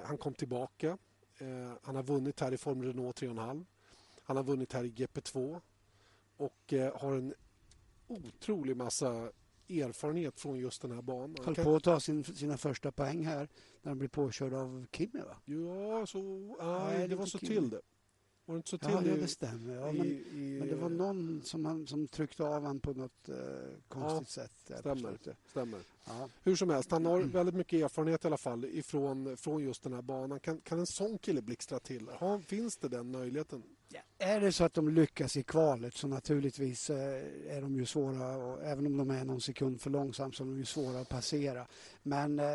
Han 0.04 0.18
kom 0.18 0.34
tillbaka. 0.34 0.98
Han 1.82 1.96
har 1.96 2.04
vunnit 2.04 2.40
här 2.40 2.52
i 2.52 2.58
Formel 2.58 2.88
Renault 2.88 3.22
3,5. 3.22 3.66
Han 4.24 4.38
har 4.38 4.44
vunnit 4.44 4.74
här 4.74 4.84
i 4.84 4.90
GP2 4.90 5.62
och 6.38 6.74
har 6.96 7.16
en 7.16 7.34
otrolig 8.08 8.78
massa 8.78 9.32
erfarenhet 9.70 10.40
från 10.40 10.60
just 10.60 10.82
den 10.82 10.92
här 10.92 11.02
banan. 11.02 11.36
Höll 11.46 11.56
på 11.56 11.76
att 11.76 11.84
ta 11.84 12.00
sin, 12.00 12.24
sina 12.24 12.58
första 12.58 12.92
poäng 12.92 13.26
här 13.26 13.48
när 13.82 13.90
han 13.90 13.98
blev 13.98 14.08
påkörd 14.08 14.54
av 14.54 14.86
Kimi 14.92 15.20
va? 15.20 15.38
Ja, 15.46 16.06
så, 16.06 16.20
nej, 16.92 17.08
det 17.08 17.16
var 17.16 17.26
så 17.26 17.40
Kimi. 17.40 17.56
till 17.56 17.70
det. 17.70 17.82
Var 18.52 18.56
det 18.56 18.58
inte 18.58 18.70
så 18.70 18.78
till 18.78 19.10
ja, 19.10 19.16
det 19.16 19.28
stämmer. 19.28 19.76
Ja, 19.76 19.92
men, 19.92 20.08
i, 20.08 20.58
men, 20.60 20.68
det 20.68 20.76
var 20.76 20.90
någon 20.90 21.42
som, 21.44 21.66
han, 21.66 21.88
som 21.88 22.08
tryckte 22.08 22.44
av 22.44 22.54
honom 22.54 22.80
på 22.80 22.94
något 22.94 23.30
eh, 23.30 23.36
konstigt 23.88 24.38
ja, 24.68 24.74
sätt. 24.74 24.80
Stämmer. 24.80 25.18
stämmer. 25.50 25.80
Ja. 26.08 26.30
Hur 26.44 26.56
som 26.56 26.70
helst, 26.70 26.92
han 26.92 27.06
har 27.06 27.18
mm. 27.18 27.30
väldigt 27.30 27.56
mycket 27.56 27.84
erfarenhet 27.84 28.24
i 28.24 28.28
alla 28.28 28.38
fall 28.38 28.66
ifrån, 28.66 29.38
från 29.38 29.64
just 29.64 29.84
den 29.84 29.94
här 29.94 30.02
banan. 30.02 30.40
Kan, 30.40 30.62
kan 30.62 30.80
en 30.80 30.88
sån 30.88 31.18
kille 31.18 31.42
blixtra 31.42 31.80
till? 31.80 32.08
Ha, 32.08 32.40
finns 32.40 32.78
det 32.78 32.88
den 32.88 33.12
möjligheten? 33.12 33.64
Ja, 33.90 34.02
är 34.22 34.42
det 34.42 34.52
så 34.52 34.64
att 34.64 34.74
de 34.74 34.90
lyckas 34.90 35.38
i 35.38 35.44
kvalet 35.44 35.94
så 35.94 36.08
naturligtvis 36.08 36.90
eh, 36.90 37.56
är 37.58 37.62
de 37.62 37.76
ju 37.76 37.86
svåra 37.86 38.38
och 38.38 38.64
även 38.64 38.86
om 38.86 38.98
de 38.98 39.12
är 39.12 39.26
någon 39.26 39.42
sekund 39.42 39.82
för 39.82 39.90
långsam 39.90 40.32
så 40.32 40.44
är 40.44 40.48
de 40.48 40.58
ju 40.58 40.66
svåra 40.66 41.00
att 41.00 41.10
passera. 41.10 41.68
Men 42.04 42.40
eh, 42.40 42.46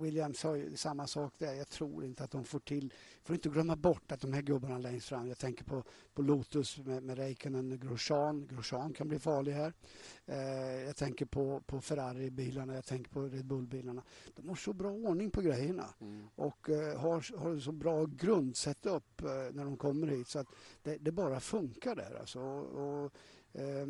Williams 0.00 0.40
sa 0.40 0.56
ju 0.56 0.76
samma 0.76 1.06
sak 1.06 1.34
där. 1.38 1.54
Jag 1.54 1.68
tror 1.68 2.04
inte 2.04 2.24
att 2.24 2.30
de 2.30 2.44
får 2.44 2.58
till... 2.58 2.92
får 3.22 3.34
inte 3.34 3.48
glömma 3.48 3.76
bort 3.76 4.12
att 4.12 4.20
de 4.20 4.32
här 4.32 4.42
gubbarna 4.42 4.78
längst 4.78 5.08
fram. 5.08 5.28
Jag 5.28 5.38
tänker 5.38 5.64
på, 5.64 5.82
på 6.14 6.22
Lotus 6.22 6.78
med, 6.78 7.02
med 7.02 7.18
Räikkönen, 7.18 7.80
Grosjean. 7.80 8.46
Grosjean 8.46 8.92
kan 8.92 9.08
bli 9.08 9.18
farlig 9.18 9.52
här. 9.52 9.72
Eh, 10.26 10.84
jag 10.86 10.96
tänker 10.96 11.26
på, 11.26 11.60
på 11.66 11.80
Ferrari-bilarna, 11.80 12.74
jag 12.74 12.84
tänker 12.84 13.10
på 13.10 13.22
Red 13.22 13.46
Bull-bilarna. 13.46 14.02
De 14.36 14.48
har 14.48 14.56
så 14.56 14.72
bra 14.72 14.90
ordning 14.90 15.30
på 15.30 15.40
grejerna 15.40 15.86
mm. 16.00 16.26
och 16.34 16.68
har, 16.96 17.38
har 17.38 17.60
så 17.60 17.72
bra 17.72 18.04
grundsetup 18.04 19.22
eh, 19.22 19.26
när 19.52 19.64
de 19.64 19.76
kommer 19.76 20.06
hit 20.06 20.28
så 20.28 20.38
att 20.38 20.46
det, 20.82 20.99
det 21.00 21.12
bara 21.12 21.40
funkar 21.40 21.96
där. 21.96 22.16
Alltså. 22.20 22.40
Och, 22.40 23.04
och, 23.04 23.12
eh, 23.60 23.86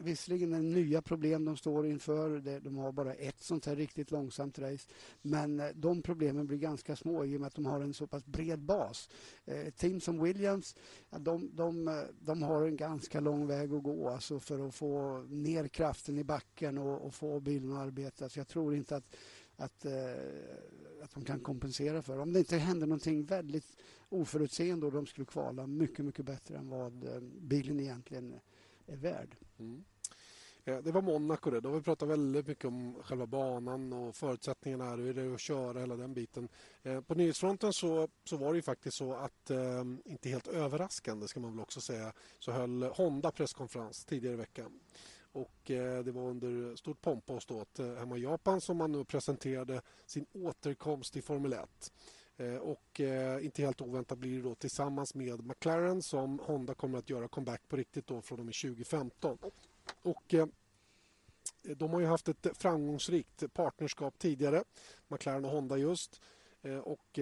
visserligen 0.00 0.52
är 0.52 0.56
det 0.56 0.62
nya 0.62 1.02
problem 1.02 1.44
de 1.44 1.56
står 1.56 1.86
inför. 1.86 2.60
De 2.60 2.76
har 2.76 2.92
bara 2.92 3.14
ett 3.14 3.40
sånt 3.40 3.66
här 3.66 3.76
riktigt 3.76 4.10
långsamt 4.10 4.58
race. 4.58 4.88
Men 5.22 5.60
eh, 5.60 5.66
de 5.74 6.02
problemen 6.02 6.46
blir 6.46 6.58
ganska 6.58 6.96
små 6.96 7.24
i 7.24 7.36
och 7.36 7.40
med 7.40 7.46
att 7.46 7.54
de 7.54 7.66
har 7.66 7.80
en 7.80 7.94
så 7.94 8.06
pass 8.06 8.26
bred 8.26 8.58
bas. 8.58 9.08
Eh, 9.44 9.60
ett 9.60 9.76
team 9.76 10.00
som 10.00 10.22
Williams, 10.22 10.76
de, 11.10 11.50
de, 11.56 11.88
eh, 11.88 11.94
de 12.20 12.42
har 12.42 12.62
en 12.62 12.76
ganska 12.76 13.20
lång 13.20 13.46
väg 13.46 13.74
att 13.74 13.82
gå 13.82 14.08
alltså 14.08 14.40
för 14.40 14.68
att 14.68 14.74
få 14.74 15.22
ner 15.28 15.68
kraften 15.68 16.18
i 16.18 16.24
backen 16.24 16.78
och, 16.78 17.06
och 17.06 17.14
få 17.14 17.40
bilen 17.40 17.72
att 17.72 17.78
arbeta. 17.78 18.28
Så 18.28 18.38
jag 18.38 18.48
tror 18.48 18.74
inte 18.74 18.96
att 18.96 19.16
att, 19.56 19.84
eh, 19.84 19.92
att 21.02 21.14
de 21.14 21.24
kan 21.24 21.40
kompensera 21.40 22.02
för. 22.02 22.18
Om 22.18 22.32
det 22.32 22.38
inte 22.38 22.56
händer 22.56 22.86
någonting 22.86 23.24
väldigt 23.24 23.76
oförutseende 24.14 24.86
och 24.86 24.92
de 24.92 25.06
skulle 25.06 25.24
kvala 25.24 25.66
mycket, 25.66 26.04
mycket 26.04 26.24
bättre 26.24 26.56
än 26.56 26.68
vad 26.68 27.04
eh, 27.04 27.20
bilen 27.20 27.80
egentligen 27.80 28.40
är 28.86 28.96
värd. 28.96 29.36
Mm. 29.58 29.84
Eh, 30.64 30.78
det 30.78 30.92
var 30.92 31.02
Monaco 31.02 31.50
det. 31.50 31.60
Då 31.60 31.68
har 31.68 31.76
vi 31.76 31.82
pratat 31.82 32.08
väldigt 32.08 32.46
mycket 32.46 32.64
om 32.64 32.94
själva 33.02 33.26
banan 33.26 33.92
och 33.92 34.16
förutsättningarna 34.16 34.84
här, 34.84 34.98
hur 34.98 35.14
det 35.14 35.22
är 35.22 35.34
att 35.34 35.40
köra 35.40 35.80
hela 35.80 35.96
den 35.96 36.14
biten. 36.14 36.48
Eh, 36.82 37.00
på 37.00 37.14
nyhetsfronten 37.14 37.72
så, 37.72 38.08
så 38.24 38.36
var 38.36 38.52
det 38.52 38.56
ju 38.56 38.62
faktiskt 38.62 38.96
så 38.96 39.12
att, 39.12 39.50
inte 40.04 40.28
helt 40.28 40.48
överraskande 40.48 41.28
ska 41.28 41.40
man 41.40 41.50
väl 41.50 41.60
också 41.60 41.80
säga, 41.80 42.12
så 42.38 42.52
höll 42.52 42.82
Honda 42.82 43.30
presskonferens 43.30 44.04
tidigare 44.04 44.34
i 44.34 44.38
veckan. 44.38 44.80
Och 45.32 45.60
det 46.04 46.14
var 46.14 46.22
under 46.22 46.76
stort 46.76 47.00
pompa 47.00 47.32
och 47.32 47.42
ståt 47.42 47.78
hemma 47.78 48.16
i 48.16 48.22
Japan 48.22 48.60
som 48.60 48.76
man 48.76 48.92
nu 48.92 49.04
presenterade 49.04 49.82
sin 50.06 50.26
återkomst 50.32 51.16
i 51.16 51.22
Formel 51.22 51.52
1. 51.52 51.92
Eh, 52.36 52.56
och 52.56 53.00
eh, 53.00 53.44
inte 53.44 53.62
helt 53.62 53.80
oväntat 53.80 54.18
blir 54.18 54.36
det 54.36 54.42
då 54.42 54.54
tillsammans 54.54 55.14
med 55.14 55.46
McLaren 55.46 56.02
som 56.02 56.38
Honda 56.38 56.74
kommer 56.74 56.98
att 56.98 57.10
göra 57.10 57.28
comeback 57.28 57.68
på 57.68 57.76
riktigt 57.76 58.06
då 58.06 58.22
från 58.22 58.38
och 58.38 58.44
med 58.44 58.54
2015. 58.54 59.38
Och 60.02 60.34
eh, 60.34 60.46
de 61.62 61.90
har 61.90 62.00
ju 62.00 62.06
haft 62.06 62.28
ett 62.28 62.46
framgångsrikt 62.52 63.54
partnerskap 63.54 64.18
tidigare, 64.18 64.64
McLaren 65.08 65.44
och 65.44 65.50
Honda 65.50 65.76
just. 65.76 66.20
Och 66.82 67.18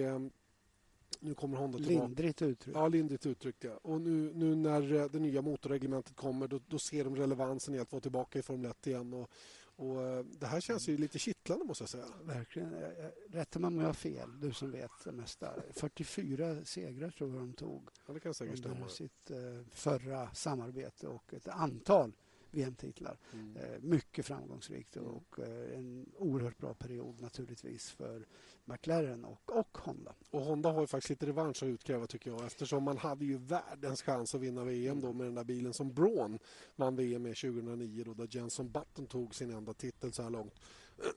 nu 1.19 1.33
kommer 1.33 1.57
Honda 1.57 1.77
tillbaka. 1.77 2.07
Lindrigt 2.07 2.41
uttryckt. 2.41 2.77
Ja, 2.77 2.87
lindrigt 2.87 3.25
uttryckt. 3.25 3.63
Ja. 3.63 3.79
Och 3.81 4.01
nu, 4.01 4.31
nu 4.33 4.55
när 4.55 5.09
det 5.09 5.19
nya 5.19 5.41
motorreglementet 5.41 6.15
kommer 6.15 6.47
då, 6.47 6.59
då 6.67 6.79
ser 6.79 7.03
de 7.03 7.15
relevansen 7.15 7.75
i 7.75 7.79
att 7.79 7.91
vara 7.91 8.01
tillbaka 8.01 8.39
i 8.39 8.41
Formel 8.41 8.71
1 8.71 8.87
igen. 8.87 9.13
Och, 9.13 9.29
och 9.75 10.01
eh, 10.01 10.25
det 10.39 10.45
här 10.45 10.59
känns 10.59 10.87
ju 10.89 10.97
lite 10.97 11.19
kittlande 11.19 11.65
måste 11.65 11.81
jag 11.81 11.89
säga. 11.89 12.05
Verkligen. 12.23 12.73
Eh, 12.73 12.83
eh, 12.83 13.09
rätta 13.29 13.59
mig 13.59 13.67
om 13.67 13.79
jag 13.79 13.85
har 13.85 13.93
fel, 13.93 14.39
du 14.39 14.53
som 14.53 14.71
vet 14.71 14.91
det 15.03 15.11
mesta. 15.11 15.53
44 15.73 16.65
segrar 16.65 17.09
tror 17.09 17.29
jag 17.29 17.39
de 17.39 17.53
tog 17.53 17.89
ja, 18.07 18.13
det 18.13 18.19
kan 18.19 18.33
säkert 18.33 18.65
under 18.65 18.69
stämma. 18.69 18.89
sitt 18.89 19.31
förra 19.71 20.33
samarbete 20.33 21.07
och 21.07 21.33
ett 21.33 21.47
antal 21.47 22.11
VM-titlar. 22.51 23.17
Mm. 23.33 23.57
Mycket 23.79 24.25
framgångsrikt 24.25 24.95
mm. 24.95 25.09
och 25.09 25.39
en 25.73 26.11
oerhört 26.17 26.59
bra 26.73 26.87
period 26.87 27.21
naturligtvis 27.21 27.91
för 27.91 28.25
McLaren 28.65 29.25
och, 29.25 29.51
och 29.51 29.77
Honda. 29.77 30.13
Och 30.31 30.41
Honda 30.41 30.71
har 30.71 30.81
ju 30.81 30.87
faktiskt 30.87 31.09
lite 31.09 31.25
revansch 31.25 31.63
att 31.63 31.69
utkräva 31.69 32.07
tycker 32.07 32.29
jag 32.29 32.45
eftersom 32.45 32.83
man 32.83 32.97
hade 32.97 33.25
ju 33.25 33.37
världens 33.37 34.01
chans 34.01 34.35
att 34.35 34.41
vinna 34.41 34.63
VM 34.63 35.01
då 35.01 35.13
med 35.13 35.27
den 35.27 35.35
där 35.35 35.43
bilen 35.43 35.73
som 35.73 35.93
Braun 35.93 36.39
vann 36.75 36.95
VM 36.95 37.23
med 37.23 37.37
2009 37.37 38.03
då 38.05 38.13
där 38.13 38.27
Jenson 38.31 38.71
Button 38.71 39.07
tog 39.07 39.35
sin 39.35 39.51
enda 39.51 39.73
titel 39.73 40.13
så 40.13 40.23
här 40.23 40.29
långt. 40.29 40.59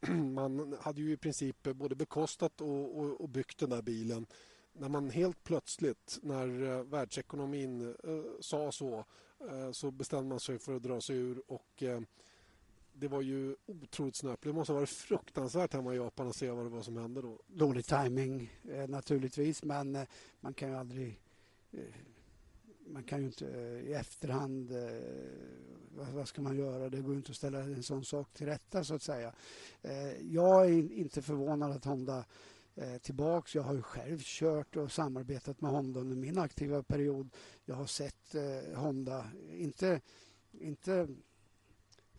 Man 0.35 0.77
hade 0.81 1.01
ju 1.01 1.13
i 1.13 1.17
princip 1.17 1.63
både 1.63 1.95
bekostat 1.95 2.61
och, 2.61 2.99
och, 2.99 3.21
och 3.21 3.29
byggt 3.29 3.59
den 3.59 3.71
där 3.71 3.83
bilen 3.83 4.27
när 4.79 4.89
man 4.89 5.11
helt 5.11 5.45
plötsligt, 5.45 6.19
när 6.23 6.63
eh, 6.63 6.83
världsekonomin 6.83 7.95
eh, 8.05 8.41
sa 8.41 8.73
så, 8.73 9.05
eh, 9.51 9.73
så 9.73 9.91
bestämde 9.91 10.29
man 10.29 10.41
sig 10.41 10.59
för 10.59 10.77
att 10.77 10.83
dra 10.83 11.01
sig 11.01 11.17
ur 11.17 11.43
och 11.47 11.83
eh, 11.83 12.01
det 12.99 13.09
var 13.09 13.21
ju 13.21 13.57
otroligt 13.67 14.17
snöpligt. 14.17 14.55
Det 14.55 14.59
måste 14.59 14.73
ha 14.73 14.81
varit 14.81 14.89
fruktansvärt 14.89 15.73
hemma 15.73 15.95
i 15.95 15.97
Japan 15.97 16.29
att 16.29 16.37
se 16.37 16.51
vad 16.51 16.65
det 16.65 16.71
var 16.71 16.83
som 16.83 16.97
hände 16.97 17.23
då. 17.23 17.39
Dålig 17.47 17.87
timing 17.87 18.53
eh, 18.69 18.89
naturligtvis, 18.89 19.63
men 19.63 19.97
eh, 19.97 20.03
man 20.41 20.55
kan 20.55 20.69
ju 20.69 20.77
aldrig... 20.77 21.21
Eh, 21.73 21.81
man 22.89 23.03
kan 23.03 23.21
ju 23.21 23.27
inte 23.27 23.49
eh, 23.49 23.91
i 23.91 23.93
efterhand... 23.93 24.73
Eh, 24.73 25.01
vad, 25.97 26.09
vad, 26.09 26.29
ska 26.29 26.43
man 26.43 26.57
göra? 26.57 26.89
Det 26.89 27.01
går 27.01 27.11
ju 27.13 27.17
inte 27.17 27.31
att 27.31 27.37
ställa 27.37 27.59
en 27.59 27.83
sån 27.83 28.05
sak 28.05 28.33
till 28.33 28.47
rätta, 28.47 28.85
så 28.85 28.95
att 28.95 29.03
säga. 29.03 29.33
Eh, 29.83 30.33
jag 30.33 30.67
är 30.67 30.93
inte 30.93 31.23
förvånad 31.23 31.71
att 31.71 31.85
Honda 31.85 32.25
tillbaks. 33.03 33.55
Jag 33.55 33.63
har 33.63 33.75
ju 33.75 33.83
själv 33.83 34.19
kört 34.23 34.77
och 34.77 34.93
samarbetat 34.93 35.61
med 35.61 35.71
Honda 35.71 36.01
under 36.01 36.17
min 36.17 36.39
aktiva 36.39 36.83
period. 36.83 37.31
Jag 37.65 37.75
har 37.75 37.87
sett 37.87 38.35
Honda, 38.75 39.27
inte, 39.53 40.01
inte 40.53 41.09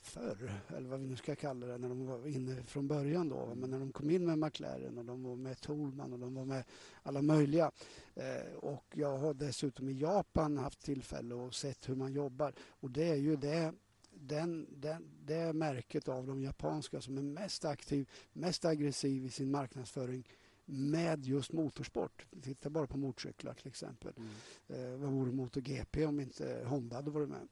förr, 0.08 0.52
eller 0.78 0.90
vad 0.90 1.00
vi 1.00 1.08
nu 1.08 1.16
ska 1.16 1.36
kalla 1.36 1.68
det, 1.68 1.78
när 1.78 1.90
de 1.90 2.06
var 2.06 2.28
inne 2.28 2.64
från 2.64 2.88
början. 2.88 3.30
Då. 3.30 3.56
Men 3.56 3.70
när 3.70 3.80
de 3.80 3.92
kom 3.92 4.10
in 4.10 4.26
med 4.26 4.40
McLaren 4.40 4.98
och 4.98 5.06
de 5.06 5.24
var 5.24 5.36
med 5.36 5.62
Toolman 5.62 6.14
och 6.14 6.20
de 6.20 6.36
var 6.36 6.46
med 6.46 6.64
alla 7.04 7.22
möjliga. 7.22 7.72
Eh, 8.16 8.54
och 8.56 8.86
jag 8.94 9.18
har 9.18 9.34
dessutom 9.34 9.90
i 9.90 10.00
Japan 10.00 10.58
haft 10.58 10.82
tillfälle 10.82 11.48
att 11.48 11.54
sett 11.54 11.90
hur 11.90 11.96
man 11.96 12.14
jobbar. 12.14 12.54
Och 12.70 12.92
det 12.92 13.10
är 13.10 13.16
ju 13.16 13.36
det 13.36 13.74
den, 14.20 14.68
den, 14.70 15.10
det 15.26 15.54
märket 15.54 16.08
av 16.08 16.28
de 16.28 16.42
japanska 16.42 17.02
som 17.02 17.18
är 17.18 17.22
mest 17.22 17.66
aktiv, 17.66 18.10
mest 18.34 18.66
aggressiv 18.66 19.26
i 19.26 19.30
sin 19.30 19.52
marknadsföring 19.52 20.28
med 20.66 21.26
just 21.26 21.54
motorsport. 21.54 22.26
Titta 22.42 22.70
bara 22.70 22.88
på 22.88 22.98
motorcyklar 22.98 23.54
till 23.54 23.68
exempel. 23.68 24.14
Mm. 24.18 24.30
Eh, 24.68 25.00
vad 25.00 25.12
vore 25.12 25.32
MotoGP 25.32 26.06
om 26.06 26.20
inte 26.20 26.64
Honda 26.66 26.96
hade 26.96 27.12
varit 27.12 27.30
med? 27.30 27.48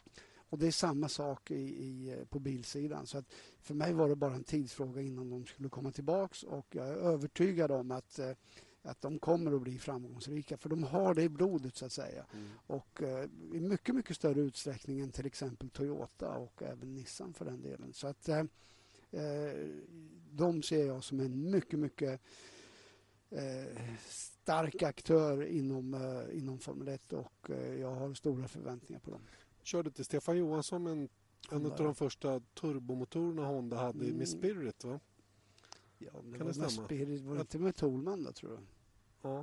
Och 0.55 0.59
Det 0.59 0.67
är 0.67 0.71
samma 0.71 1.09
sak 1.09 1.51
i, 1.51 1.55
i, 1.55 2.15
på 2.29 2.39
bilsidan. 2.39 3.07
Så 3.07 3.17
att 3.17 3.25
för 3.61 3.73
mig 3.73 3.93
var 3.93 4.09
det 4.09 4.15
bara 4.15 4.33
en 4.33 4.43
tidsfråga 4.43 5.01
innan 5.01 5.29
de 5.29 5.45
skulle 5.45 5.69
komma 5.69 5.91
tillbaks 5.91 6.43
och 6.43 6.67
jag 6.69 6.87
är 6.87 6.93
övertygad 6.93 7.71
om 7.71 7.91
att 7.91 8.19
eh, 8.19 8.31
att 8.81 9.01
de 9.01 9.19
kommer 9.19 9.55
att 9.55 9.61
bli 9.61 9.79
framgångsrika 9.79 10.57
för 10.57 10.69
de 10.69 10.83
har 10.83 11.13
det 11.13 11.23
i 11.23 11.29
blodet 11.29 11.75
så 11.75 11.85
att 11.85 11.91
säga. 11.91 12.25
Mm. 12.33 12.49
Och 12.67 13.03
eh, 13.03 13.29
i 13.53 13.59
mycket, 13.59 13.95
mycket 13.95 14.15
större 14.15 14.39
utsträckning 14.39 14.99
än 14.99 15.11
till 15.11 15.25
exempel 15.25 15.69
Toyota 15.69 16.37
och 16.37 16.63
även 16.63 16.93
Nissan 16.93 17.33
för 17.33 17.45
den 17.45 17.61
delen. 17.61 17.93
Så 17.93 18.07
att 18.07 18.29
eh, 18.29 18.39
eh 19.11 19.67
de 20.31 20.63
ser 20.63 20.85
jag 20.85 21.03
som 21.03 21.19
en 21.19 21.51
mycket, 21.51 21.79
mycket 21.79 22.21
eh, 23.29 23.95
stark 24.07 24.83
aktör 24.83 25.45
inom, 25.45 25.93
eh, 25.93 26.37
inom 26.37 26.59
Formel 26.59 26.87
1 26.87 27.13
och 27.13 27.49
jag 27.79 27.91
har 27.91 28.13
stora 28.13 28.47
förväntningar 28.47 28.99
på 28.99 29.11
dem 29.11 29.21
körde 29.65 29.91
till 29.91 30.05
Stefan 30.05 30.37
Johansson 30.37 30.87
en, 30.87 31.09
en 31.51 31.65
av 31.65 31.77
de 31.77 31.95
första 31.95 32.39
turbomotorerna 32.39 33.45
Honda 33.45 33.77
hade 33.77 34.05
mm. 34.05 34.17
med 34.17 34.29
Spirit 34.29 34.83
va? 34.83 34.99
Ja, 35.97 36.11
det 36.23 36.37
kan 36.37 36.47
var 36.47 36.53
det 36.53 36.59
med 36.59 36.71
Spirit. 36.71 37.21
Var 37.21 37.35
det 37.35 37.41
inte 37.41 37.59
med 37.59 37.75
Tolman 37.75 38.23
då 38.23 38.31
tror 38.31 38.51
jag? 38.51 38.61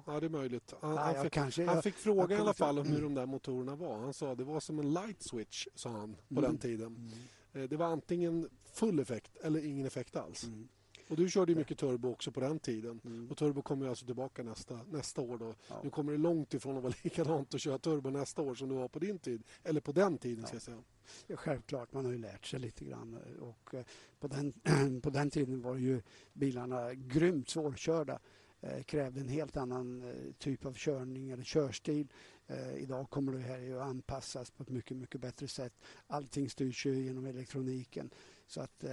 Ja, 0.07 0.21
det 0.21 0.27
är 0.27 0.31
möjligt. 0.31 0.75
Han, 0.81 0.95
Nej, 0.95 1.15
han, 1.15 1.25
fick, 1.25 1.33
kanske, 1.33 1.67
han 1.67 1.83
fick, 1.83 1.95
fråga 1.95 2.37
i 2.37 2.41
alla 2.41 2.55
fall 2.55 2.79
om 2.79 2.87
hur 2.87 2.99
mm. 2.99 3.15
de 3.15 3.21
där 3.21 3.27
motorerna 3.27 3.77
var. 3.77 3.99
Han 3.99 4.15
sa 4.15 4.35
det 4.35 4.45
var 4.45 4.61
som 4.61 4.79
en 4.79 4.93
light 4.93 5.23
switch, 5.23 5.67
sa 5.75 5.91
han 5.91 6.15
på 6.15 6.39
mm. 6.39 6.43
den 6.43 6.59
tiden. 6.59 6.87
Mm. 6.87 7.11
Eh, 7.53 7.69
det 7.69 7.77
var 7.77 7.87
antingen 7.87 8.49
full 8.65 9.01
effekt 9.01 9.37
eller 9.37 9.65
ingen 9.65 9.87
effekt 9.87 10.17
alls. 10.17 10.45
Mm. 10.45 10.69
Och 11.12 11.18
du 11.18 11.31
körde 11.31 11.53
ju 11.53 11.59
mycket 11.59 11.79
turbo 11.79 12.11
också 12.11 12.31
på 12.31 12.40
den 12.40 12.59
tiden. 12.59 13.01
Mm. 13.05 13.31
Och 13.31 13.37
turbo 13.37 13.62
kommer 13.62 13.88
alltså 13.88 14.07
tillbaka 14.07 14.42
nästa, 14.42 14.81
nästa 14.90 15.20
år. 15.20 15.38
Då. 15.38 15.55
Ja. 15.68 15.81
Nu 15.85 15.90
kommer 15.90 16.12
det 16.12 16.18
långt 16.18 16.55
ifrån 16.55 16.77
att 16.77 16.83
vara 16.83 16.94
likadant 17.03 17.55
att 17.55 17.61
köra 17.61 17.79
turbo 17.79 18.11
nästa 18.11 18.42
år 18.42 18.55
som 18.55 18.68
det 18.68 18.75
var 18.75 18.88
på 18.88 18.98
din 18.98 19.18
tid. 19.18 19.42
Eller 19.64 19.81
på 19.81 19.92
den 19.92 20.18
tiden, 20.18 20.40
ja. 20.40 20.46
ska 20.46 20.57
jag 20.57 20.62
säga. 20.62 20.83
Ja, 21.27 21.37
självklart, 21.37 21.92
man 21.92 22.05
har 22.05 22.12
ju 22.12 22.18
lärt 22.18 22.46
sig 22.46 22.61
lite 22.61 22.85
grann. 22.85 23.18
Och 23.40 23.75
eh, 23.75 23.85
på, 24.20 24.29
den, 24.29 24.53
på 25.03 25.11
den 25.11 25.31
tiden 25.31 25.62
var 25.62 25.77
ju 25.77 26.03
bilarna 26.33 26.94
grymt 26.94 27.48
svårkörda. 27.48 28.18
Eh, 28.61 28.83
krävde 28.83 29.20
en 29.20 29.29
helt 29.29 29.57
annan 29.57 30.03
eh, 30.03 30.33
typ 30.38 30.66
av 30.66 30.75
körning 30.75 31.31
eller 31.31 31.44
körstil. 31.44 32.09
Eh, 32.46 32.77
idag 32.77 33.11
kommer 33.11 33.33
det 33.33 33.38
här 33.38 33.77
att 33.77 33.83
anpassas 33.83 34.51
på 34.51 34.62
ett 34.62 34.70
mycket, 34.70 34.96
mycket 34.96 35.20
bättre 35.20 35.48
sätt. 35.48 35.72
Allting 36.07 36.51
styrs 36.51 36.87
ju 36.87 37.03
genom 37.03 37.27
elektroniken. 37.27 38.11
Så 38.53 38.61
att 38.61 38.85
eh, 38.85 38.91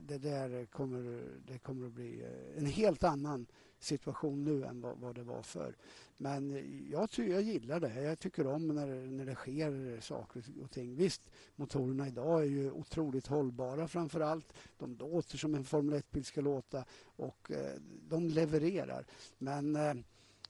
det 0.00 0.18
där 0.18 0.66
kommer, 0.66 1.22
det 1.46 1.58
kommer 1.58 1.86
att 1.86 1.92
bli 1.92 2.22
eh, 2.22 2.58
en 2.58 2.66
helt 2.66 3.04
annan 3.04 3.46
situation 3.78 4.44
nu 4.44 4.64
än 4.64 4.80
vad, 4.80 4.98
vad 4.98 5.14
det 5.14 5.22
var 5.22 5.42
för. 5.42 5.76
Men 6.16 6.64
jag, 6.90 7.10
ty, 7.10 7.30
jag 7.30 7.42
gillar 7.42 7.80
det. 7.80 8.02
Jag 8.02 8.18
tycker 8.18 8.46
om 8.46 8.68
när, 8.68 8.86
när 8.86 9.26
det 9.26 9.34
sker 9.34 10.00
saker 10.00 10.44
och 10.62 10.70
ting. 10.70 10.96
Visst, 10.96 11.30
motorerna 11.56 12.08
idag 12.08 12.42
är 12.42 12.46
ju 12.46 12.70
otroligt 12.70 13.26
hållbara 13.26 13.88
framför 13.88 14.20
allt. 14.20 14.52
De 14.78 14.96
låter 14.96 15.38
som 15.38 15.54
en 15.54 15.64
Formel 15.64 16.00
1-bil 16.00 16.24
ska 16.24 16.40
låta 16.40 16.84
och 17.02 17.50
eh, 17.50 17.80
de 18.08 18.28
levererar. 18.28 19.06
Men 19.38 19.76
eh, 19.76 19.94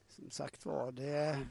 som 0.09 0.31
sagt 0.31 0.67
var, 0.67 0.93
det, 0.93 1.47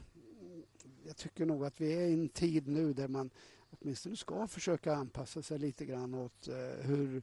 jag 1.06 1.16
tycker 1.16 1.46
nog 1.46 1.64
att 1.64 1.80
vi 1.80 1.92
är 1.92 2.06
i 2.06 2.12
en 2.12 2.28
tid 2.28 2.68
nu 2.68 2.92
där 2.92 3.08
man 3.08 3.30
åtminstone 3.70 4.16
ska 4.16 4.46
försöka 4.46 4.94
anpassa 4.94 5.42
sig 5.42 5.58
lite 5.58 5.84
grann 5.84 6.14
åt 6.14 6.48
eh, 6.48 6.54
hur 6.80 7.22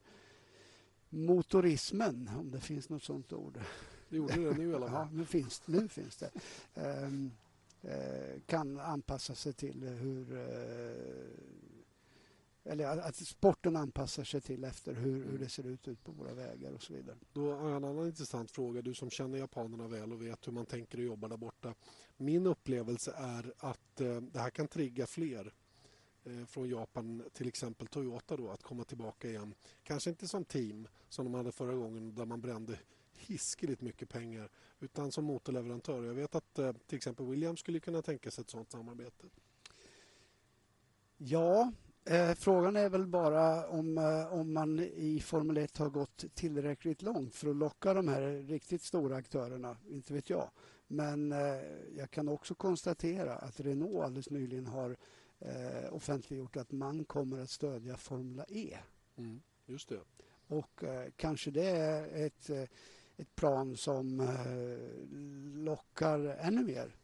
motorismen, 1.09 2.29
om 2.39 2.51
det 2.51 2.59
finns 2.59 2.89
något 2.89 3.03
sånt 3.03 3.33
ord. 3.33 3.59
Det 4.09 4.17
gjorde 4.17 4.33
det 4.35 4.57
nu 4.57 4.71
i 4.71 4.75
alla 4.75 4.87
fall. 4.91 5.07
Ja, 5.11 5.17
nu 5.17 5.25
finns, 5.25 5.61
nu 5.65 5.87
finns 5.87 6.17
det. 6.17 6.31
Um, 6.73 7.31
uh, 7.83 8.39
kan 8.45 8.79
anpassa 8.79 9.35
sig 9.35 9.53
till 9.53 9.83
hur 9.83 10.31
uh, 10.31 11.53
eller 12.65 12.85
att 12.85 13.15
sporten 13.15 13.75
anpassar 13.75 14.23
sig 14.23 14.41
till 14.41 14.63
efter 14.63 14.93
hur, 14.93 15.25
hur 15.25 15.37
det 15.37 15.49
ser 15.49 15.67
ut, 15.67 15.87
ut 15.87 16.03
på 16.03 16.11
våra 16.11 16.33
vägar 16.33 16.71
och 16.71 16.83
så 16.83 16.93
vidare. 16.93 17.15
Då 17.33 17.53
har 17.53 17.69
jag 17.69 17.77
en 17.77 17.83
annan 17.83 18.05
intressant 18.05 18.51
fråga. 18.51 18.81
Du 18.81 18.93
som 18.93 19.09
känner 19.09 19.37
japanerna 19.37 19.87
väl 19.87 20.13
och 20.13 20.21
vet 20.21 20.47
hur 20.47 20.51
man 20.51 20.65
tänker 20.65 20.97
och 20.97 21.03
jobbar 21.03 21.29
där 21.29 21.37
borta. 21.37 21.73
Min 22.17 22.47
upplevelse 22.47 23.13
är 23.17 23.53
att 23.57 24.01
eh, 24.01 24.21
det 24.21 24.39
här 24.39 24.49
kan 24.49 24.67
trigga 24.67 25.07
fler 25.07 25.45
eh, 25.45 25.51
Eh, 26.25 26.45
från 26.45 26.69
Japan, 26.69 27.23
till 27.33 27.47
exempel 27.47 27.87
Toyota, 27.87 28.37
då, 28.37 28.49
att 28.49 28.63
komma 28.63 28.83
tillbaka 28.83 29.29
igen. 29.29 29.53
Kanske 29.83 30.09
inte 30.09 30.27
som 30.27 30.45
team 30.45 30.87
som 31.09 31.25
de 31.25 31.33
hade 31.33 31.51
förra 31.51 31.75
gången 31.75 32.15
där 32.15 32.25
man 32.25 32.41
brände 32.41 32.79
hiskeligt 33.17 33.81
mycket 33.81 34.09
pengar 34.09 34.49
utan 34.79 35.11
som 35.11 35.25
motorleverantör. 35.25 36.03
Jag 36.03 36.13
vet 36.13 36.35
att 36.35 36.59
eh, 36.59 36.71
till 36.87 36.95
exempel 36.95 37.25
Williams 37.25 37.59
skulle 37.59 37.79
kunna 37.79 38.01
tänka 38.01 38.31
sig 38.31 38.41
ett 38.41 38.49
sådant 38.49 38.71
samarbete. 38.71 39.27
Ja, 41.17 41.71
eh, 42.05 42.33
frågan 42.33 42.75
är 42.75 42.89
väl 42.89 43.07
bara 43.07 43.67
om, 43.67 43.97
eh, 43.97 44.33
om 44.33 44.53
man 44.53 44.79
i 44.79 45.19
Formel 45.19 45.57
1 45.57 45.77
har 45.77 45.89
gått 45.89 46.25
tillräckligt 46.35 47.01
långt 47.01 47.35
för 47.35 47.49
att 47.49 47.55
locka 47.55 47.93
de 47.93 48.07
här 48.07 48.21
riktigt 48.47 48.81
stora 48.81 49.15
aktörerna. 49.15 49.77
Inte 49.89 50.13
vet 50.13 50.29
jag. 50.29 50.49
Men 50.87 51.31
eh, 51.31 51.61
jag 51.97 52.11
kan 52.11 52.29
också 52.29 52.55
konstatera 52.55 53.35
att 53.35 53.59
Renault 53.59 54.03
alldeles 54.03 54.29
nyligen 54.29 54.67
har 54.67 54.97
eh, 55.43 55.93
offentliggjort 55.93 56.57
att 56.57 56.71
man 56.71 57.05
kommer 57.05 57.39
att 57.39 57.49
stödja 57.49 57.97
Formula 57.97 58.45
E. 58.49 58.77
Mm, 59.15 59.41
just 59.65 59.89
det. 59.89 59.99
Och 60.47 60.83
eh, 60.83 61.11
kanske 61.15 61.51
det 61.51 61.67
är 61.67 62.25
ett, 62.25 62.49
eh, 62.49 62.63
ett 63.17 63.35
plan 63.35 63.77
som 63.77 64.19
eh, 64.19 65.17
lockar 65.63 66.19
ännu 66.19 66.63
mer 66.63 66.95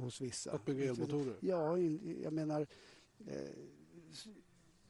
hos 0.00 0.20
vissa. 0.20 0.52
Att 0.52 0.64
bygga 0.64 0.90
elmotorer? 0.90 1.36
Ja, 1.40 1.78
jag 2.22 2.32
menar... 2.32 2.66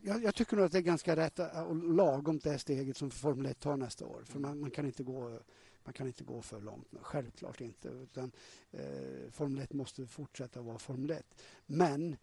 Jag, 0.06 0.22
jag, 0.22 0.34
tycker 0.34 0.56
nog 0.56 0.64
att 0.64 0.72
det 0.72 0.78
är 0.78 0.82
ganska 0.82 1.16
rätt 1.16 1.38
och 1.38 1.76
lagom 1.76 2.38
det 2.38 2.58
steget 2.58 2.96
som 2.96 3.10
Formel 3.10 3.46
1 3.46 3.60
tar 3.60 3.76
nästa 3.76 4.06
år. 4.06 4.22
För 4.24 4.38
man, 4.38 4.60
man, 4.60 4.70
kan 4.70 4.86
inte 4.86 5.02
gå, 5.02 5.40
man 5.84 5.92
kan 5.92 6.06
inte 6.06 6.24
gå 6.24 6.42
för 6.42 6.60
långt. 6.60 6.88
Självklart 7.00 7.60
inte. 7.60 7.88
Utan, 7.88 8.32
eh, 8.70 9.30
Formel 9.30 9.62
1 9.62 9.72
måste 9.72 10.06
fortsätta 10.06 10.62
vara 10.62 10.78
Formel 10.78 11.10
1. 11.10 11.34
Men 11.66 12.12
eh, 12.12 12.18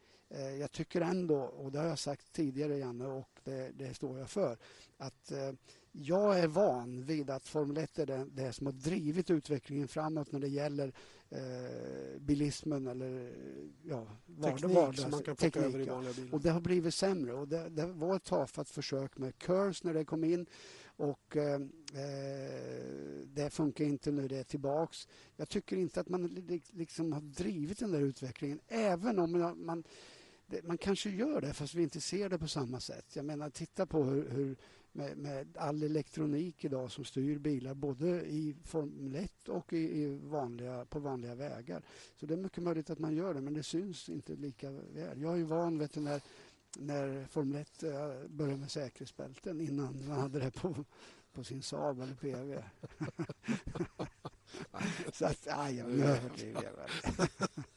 jag 0.60 0.72
tycker 0.72 1.02
ändå, 1.02 1.38
och 1.38 1.72
det 1.72 1.80
har 1.80 1.86
jag 1.86 2.00
sagt 2.00 2.34
tidigare 2.34 2.78
Janne 2.78 3.06
och 3.06 3.30
det, 3.44 3.72
det 3.76 3.94
står 3.94 4.20
jag 4.20 4.30
för, 4.30 4.58
att 4.98 5.32
eh, 5.32 5.52
jag 5.92 6.40
är 6.40 6.48
van 6.48 7.04
vid 7.04 7.30
att 7.30 7.48
Formel 7.48 7.78
1 7.78 8.00
är 8.00 8.06
det, 8.06 8.26
det 8.32 8.54
som 8.54 8.66
har 8.66 8.74
drivit 8.74 9.30
utvecklingen 9.30 9.88
framåt 9.88 10.32
när 10.32 10.40
det 10.40 10.48
gäller 10.48 10.94
eh, 11.30 12.20
bilismen 12.20 12.88
eller 12.88 13.34
ja, 13.84 14.08
teknik 14.44 14.76
vardags, 14.76 15.02
som 15.02 15.12
man 15.12 15.24
kan 15.24 15.36
plocka 15.36 15.60
över 15.60 15.80
i 15.80 15.84
vanliga 15.84 16.14
bilar. 16.14 16.34
Och 16.34 16.42
det 16.42 16.50
har 16.50 16.62
blivit 16.62 16.94
sämre. 16.94 17.34
Och 17.34 17.48
det, 17.48 17.70
det 17.70 17.86
var 17.86 18.16
ett 18.16 18.24
tafatt 18.24 18.70
försök 18.70 19.18
med 19.18 19.34
KERS 19.46 19.84
när 19.84 19.94
det 19.94 20.06
kom 20.06 20.24
in 20.24 20.46
och 21.02 21.38
eh, 21.38 21.62
eh, 21.94 23.22
det 23.26 23.50
funkar 23.50 23.86
inte 23.86 24.12
nu, 24.12 24.28
det 24.28 24.38
är 24.38 24.44
tillbaks. 24.44 25.08
Jag 25.36 25.50
tycker 25.50 25.78
inte 25.78 26.00
att 26.00 26.10
man 26.10 26.46
liksom 26.72 27.14
har 27.14 27.22
drivit 27.22 27.80
den 27.80 27.92
där 27.92 28.02
utvecklingen 28.02 28.60
även 28.68 29.20
om 29.20 29.56
man, 29.58 29.84
man 30.52 30.62
man 30.64 30.78
kanske 30.78 31.10
gör 31.10 31.42
det 31.42 31.54
fast 31.54 31.74
vi 31.74 31.84
inte 31.84 32.02
ser 32.02 32.30
det 32.30 32.38
på 32.38 32.48
samma 32.48 32.80
sätt. 32.80 33.16
Jag 33.16 33.26
menar, 33.26 33.50
titta 33.50 33.86
på 33.86 34.04
hur, 34.04 34.30
hur 34.30 34.56
med, 34.92 35.18
med, 35.18 35.58
all 35.58 35.84
elektronik 35.84 36.66
idag 36.66 36.92
som 36.92 37.06
styr 37.06 37.38
bilar 37.38 37.74
både 37.74 38.08
i 38.08 38.56
Formel 38.64 39.16
1 39.16 39.50
och 39.50 39.74
i, 39.74 39.78
i, 39.78 40.20
vanliga, 40.24 40.86
på 40.86 41.00
vanliga 41.00 41.36
vägar. 41.36 41.84
Så 42.16 42.26
det 42.26 42.34
är 42.34 42.38
mycket 42.38 42.64
möjligt 42.64 42.90
att 42.90 43.00
man 43.00 43.16
gör 43.16 43.34
det 43.34 43.42
men 43.42 43.54
det 43.54 43.64
syns 43.64 44.10
inte 44.10 44.36
lika 44.36 44.72
väl. 44.72 45.22
Jag 45.22 45.40
är 45.40 45.44
van 45.44 45.78
vet 45.78 45.94
du, 45.94 46.00
när, 46.00 46.22
när 46.78 47.26
Formel 47.26 47.62
1 47.62 47.84
eh, 47.84 47.92
började 48.28 48.60
med 48.60 48.72
säkerhetsbälten 48.72 49.62
innan 49.62 50.08
man 50.08 50.20
hade 50.20 50.40
det 50.40 50.52
på, 50.52 50.86
på 51.34 51.44
sin 51.44 51.62
Saab 51.62 52.02
eller 52.02 52.16
PV. 52.16 52.64
Så 55.14 55.26
att, 55.26 55.48
aj, 55.48 55.78
jag 55.78 55.90
överdriver. 55.90 56.92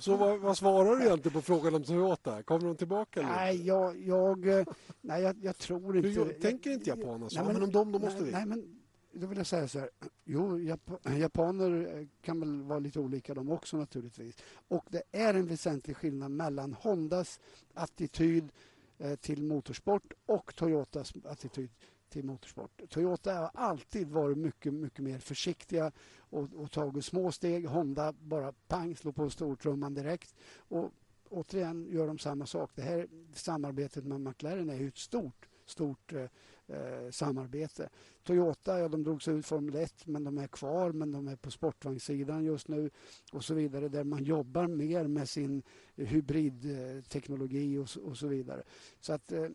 Så 0.00 0.16
vad, 0.16 0.40
vad, 0.40 0.56
svarar 0.58 0.96
du 0.96 1.04
egentligen 1.04 1.32
på 1.32 1.42
frågan 1.42 1.74
om 1.74 1.84
Toyota? 1.84 2.42
Kommer 2.42 2.66
de 2.66 2.76
tillbaka? 2.76 3.20
Eller? 3.20 3.30
Nej, 3.30 3.66
jag, 3.66 4.00
jag, 4.00 4.66
nej, 5.00 5.22
jag, 5.22 5.36
jag 5.42 5.58
tror 5.58 5.96
inte... 5.96 6.08
Du, 6.08 6.32
tänker 6.32 6.70
inte 6.70 6.90
japaner 6.90 7.28
så? 7.28 7.36
Nej, 7.36 7.44
men, 7.44 7.54
men 7.54 7.62
om 7.62 7.72
dem, 7.72 7.92
då 7.92 7.98
måste 7.98 8.20
nej, 8.20 8.24
vi. 8.24 8.32
Nej, 8.32 8.46
men 8.46 8.80
då 9.12 9.26
vill 9.26 9.38
jag 9.38 9.46
säga 9.46 9.68
så 9.68 9.78
här. 9.78 9.90
Jo, 10.24 10.58
Jap 10.58 10.90
japaner 11.18 12.06
kan 12.22 12.40
väl 12.40 12.62
vara 12.62 12.78
lite 12.78 13.00
olika 13.00 13.34
de 13.34 13.50
också 13.50 13.76
naturligtvis. 13.76 14.36
Och 14.68 14.84
det 14.88 15.02
är 15.12 15.34
en 15.34 15.46
väsentlig 15.46 15.96
skillnad 15.96 16.30
mellan 16.30 16.72
Hondas 16.72 17.40
attityd 17.74 18.52
eh, 18.98 19.14
till 19.14 19.42
motorsport 19.42 20.12
och 20.26 20.54
Toyotas 20.54 21.12
attityd 21.24 21.70
till 22.08 22.24
motorsport. 22.24 22.82
Toyota 22.88 23.34
har 23.34 23.50
alltid 23.54 24.08
varit 24.08 24.38
mycket, 24.38 24.74
mycket 24.74 25.04
mer 25.04 25.18
försiktiga 25.18 25.92
och, 26.30 26.54
och 26.54 26.70
tagit 26.70 27.04
små 27.04 27.32
steg. 27.32 27.66
Honda 27.66 28.12
bara 28.12 28.52
pang, 28.52 28.96
slår 28.96 29.12
på 29.12 29.30
stortrumman 29.30 29.94
direkt. 29.94 30.34
Och 30.58 30.92
återigen 31.28 31.86
gör 31.90 32.06
de 32.06 32.18
samma 32.18 32.46
sak. 32.46 32.70
Det 32.74 32.82
här 32.82 33.08
samarbetet 33.32 34.04
med 34.04 34.20
McLaren 34.20 34.70
är 34.70 34.76
ju 34.76 34.88
ett 34.88 34.98
stort, 34.98 35.48
stort 35.64 36.12
eh, 36.12 36.22
eh 36.66 37.10
samarbete. 37.10 37.88
Toyota, 38.22 38.78
ja, 38.78 38.88
de 38.88 39.02
drog 39.02 39.22
sig 39.22 39.34
ut 39.34 39.46
Formel 39.46 39.74
1 39.74 40.06
men 40.06 40.24
de 40.24 40.38
är 40.38 40.46
kvar, 40.46 40.92
men 40.92 41.12
de 41.12 41.28
är 41.28 41.36
på 41.36 41.50
sportvagnssidan 41.50 42.44
just 42.44 42.68
nu 42.68 42.90
och 43.32 43.44
så 43.44 43.54
vidare 43.54 43.88
där 43.88 44.04
man 44.04 44.24
jobbar 44.24 44.66
mer 44.66 45.06
med 45.06 45.28
sin 45.28 45.62
hybridteknologi 45.96 47.78
och, 47.78 47.88
och 48.02 48.18
så 48.18 48.26
vidare. 48.26 48.62
Så 49.00 49.12
att 49.12 49.32
eh, 49.32 49.48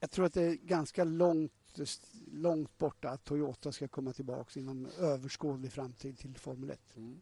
jag 0.00 0.10
tror 0.10 0.26
att 0.26 0.34
det 0.34 0.42
är 0.42 0.54
ganska 0.54 1.04
långt, 1.04 1.52
långt 2.32 2.78
borta 2.78 3.10
att 3.10 3.24
Toyota 3.24 3.72
ska 3.72 3.88
komma 3.88 4.12
tillbaka 4.12 4.60
inom 4.60 4.88
överskådlig 4.98 5.72
framtid 5.72 6.18
till 6.18 6.34
Formel 6.34 6.70
1. 6.70 6.80
Mm. 6.96 7.20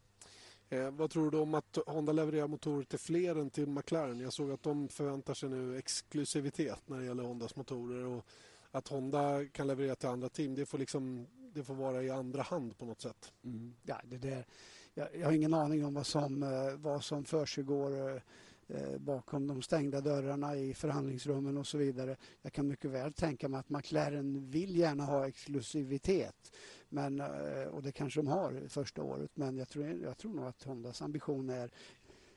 Eh, 0.69 0.91
vad 0.91 1.11
tror 1.11 1.31
du 1.31 1.39
om 1.39 1.55
att 1.55 1.79
Honda 1.87 2.13
levererar 2.13 2.47
motorer 2.47 2.85
till 2.85 2.99
fler 2.99 3.37
än 3.37 3.51
till 3.51 3.69
McLaren? 3.69 4.21
Jag 4.21 4.33
såg 4.33 4.51
att 4.51 4.63
de 4.63 4.89
förväntar 4.89 5.35
sig 5.35 5.49
nu 5.49 5.79
exklusivitet 5.79 6.81
när 6.87 6.99
det 6.99 7.05
gäller 7.05 7.23
Hondas 7.23 7.57
motorer 7.57 8.05
och 8.05 8.27
att 8.71 8.89
Honda 8.89 9.47
kan 9.53 9.67
leverera 9.67 9.95
till 9.95 10.09
andra 10.09 10.29
team, 10.29 10.55
det 10.55 10.67
får, 10.67 10.79
liksom, 10.79 11.27
det 11.53 11.65
får 11.65 11.75
vara 11.75 12.03
i 12.03 12.11
andra 12.11 12.43
hand 12.43 12.79
på 12.79 12.85
något 12.85 13.01
sätt. 13.01 13.33
Mm. 13.45 13.75
Ja, 13.83 14.01
det 14.05 14.19
där, 14.19 14.47
jag, 14.95 15.09
jag, 15.17 15.27
har 15.27 15.33
ingen 15.33 15.55
aning 15.55 15.85
om 15.85 15.95
vad 15.95 16.07
som, 16.07 16.43
eh, 16.43 16.77
vad 16.77 17.05
som 17.05 17.25
försiggår 17.25 18.17
Eh, 18.17 18.23
Eh, 18.69 18.99
bakom 18.99 19.47
de 19.47 19.63
stängda 19.63 20.01
dörrarna 20.01 20.57
i 20.57 20.75
förhandlingsrummen 20.75 21.57
och 21.57 21.67
så 21.67 21.79
vidare. 21.79 22.17
Jag 22.43 22.53
kan 22.53 22.69
mycket 22.69 22.91
väl 22.91 23.13
tänka 23.13 23.49
mig 23.49 23.61
att 23.61 23.69
McLaren 23.69 24.51
vill 24.51 24.77
gärna 24.77 25.05
ha 25.05 25.29
exklusivitet. 25.29 26.53
Men, 26.89 27.21
eh, 27.21 27.67
och 27.71 27.83
det 27.83 27.93
kanske 27.93 28.21
de 28.21 28.27
har 28.27 28.69
första 28.69 29.03
året. 29.03 29.31
Men 29.35 29.57
jag 29.57 29.69
tror, 29.69 29.87
jag 30.03 30.19
tror 30.19 30.35
nog 30.35 30.45
att 30.45 30.63
Hondas 30.63 31.03
ambition 31.03 31.51
är, 31.51 31.71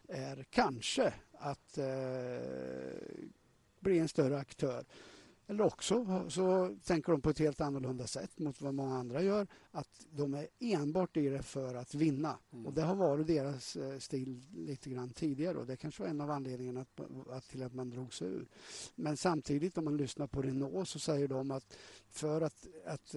är 0.07 0.45
kanske 0.49 1.13
att 1.32 1.78
eh, 1.78 1.86
bli 3.80 3.99
en 3.99 4.07
större 4.07 4.38
aktör. 4.38 4.86
Eller 5.49 5.63
också 5.63 6.25
så 6.29 6.75
tänker 6.85 7.11
de 7.11 7.21
på 7.21 7.29
ett 7.29 7.39
helt 7.39 7.61
annorlunda 7.61 8.07
sätt 8.07 8.39
mot 8.39 8.61
vad 8.61 8.73
många 8.73 8.95
andra 8.95 9.21
gör. 9.21 9.47
Att 9.71 10.07
de 10.11 10.33
är 10.33 10.47
enbart 10.59 11.17
i 11.17 11.29
det 11.29 11.41
för 11.41 11.75
att 11.75 11.95
vinna. 11.95 12.37
Mm. 12.53 12.65
Och 12.65 12.73
Det 12.73 12.81
har 12.81 12.95
varit 12.95 13.27
deras 13.27 13.75
eh, 13.75 13.99
stil 13.99 14.43
lite 14.55 14.89
grann 14.89 15.09
tidigare. 15.09 15.57
Och 15.57 15.65
Det 15.65 15.77
kanske 15.77 16.03
var 16.03 16.09
en 16.09 16.21
av 16.21 16.31
anledningarna 16.31 16.81
att, 16.81 17.01
att, 17.29 17.49
till 17.49 17.63
att 17.63 17.73
man 17.73 17.89
drog 17.89 18.13
sig 18.13 18.27
ur. 18.27 18.47
Men 18.95 19.17
samtidigt 19.17 19.77
om 19.77 19.85
man 19.85 19.97
lyssnar 19.97 20.27
på 20.27 20.41
Renault 20.41 20.89
så 20.89 20.99
säger 20.99 21.27
de 21.27 21.51
att 21.51 21.77
för 22.09 22.41
att, 22.41 22.67
att 22.85 23.15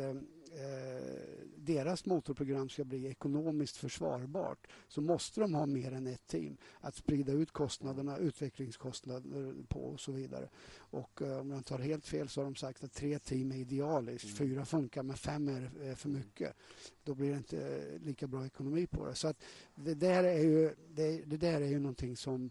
eh, 0.50 1.46
deras 1.56 2.06
motorprogram 2.06 2.68
ska 2.68 2.84
bli 2.84 3.06
ekonomiskt 3.06 3.76
försvarbart 3.76 4.66
så 4.88 5.00
måste 5.00 5.40
de 5.40 5.54
ha 5.54 5.66
mer 5.66 5.92
än 5.92 6.06
ett 6.06 6.26
team 6.26 6.56
att 6.80 6.94
sprida 6.94 7.32
ut 7.32 7.52
kostnaderna, 7.52 8.16
utvecklingskostnader 8.16 9.54
på 9.68 9.80
och 9.80 10.00
så 10.00 10.12
vidare. 10.12 10.48
Och 10.76 11.22
eh, 11.22 11.38
om 11.38 11.50
jag 11.50 11.66
tar 11.66 11.78
helt 11.78 12.06
fel 12.06 12.28
så 12.28 12.40
har 12.40 12.44
de 12.44 12.54
sagt 12.54 12.84
att 12.84 12.92
tre 12.92 13.18
team 13.18 13.52
är 13.52 13.56
idealiskt. 13.56 14.24
Mm. 14.24 14.36
Fyra 14.36 14.64
funkar 14.64 15.02
men 15.02 15.16
fem 15.16 15.48
är, 15.48 15.70
är, 15.82 15.94
för 15.94 16.08
mycket. 16.08 16.56
Då 17.04 17.14
blir 17.14 17.30
det 17.30 17.36
inte 17.36 17.84
lika 17.98 18.26
bra 18.26 18.46
ekonomi 18.46 18.86
på 18.86 19.06
det. 19.06 19.14
Så 19.14 19.28
att 19.28 19.42
det 19.74 19.94
där 19.94 20.24
är 20.24 20.40
ju, 20.40 20.74
det, 20.88 21.22
det 21.26 21.36
där 21.36 21.60
är 21.60 21.68
ju 21.68 21.78
någonting 21.78 22.16
som 22.16 22.50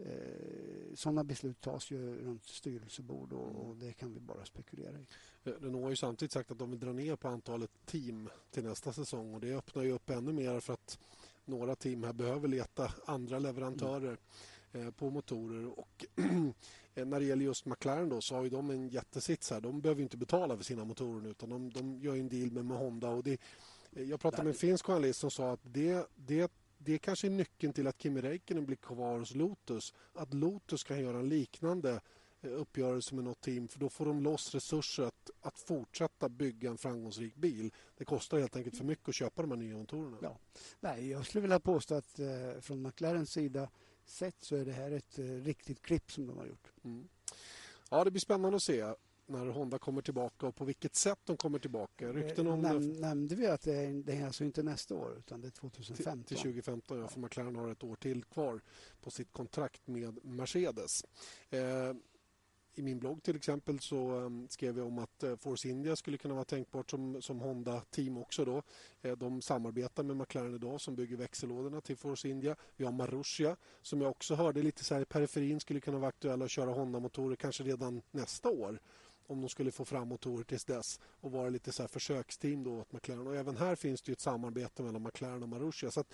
Eh, 0.00 0.94
sådana 0.94 1.24
beslut 1.24 1.60
tas 1.60 1.90
ju 1.90 2.18
runt 2.18 2.44
styrelsebord 2.44 3.32
och, 3.32 3.68
och, 3.68 3.76
det 3.76 3.92
kan 3.92 4.14
vi 4.14 4.20
bara 4.20 4.44
spekulera 4.44 4.98
i. 4.98 5.06
Eh, 5.48 5.62
Renault 5.62 5.82
har 5.82 5.90
ju 5.90 5.96
samtidigt 5.96 6.32
sagt 6.32 6.50
att 6.50 6.58
de 6.58 6.70
vill 6.70 6.80
dra 6.80 6.92
ner 6.92 7.16
på 7.16 7.28
antalet 7.28 7.70
team 7.86 8.28
till 8.50 8.64
nästa 8.64 8.92
säsong 8.92 9.34
och 9.34 9.40
det 9.40 9.54
öppnar 9.54 9.82
ju 9.82 9.92
upp 9.92 10.10
ännu 10.10 10.32
mer 10.32 10.60
för 10.60 10.72
att 10.72 10.98
några 11.44 11.76
team 11.76 12.04
här 12.04 12.12
behöver 12.12 12.48
leta 12.48 12.92
andra 13.06 13.38
leverantörer 13.38 14.18
mm. 14.72 14.92
på 14.92 15.10
motorer. 15.10 15.78
Och 15.78 16.06
eh, 16.94 17.06
när 17.06 17.20
det 17.20 17.26
gäller 17.26 17.44
just 17.44 17.66
McLaren 17.66 18.08
då, 18.08 18.20
så 18.20 18.34
har 18.34 18.42
ju 18.42 18.50
de 18.50 18.70
en 18.70 18.88
jättesits 18.88 19.50
här. 19.50 19.60
De 19.60 19.80
behöver 19.80 20.02
inte 20.02 20.16
betala 20.16 20.56
för 20.56 20.64
sina 20.64 20.84
motorer 20.84 21.20
nu 21.20 21.30
utan 21.30 21.48
de, 21.48 21.70
de 21.70 22.00
gör 22.00 22.16
en 22.16 22.28
deal 22.28 22.50
med, 22.50 22.64
med 22.64 22.78
Honda. 22.78 23.08
Och 23.08 23.22
det, 23.22 23.40
jag 23.90 24.20
pratade 24.20 24.42
med 24.42 24.50
en 24.50 24.58
finsk 24.58 24.86
journalist 24.86 25.20
som 25.20 25.30
sa 25.30 25.52
att 25.52 25.60
det, 25.62 26.10
det 26.16 26.52
det 26.78 26.98
kanske 26.98 27.26
är 27.26 27.30
nyckeln 27.30 27.72
till 27.72 27.86
att 27.86 28.02
Kimi 28.02 28.20
Räikkönen 28.20 28.66
blir 28.66 28.76
kvar 28.76 29.18
hos 29.18 29.34
Lotus. 29.34 29.94
Att 30.12 30.34
Lotus 30.34 30.84
kan 30.84 31.00
göra 31.00 31.18
en 31.18 31.28
liknande 31.28 32.00
uppgörelse 32.42 33.14
med 33.14 33.24
något 33.24 33.40
team 33.40 33.68
för 33.68 33.78
då 33.78 33.88
får 33.88 34.06
de 34.06 34.22
loss 34.22 34.54
resurser 34.54 35.02
att, 35.02 35.30
att 35.40 35.58
fortsätta 35.58 36.28
bygga 36.28 36.70
en 36.70 36.78
framgångsrik 36.78 37.34
bil. 37.34 37.74
Det 37.96 38.04
kostar 38.04 38.38
helt 38.38 38.56
enkelt 38.56 38.76
för 38.76 38.84
mycket 38.84 39.08
att 39.08 39.14
köpa 39.14 39.42
de 39.42 39.50
här 39.50 39.58
nya 39.58 39.76
motorerna. 39.76 40.16
Ja. 40.22 40.38
Nej, 40.80 41.10
jag 41.10 41.26
skulle 41.26 41.42
vilja 41.42 41.60
påstå 41.60 41.94
att 41.94 42.18
eh, 42.18 42.60
från 42.60 42.82
McLarens 42.82 43.32
sida 43.32 43.70
sett 44.04 44.36
så 44.40 44.56
är 44.56 44.64
det 44.64 44.72
här 44.72 44.90
ett 44.90 45.18
eh, 45.18 45.24
riktigt 45.24 45.82
klipp 45.82 46.12
som 46.12 46.26
de 46.26 46.38
har 46.38 46.46
gjort. 46.46 46.72
Mm. 46.84 47.08
Ja, 47.90 48.04
det 48.04 48.10
blir 48.10 48.20
spännande 48.20 48.56
att 48.56 48.62
se 48.62 48.94
när 49.28 49.46
Honda 49.46 49.78
kommer 49.78 50.02
tillbaka 50.02 50.46
och 50.46 50.56
på 50.56 50.64
vilket 50.64 50.94
sätt 50.94 51.18
de 51.24 51.36
kommer 51.36 51.58
tillbaka. 51.58 52.12
Rykten 52.12 52.46
om 52.46 52.64
eh, 52.64 52.72
Näm, 52.72 52.92
Nämnde 52.92 53.34
vi 53.34 53.46
att 53.46 53.62
det 53.62 53.74
är, 53.74 53.92
det 53.92 54.12
är 54.12 54.26
alltså 54.26 54.44
inte 54.44 54.62
nästa 54.62 54.94
år 54.94 55.16
utan 55.18 55.40
det 55.40 55.48
är 55.48 55.50
2015? 55.50 56.24
Till, 56.24 56.36
till 56.36 56.36
2015, 56.36 57.00
ja. 57.00 57.08
För 57.08 57.20
McLaren 57.20 57.56
har 57.56 57.72
ett 57.72 57.84
år 57.84 57.96
till 57.96 58.24
kvar 58.24 58.60
på 59.00 59.10
sitt 59.10 59.32
kontrakt 59.32 59.86
med 59.86 60.24
Mercedes. 60.24 61.04
Eh, 61.50 61.94
i 62.78 62.82
min 62.82 62.98
blogg 62.98 63.22
till 63.22 63.36
exempel 63.36 63.80
så 63.80 64.10
ehm, 64.10 64.48
skrev 64.48 64.78
jag 64.78 64.86
om 64.86 64.98
att 64.98 65.22
eh, 65.22 65.36
Force 65.36 65.68
India 65.68 65.96
skulle 65.96 66.18
kunna 66.18 66.34
vara 66.34 66.44
tänkbart 66.44 66.90
som, 66.90 67.22
som 67.22 67.40
Honda-team 67.40 68.18
också. 68.18 68.44
Då. 68.44 68.62
Eh, 69.02 69.16
de 69.16 69.42
samarbetar 69.42 70.02
med 70.02 70.16
McLaren 70.16 70.54
idag 70.54 70.80
som 70.80 70.96
bygger 70.96 71.16
växellådorna 71.16 71.80
till 71.80 71.96
Force 71.96 72.28
India. 72.28 72.56
Vi 72.76 72.84
har 72.84 72.92
Marussia 72.92 73.56
som 73.82 74.00
jag 74.00 74.10
också 74.10 74.34
hörde 74.34 74.62
lite 74.62 74.84
så 74.84 74.94
här 74.94 75.02
i 75.02 75.04
periferin 75.04 75.60
skulle 75.60 75.80
kunna 75.80 75.98
vara 75.98 76.08
aktuella 76.08 76.44
att 76.44 76.50
köra 76.50 76.70
Honda-motorer 76.70 77.36
kanske 77.36 77.64
redan 77.64 78.02
nästa 78.10 78.48
år 78.48 78.80
om 79.26 79.40
de 79.40 79.48
skulle 79.48 79.70
få 79.70 79.84
fram 79.84 80.08
motorer 80.08 80.44
tills 80.44 80.64
dess 80.64 81.00
och 81.20 81.32
vara 81.32 81.48
lite 81.48 81.72
så 81.72 81.82
här 81.82 81.88
försöksteam 81.88 82.64
då 82.64 82.80
åt 82.80 82.92
McLaren. 82.92 83.26
Och 83.26 83.36
även 83.36 83.56
här 83.56 83.74
finns 83.74 84.02
det 84.02 84.12
ett 84.12 84.20
samarbete 84.20 84.82
mellan 84.82 85.02
McLaren 85.02 85.42
och 85.42 85.48
Marussia. 85.48 85.90
Så 85.90 86.04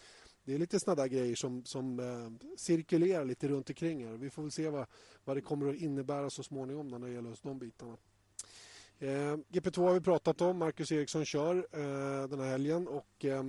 det 0.44 0.54
är 0.54 0.58
lite 0.58 0.80
sådana 0.80 1.08
grejer 1.08 1.36
som, 1.36 1.64
som 1.64 2.00
eh, 2.00 2.46
cirkulerar 2.56 3.24
lite 3.24 3.48
runt 3.48 3.68
omkring 3.70 4.06
här. 4.06 4.12
Vi 4.12 4.30
får 4.30 4.42
väl 4.42 4.50
se 4.50 4.68
vad, 4.68 4.86
vad 5.24 5.36
det 5.36 5.40
kommer 5.40 5.70
att 5.70 5.76
innebära 5.76 6.30
så 6.30 6.42
småningom 6.42 6.88
när 6.88 6.98
det 6.98 7.10
gäller 7.10 7.30
just 7.30 7.42
de 7.42 7.58
bitarna. 7.58 7.96
Eh, 8.98 9.36
GP2 9.52 9.82
har 9.82 9.94
vi 9.94 10.00
pratat 10.00 10.40
om. 10.40 10.58
Marcus 10.58 10.92
Eriksson 10.92 11.24
kör 11.24 11.56
eh, 11.56 12.28
den 12.28 12.40
här 12.40 12.50
helgen 12.50 12.88
och 12.88 13.24
eh, 13.24 13.38
eh, 13.38 13.44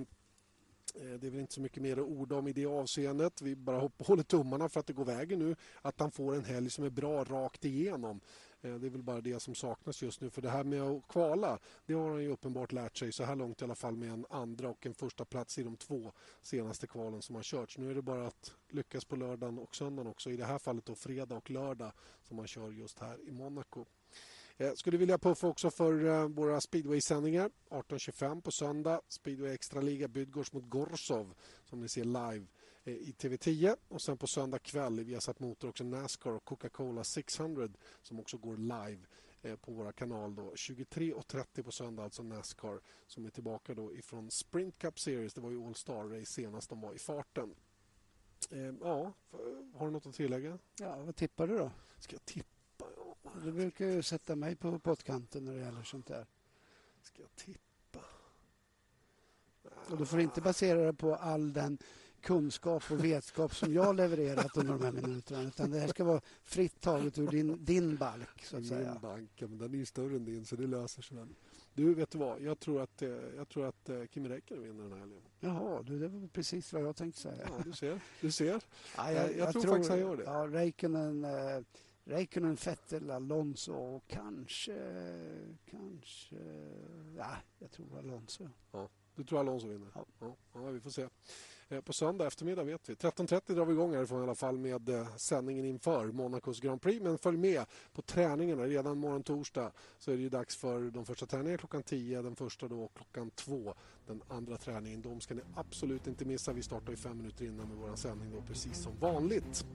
det 0.94 1.26
är 1.26 1.30
väl 1.30 1.40
inte 1.40 1.54
så 1.54 1.60
mycket 1.60 1.82
mer 1.82 1.96
att 1.96 2.06
orda 2.06 2.36
om 2.36 2.48
i 2.48 2.52
det 2.52 2.66
avseendet. 2.66 3.42
Vi 3.42 3.56
bara 3.56 3.90
håller 3.98 4.22
tummarna 4.22 4.68
för 4.68 4.80
att 4.80 4.86
det 4.86 4.92
går 4.92 5.04
vägen 5.04 5.38
nu. 5.38 5.56
Att 5.82 6.00
han 6.00 6.10
får 6.10 6.34
en 6.34 6.44
helg 6.44 6.70
som 6.70 6.84
är 6.84 6.90
bra 6.90 7.24
rakt 7.24 7.64
igenom. 7.64 8.20
Eh, 8.62 8.74
det 8.74 8.86
är 8.86 8.90
väl 8.90 9.02
bara 9.02 9.20
det 9.20 9.40
som 9.40 9.54
saknas 9.54 10.02
just 10.02 10.20
nu. 10.20 10.30
För 10.30 10.42
det 10.42 10.50
här 10.50 10.64
med 10.64 10.82
att 10.82 11.08
kvala, 11.08 11.58
det 11.86 11.94
har 11.94 12.10
han 12.10 12.22
ju 12.22 12.28
uppenbart 12.28 12.72
lärt 12.72 12.96
sig 12.96 13.12
så 13.12 13.24
här 13.24 13.36
långt 13.36 13.60
i 13.60 13.64
alla 13.64 13.74
fall 13.74 13.96
med 13.96 14.10
en 14.10 14.26
andra 14.30 14.68
och 14.68 14.86
en 14.86 14.94
första 14.94 15.24
plats 15.24 15.58
i 15.58 15.62
de 15.62 15.76
två 15.76 16.12
senaste 16.42 16.86
kvalen 16.86 17.22
som 17.22 17.34
har 17.34 17.42
körts. 17.42 17.78
Nu 17.78 17.90
är 17.90 17.94
det 17.94 18.02
bara 18.02 18.26
att 18.26 18.54
lyckas 18.68 19.04
på 19.04 19.16
lördagen 19.16 19.58
och 19.58 19.76
söndagen 19.76 20.10
också. 20.10 20.30
I 20.30 20.36
det 20.36 20.44
här 20.44 20.58
fallet 20.58 20.84
då 20.84 20.94
fredag 20.94 21.36
och 21.36 21.50
lördag 21.50 21.92
som 22.22 22.36
man 22.36 22.46
kör 22.46 22.70
just 22.70 22.98
här 22.98 23.28
i 23.28 23.32
Monaco. 23.32 23.84
Jag 24.58 24.78
skulle 24.78 24.98
vilja 24.98 25.18
puffa 25.18 25.46
också 25.46 25.70
för 25.70 26.04
eh, 26.04 26.28
våra 26.28 26.60
speedway-sändningar. 26.60 27.50
18.25 27.70 28.40
på 28.40 28.50
söndag. 28.50 29.00
Speedway 29.08 29.50
Extraliga 29.50 30.08
Bydgoszcz 30.08 30.52
mot 30.52 30.68
Gorsov 30.68 31.34
som 31.64 31.80
ni 31.80 31.88
ser 31.88 32.04
live 32.04 32.46
i 32.86 33.14
TV10. 33.18 33.76
Och 33.88 34.02
sen 34.02 34.16
på 34.16 34.26
söndag 34.26 34.58
kväll 34.58 35.04
vi 35.04 35.14
har 35.14 35.20
satt 35.20 35.40
Motor 35.40 35.68
också 35.68 35.84
Nascar 35.84 36.30
och 36.30 36.44
Coca-Cola 36.44 37.04
600 37.04 37.68
som 38.02 38.20
också 38.20 38.38
går 38.38 38.56
live 38.56 39.02
på 39.60 39.72
våra 39.72 39.92
kanal. 39.92 40.34
23.30 40.34 41.62
på 41.62 41.72
söndag, 41.72 42.04
alltså 42.04 42.22
Nascar 42.22 42.80
som 43.06 43.26
är 43.26 43.30
tillbaka 43.30 43.74
då 43.74 43.94
ifrån 43.94 44.30
Sprint 44.30 44.78
Cup 44.78 44.98
Series. 44.98 45.34
Det 45.34 45.40
var 45.40 45.50
ju 45.50 45.66
All 45.66 45.74
Star 45.74 46.04
Race 46.04 46.32
senast 46.32 46.68
de 46.68 46.80
var 46.80 46.94
i 46.94 46.98
farten. 46.98 47.54
Ja, 48.80 49.12
har 49.74 49.86
du 49.86 49.90
något 49.92 50.06
att 50.06 50.14
tillägga? 50.14 50.58
Ja, 50.80 50.96
vad 50.96 51.16
tippar 51.16 51.46
du 51.46 51.58
då? 51.58 51.70
Ska 51.98 52.14
jag 52.14 52.24
tippa? 52.24 52.86
Du 53.42 53.52
brukar 53.52 53.86
ju 53.86 54.02
sätta 54.02 54.36
mig 54.36 54.56
på 54.56 54.78
pottkanten 54.78 55.44
när 55.44 55.54
det 55.54 55.60
gäller 55.60 55.82
sånt 55.82 56.06
där. 56.06 56.26
Ska 57.02 57.22
jag 57.22 57.36
tippa? 57.36 58.00
Och 59.90 59.96
du 59.96 60.06
får 60.06 60.20
inte 60.20 60.40
basera 60.40 60.86
det 60.86 60.94
på 60.94 61.14
all 61.14 61.52
den 61.52 61.78
kunskap 62.20 62.90
och 62.90 63.04
vetskap 63.04 63.54
som 63.54 63.72
jag 63.72 63.96
levererat 63.96 64.56
under 64.56 64.72
de 64.72 64.84
här 64.84 64.92
minuterna. 64.92 65.42
Utan 65.42 65.70
det 65.70 65.78
här 65.78 65.88
ska 65.88 66.04
vara 66.04 66.20
fritt 66.42 66.80
taget 66.80 67.18
ur 67.18 67.26
din, 67.26 67.64
din 67.64 67.96
balk. 67.96 68.44
Så 68.44 68.56
att 68.56 68.66
säga. 68.66 68.92
Min 68.92 69.00
bank, 69.00 69.30
men 69.40 69.58
den 69.58 69.74
är 69.74 69.78
ju 69.78 69.86
större 69.86 70.16
än 70.16 70.24
din 70.24 70.44
så 70.44 70.56
det 70.56 70.66
löser 70.66 71.02
sig 71.02 71.16
väl. 71.16 71.28
Du, 71.74 71.94
vet 71.94 72.10
du 72.10 72.18
vad? 72.18 72.40
Jag 72.40 72.58
tror 72.58 72.82
att, 72.82 73.02
eh, 73.02 73.08
jag 73.36 73.48
tror 73.48 73.66
att 73.66 73.88
eh, 73.88 74.02
Kimi 74.10 74.28
Räikkönen 74.28 74.62
vinner 74.62 74.82
den 74.82 74.92
här 74.92 74.98
helgen. 74.98 75.22
Jaha, 75.40 75.82
du, 75.82 75.98
det 75.98 76.08
var 76.08 76.28
precis 76.28 76.72
vad 76.72 76.82
jag 76.82 76.96
tänkte 76.96 77.20
säga. 77.20 77.48
Ja, 77.48 77.62
du 77.64 77.72
ser. 77.72 78.00
Du 78.20 78.30
ser. 78.30 78.62
Ja, 78.96 79.12
jag, 79.12 79.24
jag, 79.24 79.36
jag, 79.36 79.52
tror, 79.52 79.62
tror 79.62 79.72
faktiskt 79.72 79.90
han 79.90 80.00
gör 80.00 80.16
det. 80.16 80.22
Ja, 80.22 80.46
Räikkönen... 80.50 81.24
Eh, 81.24 81.62
Räikkönen, 82.08 82.54
Vettel, 82.64 83.10
Alonso 83.10 83.72
och 83.72 84.04
kanske... 84.08 84.76
kanske 85.70 86.36
ja, 87.16 87.36
jag 87.58 87.70
tror 87.70 87.98
Alonso. 87.98 88.48
Ja, 88.72 88.88
du 89.14 89.24
tror 89.24 89.40
Alonso 89.40 89.68
vinner? 89.68 89.88
Ja. 89.94 90.06
ja, 90.20 90.36
ja 90.52 90.70
vi 90.70 90.80
får 90.80 90.90
se. 90.90 91.08
Eh, 91.68 91.80
på 91.80 91.92
söndag 91.92 92.26
eftermiddag 92.26 92.64
vet 92.64 92.88
vi. 92.88 92.94
13.30 92.94 93.54
drar 93.54 93.64
vi 93.64 93.72
igång 93.72 93.94
härifrån 93.94 94.20
i 94.20 94.22
alla 94.22 94.34
fall 94.34 94.58
med 94.58 94.88
eh, 94.88 95.16
sändningen 95.16 95.64
inför 95.64 96.06
Monacos 96.06 96.60
Grand 96.60 96.82
Prix. 96.82 97.02
Men 97.02 97.18
följ 97.18 97.36
med 97.36 97.64
på 97.92 98.02
träningarna. 98.02 98.66
Redan 98.66 98.98
morgon 98.98 99.22
torsdag 99.22 99.72
så 99.98 100.12
är 100.12 100.16
det 100.16 100.28
dags 100.28 100.56
för 100.56 100.80
de 100.90 101.04
första 101.04 101.26
träningarna 101.26 101.58
klockan 101.58 101.82
10. 101.82 102.22
Den 102.22 102.36
första 102.36 102.68
då 102.68 102.88
klockan 102.94 103.30
2. 103.30 103.74
Den 104.06 104.22
andra 104.28 104.56
träningen. 104.56 105.02
De 105.02 105.20
ska 105.20 105.34
ni 105.34 105.40
absolut 105.54 106.06
inte 106.06 106.24
missa. 106.24 106.52
Vi 106.52 106.62
startar 106.62 106.90
ju 106.90 106.96
fem 106.96 107.16
minuter 107.16 107.44
innan 107.44 107.68
med 107.68 107.76
vår 107.76 107.96
sändning 107.96 108.30
då, 108.34 108.42
precis 108.42 108.76
som 108.76 108.92
vanligt. 109.00 109.66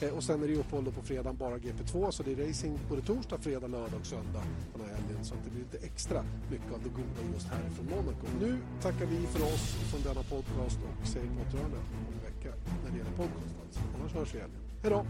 Eh, 0.00 0.10
och 0.16 0.24
sen 0.24 0.42
är 0.42 0.48
det 0.48 0.56
uppehåll 0.56 0.92
på 0.92 1.02
fredag 1.02 1.32
bara 1.32 1.58
GP2 1.58 2.10
så 2.10 2.22
det 2.22 2.32
är 2.32 2.46
racing 2.46 2.78
både 2.88 3.02
torsdag, 3.02 3.38
fredag, 3.38 3.66
lördag 3.66 4.00
och 4.00 4.06
söndag 4.06 4.42
den 4.72 4.86
här 4.86 4.94
helgen. 4.94 5.24
Så 5.24 5.34
att 5.34 5.44
det 5.44 5.50
blir 5.50 5.62
lite 5.62 5.86
extra 5.86 6.24
mycket 6.50 6.72
av 6.72 6.82
det 6.82 6.88
goda 6.88 7.32
just 7.34 7.46
härifrån 7.46 7.86
Monaco. 7.86 8.26
Nu 8.40 8.58
tackar 8.82 9.06
vi 9.06 9.26
för 9.26 9.42
oss 9.42 9.74
från 9.90 10.02
denna 10.02 10.22
podcast 10.22 10.78
och 11.00 11.06
säger 11.06 11.26
på 11.26 11.40
återhörande 11.40 11.76
om 11.76 12.14
en 12.14 12.32
vecka 12.32 12.56
när 12.84 12.90
det 12.90 12.98
gäller 12.98 13.16
podcast. 13.16 13.54
Alltså. 13.64 13.80
Annars 14.00 14.12
hörs 14.12 14.34
vi 14.34 14.38
i 14.38 14.40
helgen. 14.40 14.60
Hej 14.82 14.90
då! 14.90 15.06